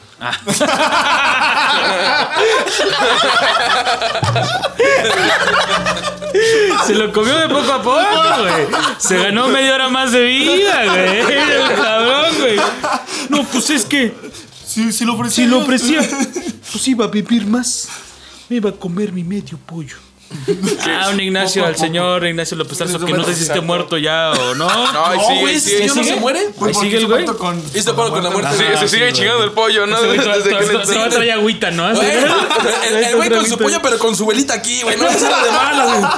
Se 6.87 6.95
lo 6.95 7.13
comió 7.13 7.37
de 7.37 7.49
poco 7.49 7.73
a 7.73 7.83
poco, 7.83 8.43
güey. 8.43 8.67
Se 8.99 9.19
ganó 9.19 9.49
media 9.49 9.75
hora 9.75 9.89
más 9.89 10.13
de 10.13 10.25
vida, 10.25 10.85
güey. 10.87 11.21
El 11.21 11.77
cabrón, 11.77 12.35
güey. 12.39 12.57
No, 13.29 13.45
pues 13.45 13.71
es 13.71 13.85
que 13.85 14.15
sí 14.67 15.05
lo 15.05 15.15
ofrecí. 15.15 15.43
si 15.43 15.47
lo 15.47 15.59
ofrecía, 15.59 16.01
pues 16.73 16.89
iba 16.89 17.05
a 17.05 17.09
vivir 17.09 17.47
más. 17.47 17.89
Me 18.49 18.57
iba 18.57 18.71
a 18.71 18.73
comer 18.73 19.13
mi 19.13 19.23
medio 19.25 19.59
pollo. 19.59 20.08
Ah, 20.91 21.11
un 21.13 21.21
Ignacio, 21.21 21.65
al 21.67 21.77
señor 21.77 22.27
Ignacio 22.27 22.57
López 22.57 22.79
Tarso, 22.79 22.99
que 23.05 23.13
no 23.13 23.25
sé 23.25 23.35
si 23.35 23.43
esté 23.43 23.61
muerto 23.61 23.99
ya 23.99 24.31
o 24.33 24.55
no. 24.55 24.67
No, 24.69 25.07
ahí 25.07 25.19
No, 25.19 25.27
sigue, 25.29 25.41
güey, 25.41 25.55
ese 25.57 25.79
señor 25.79 25.97
no 25.97 26.05
se 26.05 26.17
muere. 26.17 26.41
Ahí 26.61 26.75
sigue 26.75 26.97
el 26.99 27.07
güey. 27.07 27.25
Con, 27.27 27.63
Y 27.75 27.79
está 27.79 27.93
con 27.95 28.23
la 28.23 28.31
muerte. 28.31 28.57
Sí, 28.57 28.65
se 28.81 28.89
sigue 28.89 29.13
chingando 29.13 29.45
el 29.45 29.53
pollo, 29.53 29.87
¿no? 29.87 30.01
Desde 30.01 30.23
que 30.23 30.67
le- 30.67 30.79
todavía 30.79 31.09
trae 31.11 31.33
agüita, 31.33 31.71
¿no? 31.71 31.95
Güey, 31.95 32.09
el, 32.89 32.95
el 33.05 33.17
güey 33.17 33.31
con 33.31 33.47
su 33.47 33.59
pollo, 33.59 33.79
pero 33.83 33.99
con 33.99 34.17
su 34.17 34.27
velita 34.27 34.55
aquí, 34.55 34.83
güey. 34.83 34.97
No 34.97 35.07
es 35.07 35.21
nada 35.23 35.45
de 35.45 35.51
malas, 35.51 35.99
güey. 35.99 36.11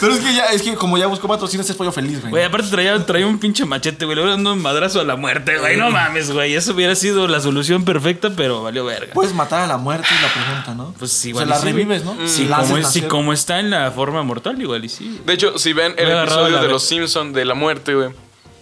Pero 0.00 0.14
es 0.14 0.20
que 0.20 0.34
ya, 0.34 0.46
es 0.46 0.62
que 0.62 0.74
como 0.74 0.98
ya 0.98 1.06
buscó 1.06 1.28
patrocinio, 1.28 1.62
ese 1.62 1.72
es 1.72 1.78
pollo 1.78 1.92
feliz, 1.92 2.20
güey. 2.20 2.30
Güey, 2.30 2.44
aparte 2.44 2.68
traía, 2.68 3.04
traía 3.06 3.26
un 3.26 3.38
pinche 3.38 3.64
machete, 3.64 4.04
güey. 4.04 4.16
Le 4.16 4.22
hubiera 4.22 4.36
dado 4.42 4.52
un 4.54 4.62
madrazo 4.62 5.00
a 5.00 5.04
la 5.04 5.16
muerte, 5.16 5.58
güey. 5.58 5.76
No 5.76 5.90
mames, 5.90 6.30
güey. 6.32 6.54
Eso 6.54 6.72
hubiera 6.72 6.94
sido 6.94 7.28
la 7.28 7.40
solución 7.40 7.84
perfecta, 7.84 8.30
pero 8.36 8.62
valió 8.62 8.84
verga. 8.84 9.12
Puedes 9.14 9.32
matar 9.34 9.60
a 9.62 9.66
la 9.66 9.76
muerte, 9.76 10.06
es 10.14 10.22
la 10.22 10.32
pregunta, 10.32 10.74
¿no? 10.74 10.94
Pues 10.98 11.24
O 11.24 11.28
igual. 11.28 11.46
sea, 11.46 11.56
y 11.56 11.58
la 11.58 11.60
sí, 11.60 11.66
revives, 11.72 12.04
güey. 12.04 12.16
¿no? 12.18 12.28
Sí, 12.28 12.44
La 12.46 12.58
como, 12.58 12.74
haces 12.76 12.86
es- 12.86 12.92
sí, 12.92 12.98
nacer. 13.00 13.08
como 13.10 13.32
está 13.32 13.55
en 13.60 13.70
la 13.70 13.90
forma 13.90 14.22
mortal, 14.22 14.60
igual 14.60 14.84
y 14.84 14.88
sí. 14.88 15.20
De 15.24 15.32
hecho, 15.32 15.58
si 15.58 15.72
ven 15.72 15.94
el 15.96 16.10
episodio 16.10 16.60
de 16.60 16.68
Los 16.68 16.84
Simpsons 16.84 17.34
de 17.34 17.44
la 17.44 17.54
muerte, 17.54 17.94
güey, 17.94 18.10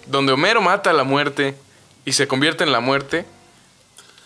donde 0.07 0.33
Homero 0.33 0.61
mata 0.61 0.91
a 0.91 0.93
la 0.93 1.05
muerte 1.05 1.57
y 2.05 2.13
se 2.13 2.27
convierte 2.27 2.65
en 2.65 2.73
la 2.73 2.81
muerte, 2.81 3.27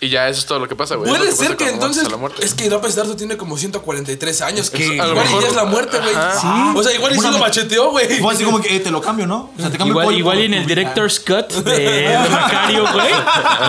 y 0.01 0.09
ya 0.11 0.29
eso 0.29 0.39
es 0.41 0.47
todo 0.47 0.61
lo 0.61 0.69
que 0.69 0.77
pasa, 0.77 0.95
güey. 0.95 1.11
Puede 1.11 1.33
ser 1.33 1.57
que 1.57 1.65
matas 1.65 1.75
entonces. 1.75 2.07
a 2.07 2.11
la 2.11 2.17
muerte. 2.19 2.45
Es 2.45 2.55
que 2.55 2.71
López 2.71 2.95
Tarso 2.95 3.17
tiene 3.17 3.37
como 3.37 3.57
143 3.59 4.43
años. 4.43 4.71
que 4.71 4.85
igual 4.95 5.15
mejor- 5.15 5.43
ya 5.43 5.49
es 5.49 5.55
la 5.57 5.65
muerte, 5.65 5.99
güey. 5.99 6.15
Sí. 6.41 6.47
O 6.77 6.83
sea, 6.83 6.93
igual 6.95 7.17
y 7.17 7.19
sí 7.19 7.29
lo 7.31 7.39
macheteó, 7.39 7.91
güey. 7.91 8.07
Fue 8.21 8.33
así 8.33 8.45
como 8.45 8.61
que 8.61 8.77
eh, 8.77 8.81
te 8.81 8.91
lo 8.93 9.01
cambio, 9.01 9.27
¿no? 9.27 9.51
O 9.57 9.61
sea, 9.61 9.71
te 9.71 9.77
cambio 9.79 9.93
Igual, 9.95 10.07
pollo 10.07 10.19
igual 10.19 10.39
y 10.41 10.45
en 10.45 10.55
el 10.55 10.67
director's 10.67 11.19
cut 11.19 11.49
de, 11.65 11.81
de 11.81 12.29
Macario, 12.31 12.85
güey. 12.93 13.13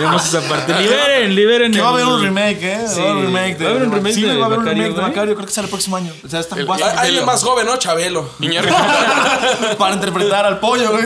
Vemos 0.02 0.26
esa 0.26 0.42
parte. 0.48 0.74
Liberen, 0.80 1.34
liberen. 1.36 1.72
Que 1.74 1.82
va 1.82 1.88
a 1.88 1.92
haber 1.92 2.04
el- 2.06 2.10
un 2.12 2.22
remake, 2.22 2.64
¿eh? 2.64 2.86
Sí. 2.88 3.00
Va 3.02 3.08
a 3.08 3.12
haber 3.12 3.16
un 3.16 3.26
remake 3.26 3.58
de. 3.58 3.64
Va 3.66 3.70
a 3.72 3.74
haber 3.76 3.88
un 3.88 3.94
remake 3.94 4.14
sí, 4.14 4.22
de 4.22 4.28
va 4.38 4.44
a 4.44 4.46
haber 4.46 4.60
un 4.60 4.66
Macario, 4.66 4.84
remake 4.84 4.96
de. 4.96 5.08
Macario. 5.10 5.36
Creo 5.36 5.48
que 5.48 5.54
sale 5.54 5.66
el 5.66 5.70
próximo 5.72 5.96
año. 5.98 6.14
O 6.24 6.30
sea, 6.30 6.40
está 6.42 6.56
El-. 6.56 6.70
Hay 6.72 6.82
alguien 7.08 7.26
más 7.26 7.44
joven, 7.44 7.66
¿no? 7.66 7.78
Chabelo. 7.78 8.30
Para 9.80 9.96
interpretar 9.96 10.46
al 10.46 10.60
pollo, 10.60 10.92
güey. 10.92 11.06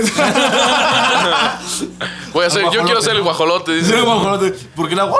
Voy 2.33 2.43
a 2.43 2.47
hacer, 2.47 2.63
yo 2.71 2.83
quiero 2.83 3.01
ser 3.01 3.15
el 3.15 3.21
guajolote, 3.21 3.71
dice. 3.73 4.01
guajolote. 4.01 4.53
Porque 4.75 4.95
la. 4.95 5.12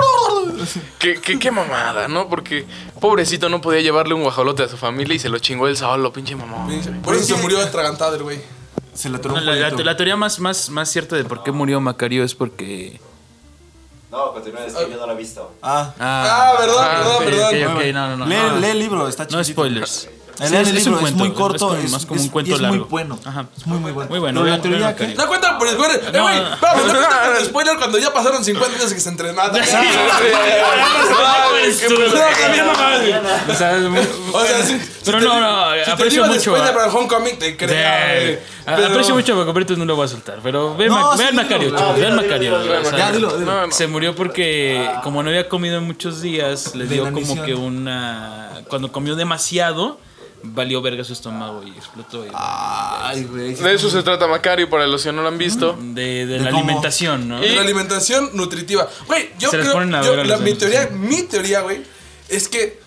¿Qué, 0.98 1.20
qué, 1.20 1.38
qué 1.38 1.50
mamada, 1.50 2.08
¿no? 2.08 2.28
Porque 2.28 2.64
pobrecito 3.00 3.48
no 3.48 3.60
podía 3.60 3.80
llevarle 3.80 4.14
un 4.14 4.22
guajolote 4.22 4.62
a 4.62 4.68
su 4.68 4.76
familia 4.76 5.14
y 5.14 5.18
se 5.18 5.28
lo 5.28 5.38
chingó 5.38 5.68
él 5.68 5.76
solo, 5.76 6.12
pinche 6.12 6.34
mamá. 6.36 6.66
Por 7.02 7.14
eso 7.14 7.36
se 7.36 7.42
murió 7.42 7.60
atragantado 7.60 8.16
el 8.16 8.22
güey. 8.22 8.40
Se 8.94 9.08
le 9.08 9.16
atoró 9.16 9.34
No, 9.34 9.40
un 9.40 9.46
la, 9.46 9.54
la- 9.54 9.64
pollito. 9.70 9.84
la 9.84 9.96
teoría 9.96 10.16
más, 10.16 10.38
más, 10.38 10.70
más 10.70 10.88
cierta 10.88 11.16
de 11.16 11.24
por 11.24 11.42
qué 11.42 11.50
murió 11.52 11.80
Macario 11.80 12.22
es 12.24 12.34
porque. 12.34 13.00
No, 14.10 14.32
continúa, 14.32 14.64
es 14.64 14.72
que 14.74 14.88
yo 14.90 14.96
no 14.96 15.06
lo 15.06 15.12
he 15.12 15.16
visto. 15.16 15.52
Ah. 15.60 15.92
Ah, 15.98 16.54
verdad, 16.60 16.76
Ah, 16.78 16.98
verdad, 16.98 17.16
ok, 17.16 17.24
verdad. 17.24 17.72
ok, 17.72 17.76
ok, 17.76 17.84
no, 17.92 18.08
no, 18.10 18.16
no. 18.18 18.26
lee, 18.26 18.36
no. 18.36 18.56
lee 18.60 18.66
el 18.68 18.78
libro, 18.78 19.08
está 19.08 19.24
No 19.24 19.30
chiquito. 19.42 19.62
spoilers. 19.62 20.08
Sí, 20.36 20.44
el 20.46 20.54
es- 20.54 20.68
es 20.68 20.74
libro, 20.74 20.90
un 20.92 20.96
es, 20.96 21.00
cuento, 21.02 21.18
muy 21.18 21.28
es 21.28 21.34
corto, 21.34 21.76
es, 21.76 21.90
más 21.90 22.06
como 22.06 22.18
es- 22.20 22.26
un 22.26 22.32
cuento 22.32 22.50
y 22.50 22.54
es 22.54 22.60
muy 22.60 22.70
largo. 22.70 22.86
bueno. 22.86 23.18
Ajá. 23.24 23.46
Es 23.56 23.66
muy, 23.66 23.78
muy 23.78 23.92
bueno. 23.92 24.10
Muy 24.10 24.18
bueno, 24.18 24.44
la 24.44 24.60
teoría 24.60 24.96
que. 24.96 25.14
No 25.14 25.26
cuentan 25.28 25.58
por 25.58 25.68
spoiler. 25.68 26.00
Eh, 26.04 26.10
No. 26.12 26.22
güey, 26.22 26.40
no 26.40 26.58
cuentan 26.60 27.32
por 27.34 27.44
spoiler 27.44 27.76
cuando 27.78 27.98
ya 27.98 28.12
pasaron 28.12 28.44
50 28.44 28.76
años 28.78 28.92
que 28.92 29.00
se 29.00 29.08
entrenaron. 29.08 29.52
No, 29.52 29.58
no. 29.58 29.64
O 33.48 33.54
sea, 33.54 33.76
Pero 35.04 35.20
no, 35.20 35.40
no, 35.40 35.92
aprecio 35.92 36.26
mucho 36.26 36.52
para 36.54 36.84
el 36.86 36.90
Homecoming, 36.96 37.38
te 37.38 37.56
creo. 37.56 38.38
Aprecio 38.66 39.14
mucho 39.14 39.40
a 39.40 39.44
Macario, 39.44 39.76
no 39.76 39.84
lo 39.84 39.96
voy 39.96 40.06
a 40.06 40.08
soltar. 40.08 40.38
Pero 40.42 40.74
vean, 40.76 40.90
No. 40.90 41.12
Macario, 41.32 41.70
No, 41.70 41.78
chicos, 41.78 41.96
vean 41.98 42.16
Macario. 42.16 42.58
No, 43.38 43.66
no. 43.66 43.72
Se 43.72 43.86
murió 43.86 44.14
porque, 44.14 44.88
como 45.02 45.22
no 45.22 45.28
había 45.30 45.48
comido 45.48 45.78
en 45.78 45.84
muchos 45.84 46.20
días, 46.22 46.74
le 46.74 46.86
dio 46.86 47.04
como 47.12 47.42
que 47.42 47.54
una. 47.54 48.62
Cuando 48.68 48.90
comió 48.92 49.14
demasiado, 49.16 49.98
valió 50.46 50.80
verga 50.82 51.02
su 51.04 51.12
estómago 51.12 51.62
y 51.64 51.70
explotó. 51.70 52.24
y- 52.24 52.30
Ay, 52.34 53.24
güey. 53.24 53.54
De 53.54 53.74
eso 53.74 53.90
se 53.90 54.02
trata 54.02 54.26
Macario, 54.26 54.68
para 54.70 54.86
los 54.86 55.02
que 55.02 55.12
no 55.12 55.22
lo 55.22 55.28
han 55.28 55.38
visto. 55.38 55.76
de, 55.80 56.26
de 56.26 56.26
¿De 56.26 56.38
la 56.40 56.50
cómo? 56.50 56.62
alimentación, 56.64 57.28
¿no? 57.28 57.44
Y- 57.44 57.48
La 57.54 57.62
alimentación 57.62 58.30
nutritiva. 58.34 58.88
Güey, 59.06 59.30
yo 59.38 59.50
Se 59.50 59.58
creo. 59.60 59.72
ponen 59.72 59.94
a 59.94 60.02
yo- 60.02 60.10
ver 60.12 60.20
a 60.20 60.24
la- 60.24 60.36
mi 60.38 60.54
teoría, 60.54 60.84
sí. 60.88 60.94
mi 60.94 61.22
teoría, 61.22 61.60
güey, 61.62 61.82
es 62.28 62.48
que. 62.48 62.80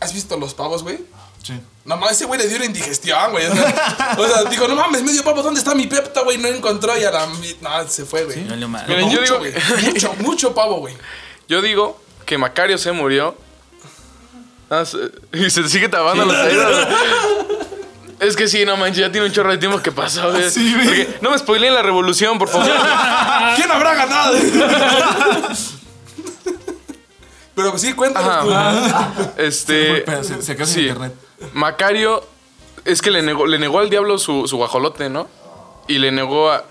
¿Has 0.00 0.12
visto 0.12 0.36
los 0.36 0.52
pavos, 0.54 0.82
güey? 0.82 0.98
Sí. 1.42 1.54
No 1.84 1.96
mames, 1.96 2.16
ese 2.16 2.24
güey 2.26 2.38
le 2.40 2.46
dio 2.48 2.56
una 2.56 2.66
indigestión, 2.66 3.30
güey. 3.32 3.46
O 3.46 3.54
sea, 3.54 4.14
o 4.18 4.26
sea, 4.28 4.44
dijo, 4.50 4.66
no 4.68 4.74
mames, 4.76 5.02
medio 5.02 5.22
pavo, 5.24 5.42
¿dónde 5.42 5.58
está 5.60 5.74
mi 5.74 5.86
pepta, 5.86 6.22
güey? 6.22 6.38
No 6.38 6.48
encontró 6.48 6.96
y 6.98 7.04
a 7.04 7.10
la. 7.10 7.26
No, 7.26 7.88
se 7.88 8.04
fue, 8.04 8.24
güey. 8.24 8.38
Miren, 8.42 8.60
yo 8.60 8.68
mucho, 8.68 9.20
digo- 9.22 9.38
güey. 9.38 9.52
Mucho, 9.92 10.14
mucho 10.20 10.54
pavo, 10.54 10.76
güey. 10.80 10.94
Yo 11.48 11.60
digo 11.60 12.00
que 12.24 12.38
Macario 12.38 12.78
se 12.78 12.92
murió. 12.92 13.36
Ah, 14.72 14.84
y 15.34 15.50
se 15.50 15.68
sigue 15.68 15.86
tabando 15.90 16.24
los 16.24 16.34
oídos. 16.34 16.88
Es 18.20 18.36
que 18.36 18.48
sí, 18.48 18.64
no 18.64 18.78
manches, 18.78 19.00
ya 19.00 19.12
tiene 19.12 19.26
un 19.26 19.32
chorro 19.32 19.50
de 19.50 19.58
tiempo 19.58 19.82
que 19.82 19.92
pasó, 19.92 20.30
güey. 20.30 20.48
Sí, 20.48 20.74
güey. 20.74 21.08
No 21.20 21.30
me 21.30 21.38
spoileen 21.38 21.74
la 21.74 21.82
revolución, 21.82 22.38
por 22.38 22.48
favor. 22.48 22.70
¿Quién 23.56 23.70
habrá 23.70 23.94
ganado? 23.94 24.34
Pero 27.54 27.76
sí, 27.76 27.92
cuéntanos 27.92 28.46
tú. 28.46 28.54
Este. 29.36 30.04
Pero 30.06 30.24
se, 30.24 30.40
se 30.40 30.66
sí. 30.66 30.80
internet. 30.82 31.14
Macario 31.52 32.24
es 32.86 33.02
que 33.02 33.10
le 33.10 33.20
negó, 33.20 33.46
le 33.46 33.58
negó 33.58 33.80
al 33.80 33.90
diablo 33.90 34.16
su, 34.16 34.48
su 34.48 34.56
guajolote, 34.56 35.10
¿no? 35.10 35.28
Y 35.86 35.98
le 35.98 36.12
negó 36.12 36.50
a. 36.50 36.64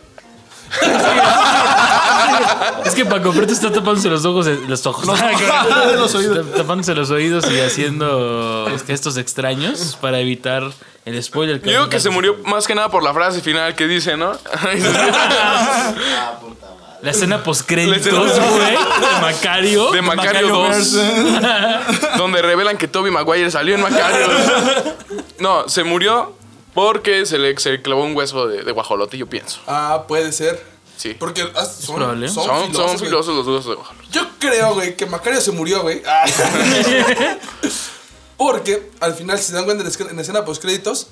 Es 2.86 2.94
que 2.96 3.06
Paco 3.06 3.32
Preto 3.32 3.54
está 3.54 3.72
tapándose 3.72 4.10
los 4.10 4.26
ojos, 4.26 4.48
los 4.68 4.86
ojos. 4.86 5.06
Los 5.96 6.16
oídos. 6.16 6.46
Está 6.46 6.58
Tapándose 6.58 6.94
los 6.96 7.10
oídos 7.12 7.50
y 7.52 7.60
haciendo 7.60 8.68
gestos 8.88 9.18
extraños 9.18 9.98
para 10.02 10.20
evitar 10.20 10.64
el 11.06 11.24
spoiler. 11.24 11.62
Yo 11.62 11.72
digo 11.72 11.90
que 11.90 12.00
se 12.00 12.10
murió 12.10 12.38
más 12.46 12.68
que 12.68 12.76
nada 12.76 12.90
por 12.90 13.04
la 13.04 13.14
frase 13.14 13.42
final 13.42 13.76
que 13.76 13.88
dice, 13.88 14.18
¿no? 14.18 14.34
La 17.02 17.10
escena 17.12 17.44
post 17.44 17.68
créditos, 17.68 18.14
La 18.14 18.32
escena- 18.32 18.50
güey, 18.52 18.72
de 18.72 19.22
Macario. 19.22 19.92
De 19.92 20.02
Macario 20.04 20.48
2. 20.50 20.70
Verse. 20.70 21.12
donde 22.18 22.42
revelan 22.44 22.78
que 22.78 22.88
Toby 22.88 23.10
Maguire 23.10 23.50
salió 23.50 23.74
en 23.76 23.82
Macario. 23.82 24.28
No, 25.40 25.68
se 25.68 25.84
murió 25.84 26.36
porque 26.76 27.26
se 27.26 27.40
le, 27.40 27.58
se 27.58 27.72
le 27.72 27.82
clavó 27.82 28.04
un 28.04 28.16
hueso 28.16 28.48
de, 28.48 28.64
de 28.64 28.72
guajolote, 28.72 29.18
yo 29.18 29.26
pienso. 29.28 29.60
Ah, 29.66 30.04
puede 30.08 30.32
ser. 30.32 30.64
Sí. 31.02 31.16
Porque 31.18 31.52
ah, 31.56 31.66
son, 31.66 31.96
probable. 31.96 32.30
son, 32.30 32.46
Son, 32.46 32.66
filosos, 32.68 32.76
son 32.76 32.86
güey. 32.98 33.10
filosos 33.10 33.36
los 33.36 33.48
huesos 33.48 33.78
de. 33.78 34.08
Yo 34.12 34.22
creo, 34.38 34.76
güey, 34.76 34.96
que 34.96 35.08
Macario 35.08 35.42
se 35.42 35.52
murió, 35.52 35.82
güey. 35.82 36.04
Ah. 36.06 36.26
Porque 38.38 38.92
al 39.00 39.16
final, 39.16 39.40
si 39.40 39.46
se 39.46 39.54
dan 39.54 39.66
cuenta 39.66 39.84
en 39.84 40.16
la 40.16 40.22
escena- 40.22 40.46
post 40.46 40.62
créditos, 40.62 41.08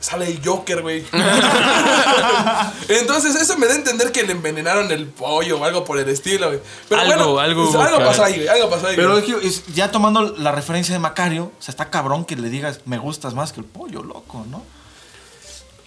sale 0.00 0.26
el 0.28 0.40
Joker, 0.44 0.82
güey. 0.82 1.04
Entonces, 2.88 3.36
eso 3.36 3.56
me 3.56 3.66
da 3.66 3.74
a 3.74 3.76
entender 3.76 4.10
que 4.10 4.22
le 4.24 4.32
envenenaron 4.32 4.90
el 4.90 5.06
pollo 5.06 5.58
o 5.58 5.64
algo 5.64 5.84
por 5.84 5.98
el 5.98 6.08
estilo, 6.08 6.48
güey. 6.48 6.60
Pero 6.88 7.00
Algo, 7.00 7.14
bueno, 7.14 7.38
algo 7.40 7.70
pues, 7.70 7.84
algo 7.86 7.98
pasó 7.98 8.24
ahí, 8.24 8.34
güey. 8.36 8.48
Algo 8.48 8.70
pasó 8.70 8.86
ahí. 8.88 8.96
Pero 8.96 9.20
güey. 9.20 9.46
es- 9.46 9.64
ya 9.74 9.90
tomando 9.92 10.34
la 10.36 10.50
referencia 10.52 10.92
de 10.92 10.98
Macario, 10.98 11.52
o 11.58 11.62
sea, 11.62 11.70
está 11.72 11.90
cabrón 11.90 12.24
que 12.24 12.34
le 12.36 12.48
digas, 12.48 12.80
me 12.84 12.98
gustas 12.98 13.34
más 13.34 13.52
que 13.52 13.60
el 13.60 13.66
pollo, 13.66 14.02
loco, 14.02 14.44
¿no? 14.50 14.62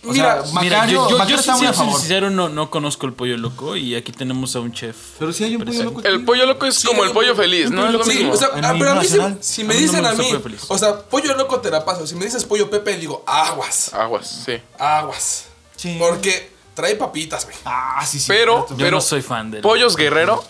O 0.07 0.13
Mira, 0.13 0.43
sea, 0.45 0.61
Mira, 0.61 0.77
Macario, 0.77 0.95
yo, 1.03 1.09
yo, 1.09 1.17
Macario 1.17 1.35
yo 1.35 1.39
está 1.39 1.57
muy 1.57 1.65
a 1.65 1.69
sincero, 1.69 1.85
favor. 1.85 1.99
sincero, 1.99 2.29
no, 2.29 2.49
no 2.49 2.69
conozco 2.69 3.05
el 3.07 3.13
pollo 3.13 3.37
loco 3.37 3.75
y 3.75 3.95
aquí 3.95 4.11
tenemos 4.11 4.55
a 4.55 4.59
un 4.61 4.71
chef. 4.71 4.95
Pero 5.19 5.33
sí 5.33 5.43
hay 5.43 5.55
un 5.55 5.65
pollo 5.65 5.83
loco. 5.83 6.01
El 6.03 6.23
pollo 6.25 6.45
loco 6.45 6.65
es 6.65 6.75
Sí, 6.75 6.87
como 6.87 7.03
el 7.03 7.11
pollo 7.11 7.35
feliz, 7.35 7.69
¿no? 7.71 7.85
pollo. 7.85 8.03
Sí, 8.03 8.25
o 8.31 8.35
sea, 8.37 8.49
mi 8.71 8.79
pero 8.79 8.91
a 8.91 8.95
mí 8.95 9.05
si, 9.05 9.17
si 9.41 9.63
me 9.63 9.73
A 9.73 9.77
mí 9.77 9.85
no 9.85 9.87
dicen 9.91 10.01
me 10.03 10.07
a 10.09 10.13
mí, 10.13 10.29
o 10.67 10.77
sea, 10.77 10.99
pollo 11.01 11.35
loco 11.35 11.59
te 11.59 11.69
la 11.71 11.83
paso. 11.83 12.07
Si 12.07 12.15
me 12.15 12.25
dices 12.25 12.45
pollo 12.45 12.69
Pepe, 12.69 12.95
digo, 12.97 13.23
aguas, 13.27 13.93
Aguas, 13.93 14.43
sí. 14.45 14.53
aguas. 14.79 15.45
Sí. 15.75 15.95
Porque 15.99 16.51
trae 16.73 16.95
papitas, 16.95 17.43
güey. 17.45 17.57
Ah, 17.65 18.05
sí, 18.07 18.19
sí. 18.19 18.25
Pero, 18.27 18.57
cierto. 18.67 18.73
Yo 18.75 18.77
pero 18.85 18.97
no 18.97 19.01
soy 19.01 19.21
fan 19.21 19.51
del 19.51 19.61
pollos 19.61 19.95
guerrero, 19.95 20.43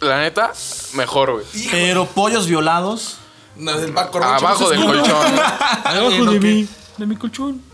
la 0.00 0.20
neta, 0.20 0.52
mejor, 0.94 1.32
güey. 1.32 1.44
Pero 1.70 2.06
pollos 2.06 2.46
violados. 2.46 3.16
no, 3.56 3.72
Rocha, 3.72 4.36
Abajo 4.36 4.70
del 4.70 4.84
colchón. 4.84 5.38
Abajo 5.84 6.24
de 6.32 6.40
mí, 6.40 6.68
de 7.00 7.06
mi 7.06 7.16
colchón. 7.16 7.60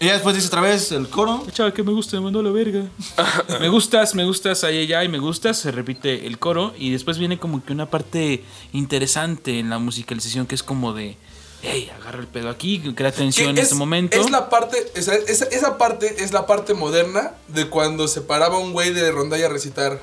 Y 0.00 0.06
ya 0.06 0.14
después 0.14 0.34
dice 0.34 0.48
otra 0.48 0.60
vez 0.60 0.90
el 0.90 1.08
coro. 1.08 1.46
Chava, 1.52 1.72
que 1.72 1.82
me 1.84 1.92
gusta, 1.92 2.16
me 2.16 2.22
mandó 2.24 2.40
a 2.40 2.42
la 2.42 2.50
verga. 2.50 2.82
me 3.60 3.68
gustas, 3.68 4.14
me 4.16 4.24
gustas, 4.24 4.64
ahí, 4.64 4.82
allá, 4.82 5.04
y 5.04 5.08
me 5.08 5.18
gustas. 5.18 5.58
Se 5.58 5.70
repite 5.70 6.26
el 6.26 6.38
coro 6.40 6.74
y 6.76 6.90
después 6.90 7.18
viene 7.18 7.38
como 7.38 7.64
que 7.64 7.72
una 7.72 7.86
parte 7.86 8.42
interesante 8.72 9.60
en 9.60 9.70
la 9.70 9.78
musicalización 9.78 10.46
que 10.46 10.56
es 10.56 10.64
como 10.64 10.92
de, 10.92 11.16
hey, 11.62 11.90
agarra 12.00 12.18
el 12.18 12.26
pedo 12.26 12.50
aquí, 12.50 12.80
crea 12.96 13.12
tensión 13.12 13.50
en 13.50 13.54
Que 13.54 13.60
este 13.62 13.76
momento. 13.76 14.20
Es 14.20 14.30
la 14.30 14.50
parte, 14.50 14.76
esa, 14.96 15.14
esa, 15.14 15.44
esa 15.46 15.78
parte 15.78 16.16
es 16.24 16.32
la 16.32 16.46
parte 16.46 16.74
moderna 16.74 17.32
de 17.48 17.68
cuando 17.68 18.08
se 18.08 18.20
paraba 18.22 18.58
un 18.58 18.72
güey 18.72 18.92
de 18.92 19.10
rondalla 19.12 19.46
a 19.46 19.50
recitar 19.50 20.00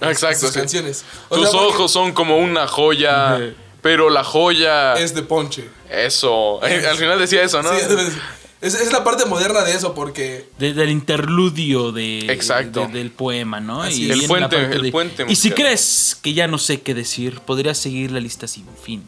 Ah, 0.00 0.10
Exacto, 0.10 0.40
sus 0.40 0.50
sí. 0.50 0.58
canciones. 0.58 1.04
O 1.28 1.36
Tus 1.36 1.50
sea, 1.50 1.60
porque- 1.60 1.74
ojos 1.76 1.92
son 1.92 2.12
como 2.12 2.38
una 2.38 2.66
joya. 2.66 3.54
Pero 3.82 4.08
la 4.08 4.24
joya. 4.24 4.94
es 4.94 5.14
de 5.14 5.22
ponche. 5.22 5.68
Eso. 6.02 6.62
Al 6.62 6.96
final 6.96 7.18
decía 7.18 7.42
eso, 7.42 7.62
¿no? 7.62 7.70
Sí, 7.70 7.80
es, 8.60 8.74
es 8.74 8.92
la 8.92 9.04
parte 9.04 9.26
moderna 9.26 9.62
de 9.62 9.74
eso 9.74 9.94
porque 9.94 10.46
De- 10.58 10.72
del 10.72 10.88
interludio 10.90 11.92
de, 11.92 12.20
Exacto. 12.32 12.86
de- 12.86 12.98
del 12.98 13.10
poema, 13.10 13.60
¿no? 13.60 13.82
Así 13.82 14.06
Y. 14.06 14.10
El 14.10 14.26
puente, 14.26 14.56
el 14.56 14.90
puente 14.90 15.26
Y 15.28 15.36
si 15.36 15.50
crees 15.50 16.16
que 16.22 16.32
ya 16.32 16.46
no 16.48 16.56
sé 16.58 16.80
qué 16.80 16.94
decir, 16.94 17.40
podrías 17.40 17.76
seguir 17.78 18.10
la 18.10 18.20
lista 18.20 18.48
sin 18.48 18.66
fin. 18.82 19.06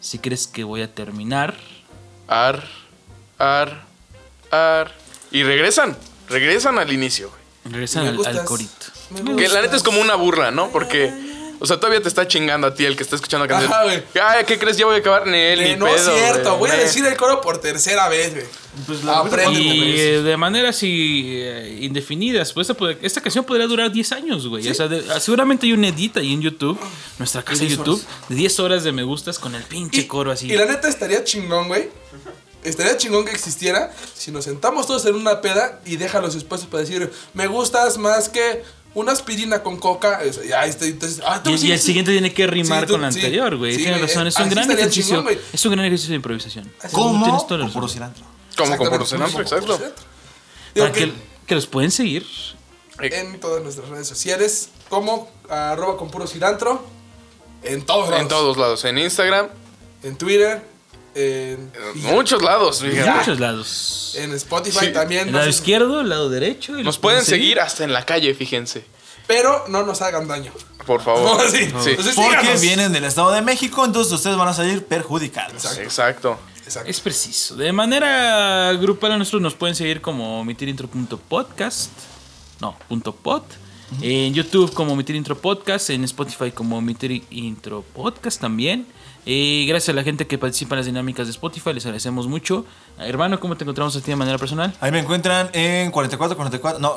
Si 0.00 0.18
crees 0.18 0.46
que 0.46 0.64
voy 0.64 0.80
a 0.82 0.94
terminar, 0.94 1.54
Ar, 2.26 2.64
ar, 3.38 3.84
ar. 4.50 4.92
Y 5.30 5.42
regresan. 5.42 5.96
Regresan 6.28 6.78
al 6.78 6.90
inicio, 6.92 7.28
güey. 7.28 7.40
regresan 7.74 8.06
al, 8.06 8.24
al 8.26 8.44
corito. 8.46 8.86
Que 9.36 9.48
la 9.48 9.60
neta 9.60 9.76
es 9.76 9.82
como 9.82 10.00
una 10.00 10.14
burla, 10.14 10.50
¿no? 10.50 10.70
Porque. 10.70 11.12
O 11.60 11.66
sea, 11.66 11.78
todavía 11.78 12.02
te 12.02 12.08
está 12.08 12.26
chingando 12.26 12.66
a 12.66 12.74
ti 12.74 12.84
el 12.84 12.96
que 12.96 13.02
está 13.02 13.16
escuchando 13.16 13.44
la 13.46 13.48
canción. 13.48 13.72
Ajá, 13.72 13.84
güey. 13.84 14.02
Ay, 14.22 14.44
¿qué 14.44 14.58
crees? 14.58 14.76
Ya 14.76 14.86
voy 14.86 14.96
a 14.96 14.98
acabar. 14.98 15.26
Ni 15.26 15.38
él, 15.38 15.62
ni 15.62 15.76
no 15.76 15.86
pedo, 15.86 15.96
es 15.96 16.02
cierto, 16.02 16.56
güey. 16.58 16.70
voy 16.72 16.80
a 16.80 16.82
decir 16.82 17.04
el 17.06 17.16
coro 17.16 17.40
por 17.40 17.58
tercera 17.58 18.08
vez, 18.08 18.32
güey. 18.34 18.44
Pues 18.86 19.04
la 19.04 19.20
Aprende, 19.20 19.60
Y 19.60 19.94
eh, 20.00 20.22
de 20.22 20.36
manera 20.36 20.70
así 20.70 21.24
eh, 21.28 21.78
indefinidas, 21.82 22.52
pues 22.52 22.68
esta, 22.68 22.84
esta 23.02 23.20
canción 23.20 23.44
podría 23.44 23.66
durar 23.68 23.92
10 23.92 24.12
años, 24.12 24.48
güey. 24.48 24.68
O 24.68 24.74
sea, 24.74 24.88
de- 24.88 25.04
ah, 25.14 25.20
seguramente 25.20 25.66
hay 25.66 25.72
un 25.72 25.84
edit 25.84 26.16
ahí 26.16 26.32
en 26.32 26.42
YouTube, 26.42 26.78
nuestra 27.18 27.42
casa 27.42 27.60
de 27.60 27.66
10 27.68 27.78
YouTube, 27.78 28.04
horas. 28.04 28.28
de 28.28 28.34
10 28.34 28.60
horas 28.60 28.82
de 28.84 28.90
me 28.92 29.04
gustas 29.04 29.38
con 29.38 29.54
el 29.54 29.62
pinche 29.62 30.00
Y, 30.00 30.04
coro 30.06 30.32
así. 30.32 30.50
y 30.50 30.56
la 30.56 30.64
neta 30.66 30.88
estaría 30.88 31.22
chingón, 31.22 31.68
güey. 31.68 31.88
Estaría 32.64 32.96
chingón 32.96 33.26
que 33.26 33.30
existiera 33.32 33.92
si 34.14 34.30
nos 34.32 34.44
sentamos 34.44 34.86
todos 34.86 35.04
en 35.04 35.14
una 35.14 35.40
peda 35.42 35.80
y 35.84 35.96
deja 35.96 36.20
los 36.20 36.34
espacios 36.34 36.68
para 36.68 36.82
decir, 36.82 37.12
me 37.34 37.46
gustas 37.46 37.98
más 37.98 38.28
que 38.30 38.62
una 38.94 39.12
aspirina 39.12 39.62
con 39.62 39.76
coca. 39.78 40.22
Es- 40.22 40.46
ya, 40.46 40.64
este, 40.66 40.86
entonces, 40.88 41.20
ah, 41.26 41.42
Y, 41.46 41.58
sí, 41.58 41.68
y 41.68 41.72
el 41.72 41.78
sí. 41.78 41.86
siguiente 41.86 42.12
tiene 42.12 42.32
que 42.32 42.46
rimar 42.46 42.80
Sí, 42.82 42.86
tú- 42.86 42.92
con 42.94 43.02
la 43.02 43.08
anterior, 43.08 43.56
güey. 43.56 43.72
Sí, 43.72 43.78
Tienes 43.82 43.98
güey, 43.98 44.08
razón, 44.08 44.26
es 44.28 44.36
un 44.38 44.48
gran 44.50 44.70
ejercicio. 44.70 45.16
chingón, 45.18 45.38
es 45.52 45.64
un 45.66 45.72
gran 45.72 45.84
ejercicio 45.84 46.10
de 46.10 46.16
improvisación. 46.16 46.72
¿Cómo? 46.92 47.24
Tienes 47.46 47.72
Con 47.72 47.88
cilantro. 47.88 48.24
Como 48.56 48.76
con 48.76 48.88
puro 48.88 49.04
cilantro, 49.06 49.40
exacto. 49.42 49.80
Para 50.76 50.92
que 50.92 51.06
que, 51.06 51.12
que 51.46 51.54
los 51.54 51.66
pueden 51.66 51.90
seguir. 51.90 52.24
en 53.00 53.40
todas 53.40 53.62
nuestras 53.62 53.88
redes 53.88 54.06
sociales, 54.06 54.68
como 54.88 55.28
arroba 55.48 55.96
con 55.96 56.10
puro 56.10 56.26
cilantro, 56.28 56.84
en 57.64 57.84
todos 57.84 58.08
lados. 58.08 58.22
En 58.22 58.28
todos 58.28 58.56
lados. 58.56 58.84
En 58.84 58.98
Instagram. 58.98 59.48
En 60.04 60.16
Twitter, 60.16 60.62
en, 61.14 61.72
muchos 61.94 62.42
lados, 62.42 62.82
En 62.82 63.08
muchos 63.16 63.38
lados. 63.40 64.14
en 64.18 64.32
Spotify 64.34 64.86
Sí. 64.86 64.92
también. 64.92 65.28
El 65.28 65.34
lado 65.34 65.44
sé- 65.44 65.50
izquierdo, 65.50 66.00
el 66.00 66.08
lado 66.08 66.28
derecho. 66.28 66.78
y 66.78 66.82
Nos 66.82 66.98
pueden 66.98 67.24
seguir 67.24 67.60
hasta 67.60 67.84
en 67.84 67.92
la 67.92 68.04
calle, 68.04 68.34
fíjense. 68.34 68.84
Pero 69.26 69.64
no 69.68 69.84
nos 69.84 70.02
hagan 70.02 70.28
daño. 70.28 70.52
Por 70.86 71.00
favor. 71.04 71.42
No, 71.42 71.50
sí. 71.50 71.58
Sí. 71.58 71.64
Entonces, 71.66 72.14
Porque 72.14 72.30
síganos. 72.40 72.60
vienen 72.60 72.92
del 72.92 73.04
Estado 73.04 73.30
de 73.32 73.40
México, 73.42 73.84
entonces 73.84 74.12
ustedes 74.12 74.36
van 74.36 74.48
a 74.48 74.52
salir 74.54 74.84
perjudicados. 74.84 75.54
Exacto. 75.64 75.82
Exacto. 75.82 76.38
Exacto. 76.66 76.90
Es 76.90 77.00
preciso. 77.00 77.56
De 77.56 77.72
manera 77.72 78.72
grupal 78.74 79.12
a 79.12 79.18
nosotros 79.18 79.42
nos 79.42 79.54
pueden 79.54 79.74
seguir 79.76 80.00
como 80.00 80.40
omitirintro.podcast. 80.40 81.90
No, 82.60 82.76
punto 82.88 83.14
pod. 83.14 83.42
En 84.00 84.32
YouTube 84.34 84.72
como 84.72 84.92
Omitir 84.94 85.14
Intro 85.14 85.36
Podcast. 85.38 85.90
En 85.90 86.04
Spotify 86.04 86.50
como 86.50 86.78
Omitir 86.78 87.22
Intro 87.30 87.82
Podcast 87.82 88.40
también. 88.40 88.86
Eh, 89.26 89.64
gracias 89.66 89.88
a 89.90 89.92
la 89.92 90.02
gente 90.02 90.26
que 90.26 90.36
participa 90.36 90.74
en 90.74 90.78
las 90.78 90.86
dinámicas 90.86 91.26
de 91.26 91.32
Spotify. 91.32 91.72
Les 91.72 91.84
agradecemos 91.86 92.26
mucho. 92.26 92.66
Hermano, 92.98 93.40
¿cómo 93.40 93.56
te 93.56 93.64
encontramos 93.64 93.96
a 93.96 94.00
ti 94.00 94.10
de 94.10 94.16
manera 94.16 94.38
personal? 94.38 94.74
Ahí 94.80 94.92
me 94.92 94.98
encuentran 94.98 95.50
en 95.52 95.90
4444, 95.90 96.80
no, 96.80 96.96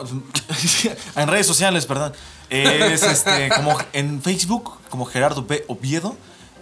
en 1.22 1.28
redes 1.28 1.48
sociales, 1.48 1.86
perdón. 1.86 2.14
Es 2.50 3.04
este, 3.04 3.50
como 3.50 3.78
en 3.94 4.22
Facebook, 4.22 4.74
como 4.90 5.06
Gerardo 5.06 5.44
B. 5.44 5.64
Oviedo. 5.68 6.16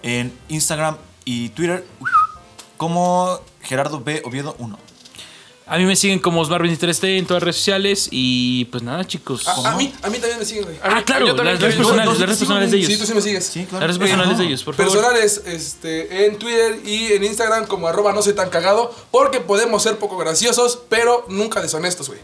En 0.04 0.32
Instagram 0.50 0.98
y 1.26 1.50
Twitter, 1.50 1.84
como 2.78 3.40
Gerardo 3.62 4.02
B. 4.02 4.22
Oviedo 4.24 4.56
1. 4.60 4.85
A 5.68 5.78
mí 5.78 5.86
me 5.86 5.96
siguen 5.96 6.20
como 6.20 6.46
Osmar23T 6.46 7.18
en 7.18 7.26
todas 7.26 7.42
las 7.42 7.46
redes 7.46 7.56
sociales. 7.56 8.08
Y 8.12 8.66
pues 8.66 8.84
nada, 8.84 9.04
chicos. 9.06 9.48
A, 9.48 9.72
a 9.72 9.76
mí, 9.76 9.92
a 10.04 10.10
mí 10.10 10.20
también 10.20 10.38
me 10.38 10.46
siguen, 10.46 10.66
güey. 10.66 10.78
Ah, 10.84 11.02
claro, 11.04 11.26
yo 11.26 11.36
también 11.36 11.56
las 11.56 11.62
redes 11.64 11.76
personales, 11.76 12.06
yo- 12.06 12.12
las 12.12 12.20
redes 12.20 12.40
yo- 12.40 12.46
personales 12.46 12.72
de 12.72 12.78
Sí, 12.78 12.84
ellos. 12.86 13.00
tú 13.00 13.06
sí 13.08 13.14
me 13.16 13.22
sigues. 13.22 13.46
Sí, 13.48 13.66
claro. 13.66 13.88
Las 13.88 13.96
redes 13.98 14.00
personales 14.10 14.38
de 14.38 14.44
ellos, 14.46 14.64
por 14.64 14.76
favor. 14.76 14.92
Personales, 14.92 15.42
este, 15.48 16.26
en 16.28 16.38
Twitter 16.38 16.80
y 16.86 17.14
en 17.14 17.24
Instagram 17.24 17.66
como 17.66 17.88
arroba 17.88 18.14
no 18.14 18.22
soy 18.22 18.34
tan 18.34 18.50
cagado, 18.52 18.94
porque 19.10 19.40
podemos 19.40 19.82
ser 19.82 19.98
poco 19.98 20.18
graciosos, 20.18 20.80
pero 20.88 21.26
nunca 21.30 21.62
deshonestos, 21.62 22.10
güey. 22.10 22.20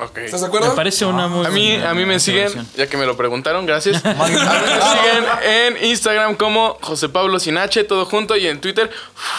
Ok. 0.00 0.18
¿Estás 0.18 0.40
de 0.40 0.48
Me 0.48 0.56
acuerdo? 0.56 0.74
parece 0.76 1.04
una 1.04 1.28
muy 1.28 1.46
A 1.46 1.50
mí, 1.50 1.68
buena 1.70 1.90
a 1.90 1.94
mí 1.94 2.04
me 2.04 2.18
siguen, 2.18 2.52
ya 2.76 2.88
que 2.88 2.96
me 2.96 3.06
lo 3.06 3.16
preguntaron, 3.16 3.64
gracias. 3.66 4.04
A 4.04 4.12
mí 4.28 4.34
me 4.34 4.38
siguen 4.38 5.24
en 5.42 5.84
Instagram 5.90 6.34
como 6.36 6.78
José 6.80 7.08
Pablo 7.08 7.38
Sin 7.38 7.56
H, 7.58 7.82
todo 7.84 8.04
junto, 8.04 8.36
y 8.36 8.46
en 8.48 8.60
Twitter 8.60 8.90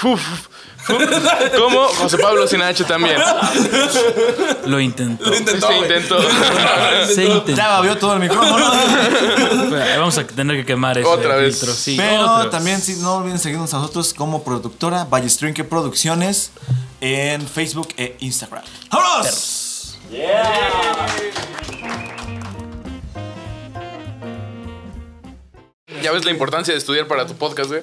uf, 0.03 0.21
como 1.57 1.87
José 1.87 2.17
Pablo 2.17 2.47
Sin 2.47 2.61
H 2.61 2.83
también. 2.83 3.17
Lo 4.65 4.79
intentó. 4.79 5.25
Lo 5.25 5.35
intentó, 5.35 5.67
Se 5.67 5.77
intentó. 5.77 6.17
Se 7.13 7.25
intentó. 7.25 7.51
Ya 7.55 7.67
babió 7.69 7.97
todo 7.97 8.13
el 8.13 8.19
micrófono. 8.19 8.65
Vamos 9.97 10.17
a 10.17 10.27
tener 10.27 10.57
que 10.57 10.65
quemar 10.65 10.97
ese 10.97 11.07
Otra 11.07 11.35
vez. 11.35 11.57
filtro. 11.57 11.73
Sí, 11.73 11.95
Pero 11.97 12.23
otra 12.23 12.43
vez. 12.43 12.51
también 12.51 12.81
sí, 12.81 12.97
no 13.01 13.15
olviden 13.15 13.39
seguirnos 13.39 13.73
a 13.73 13.77
nosotros 13.77 14.13
como 14.13 14.43
productora 14.43 15.05
Ballestrinque 15.05 15.63
Producciones 15.63 16.51
en 17.01 17.47
Facebook 17.47 17.89
e 17.97 18.15
Instagram. 18.19 18.63
¡Vámonos! 18.91 19.97
Ya 26.01 26.11
ves 26.11 26.25
la 26.25 26.31
importancia 26.31 26.73
de 26.73 26.77
estudiar 26.77 27.07
para 27.07 27.25
tu 27.25 27.35
podcast, 27.35 27.69
güey. 27.69 27.81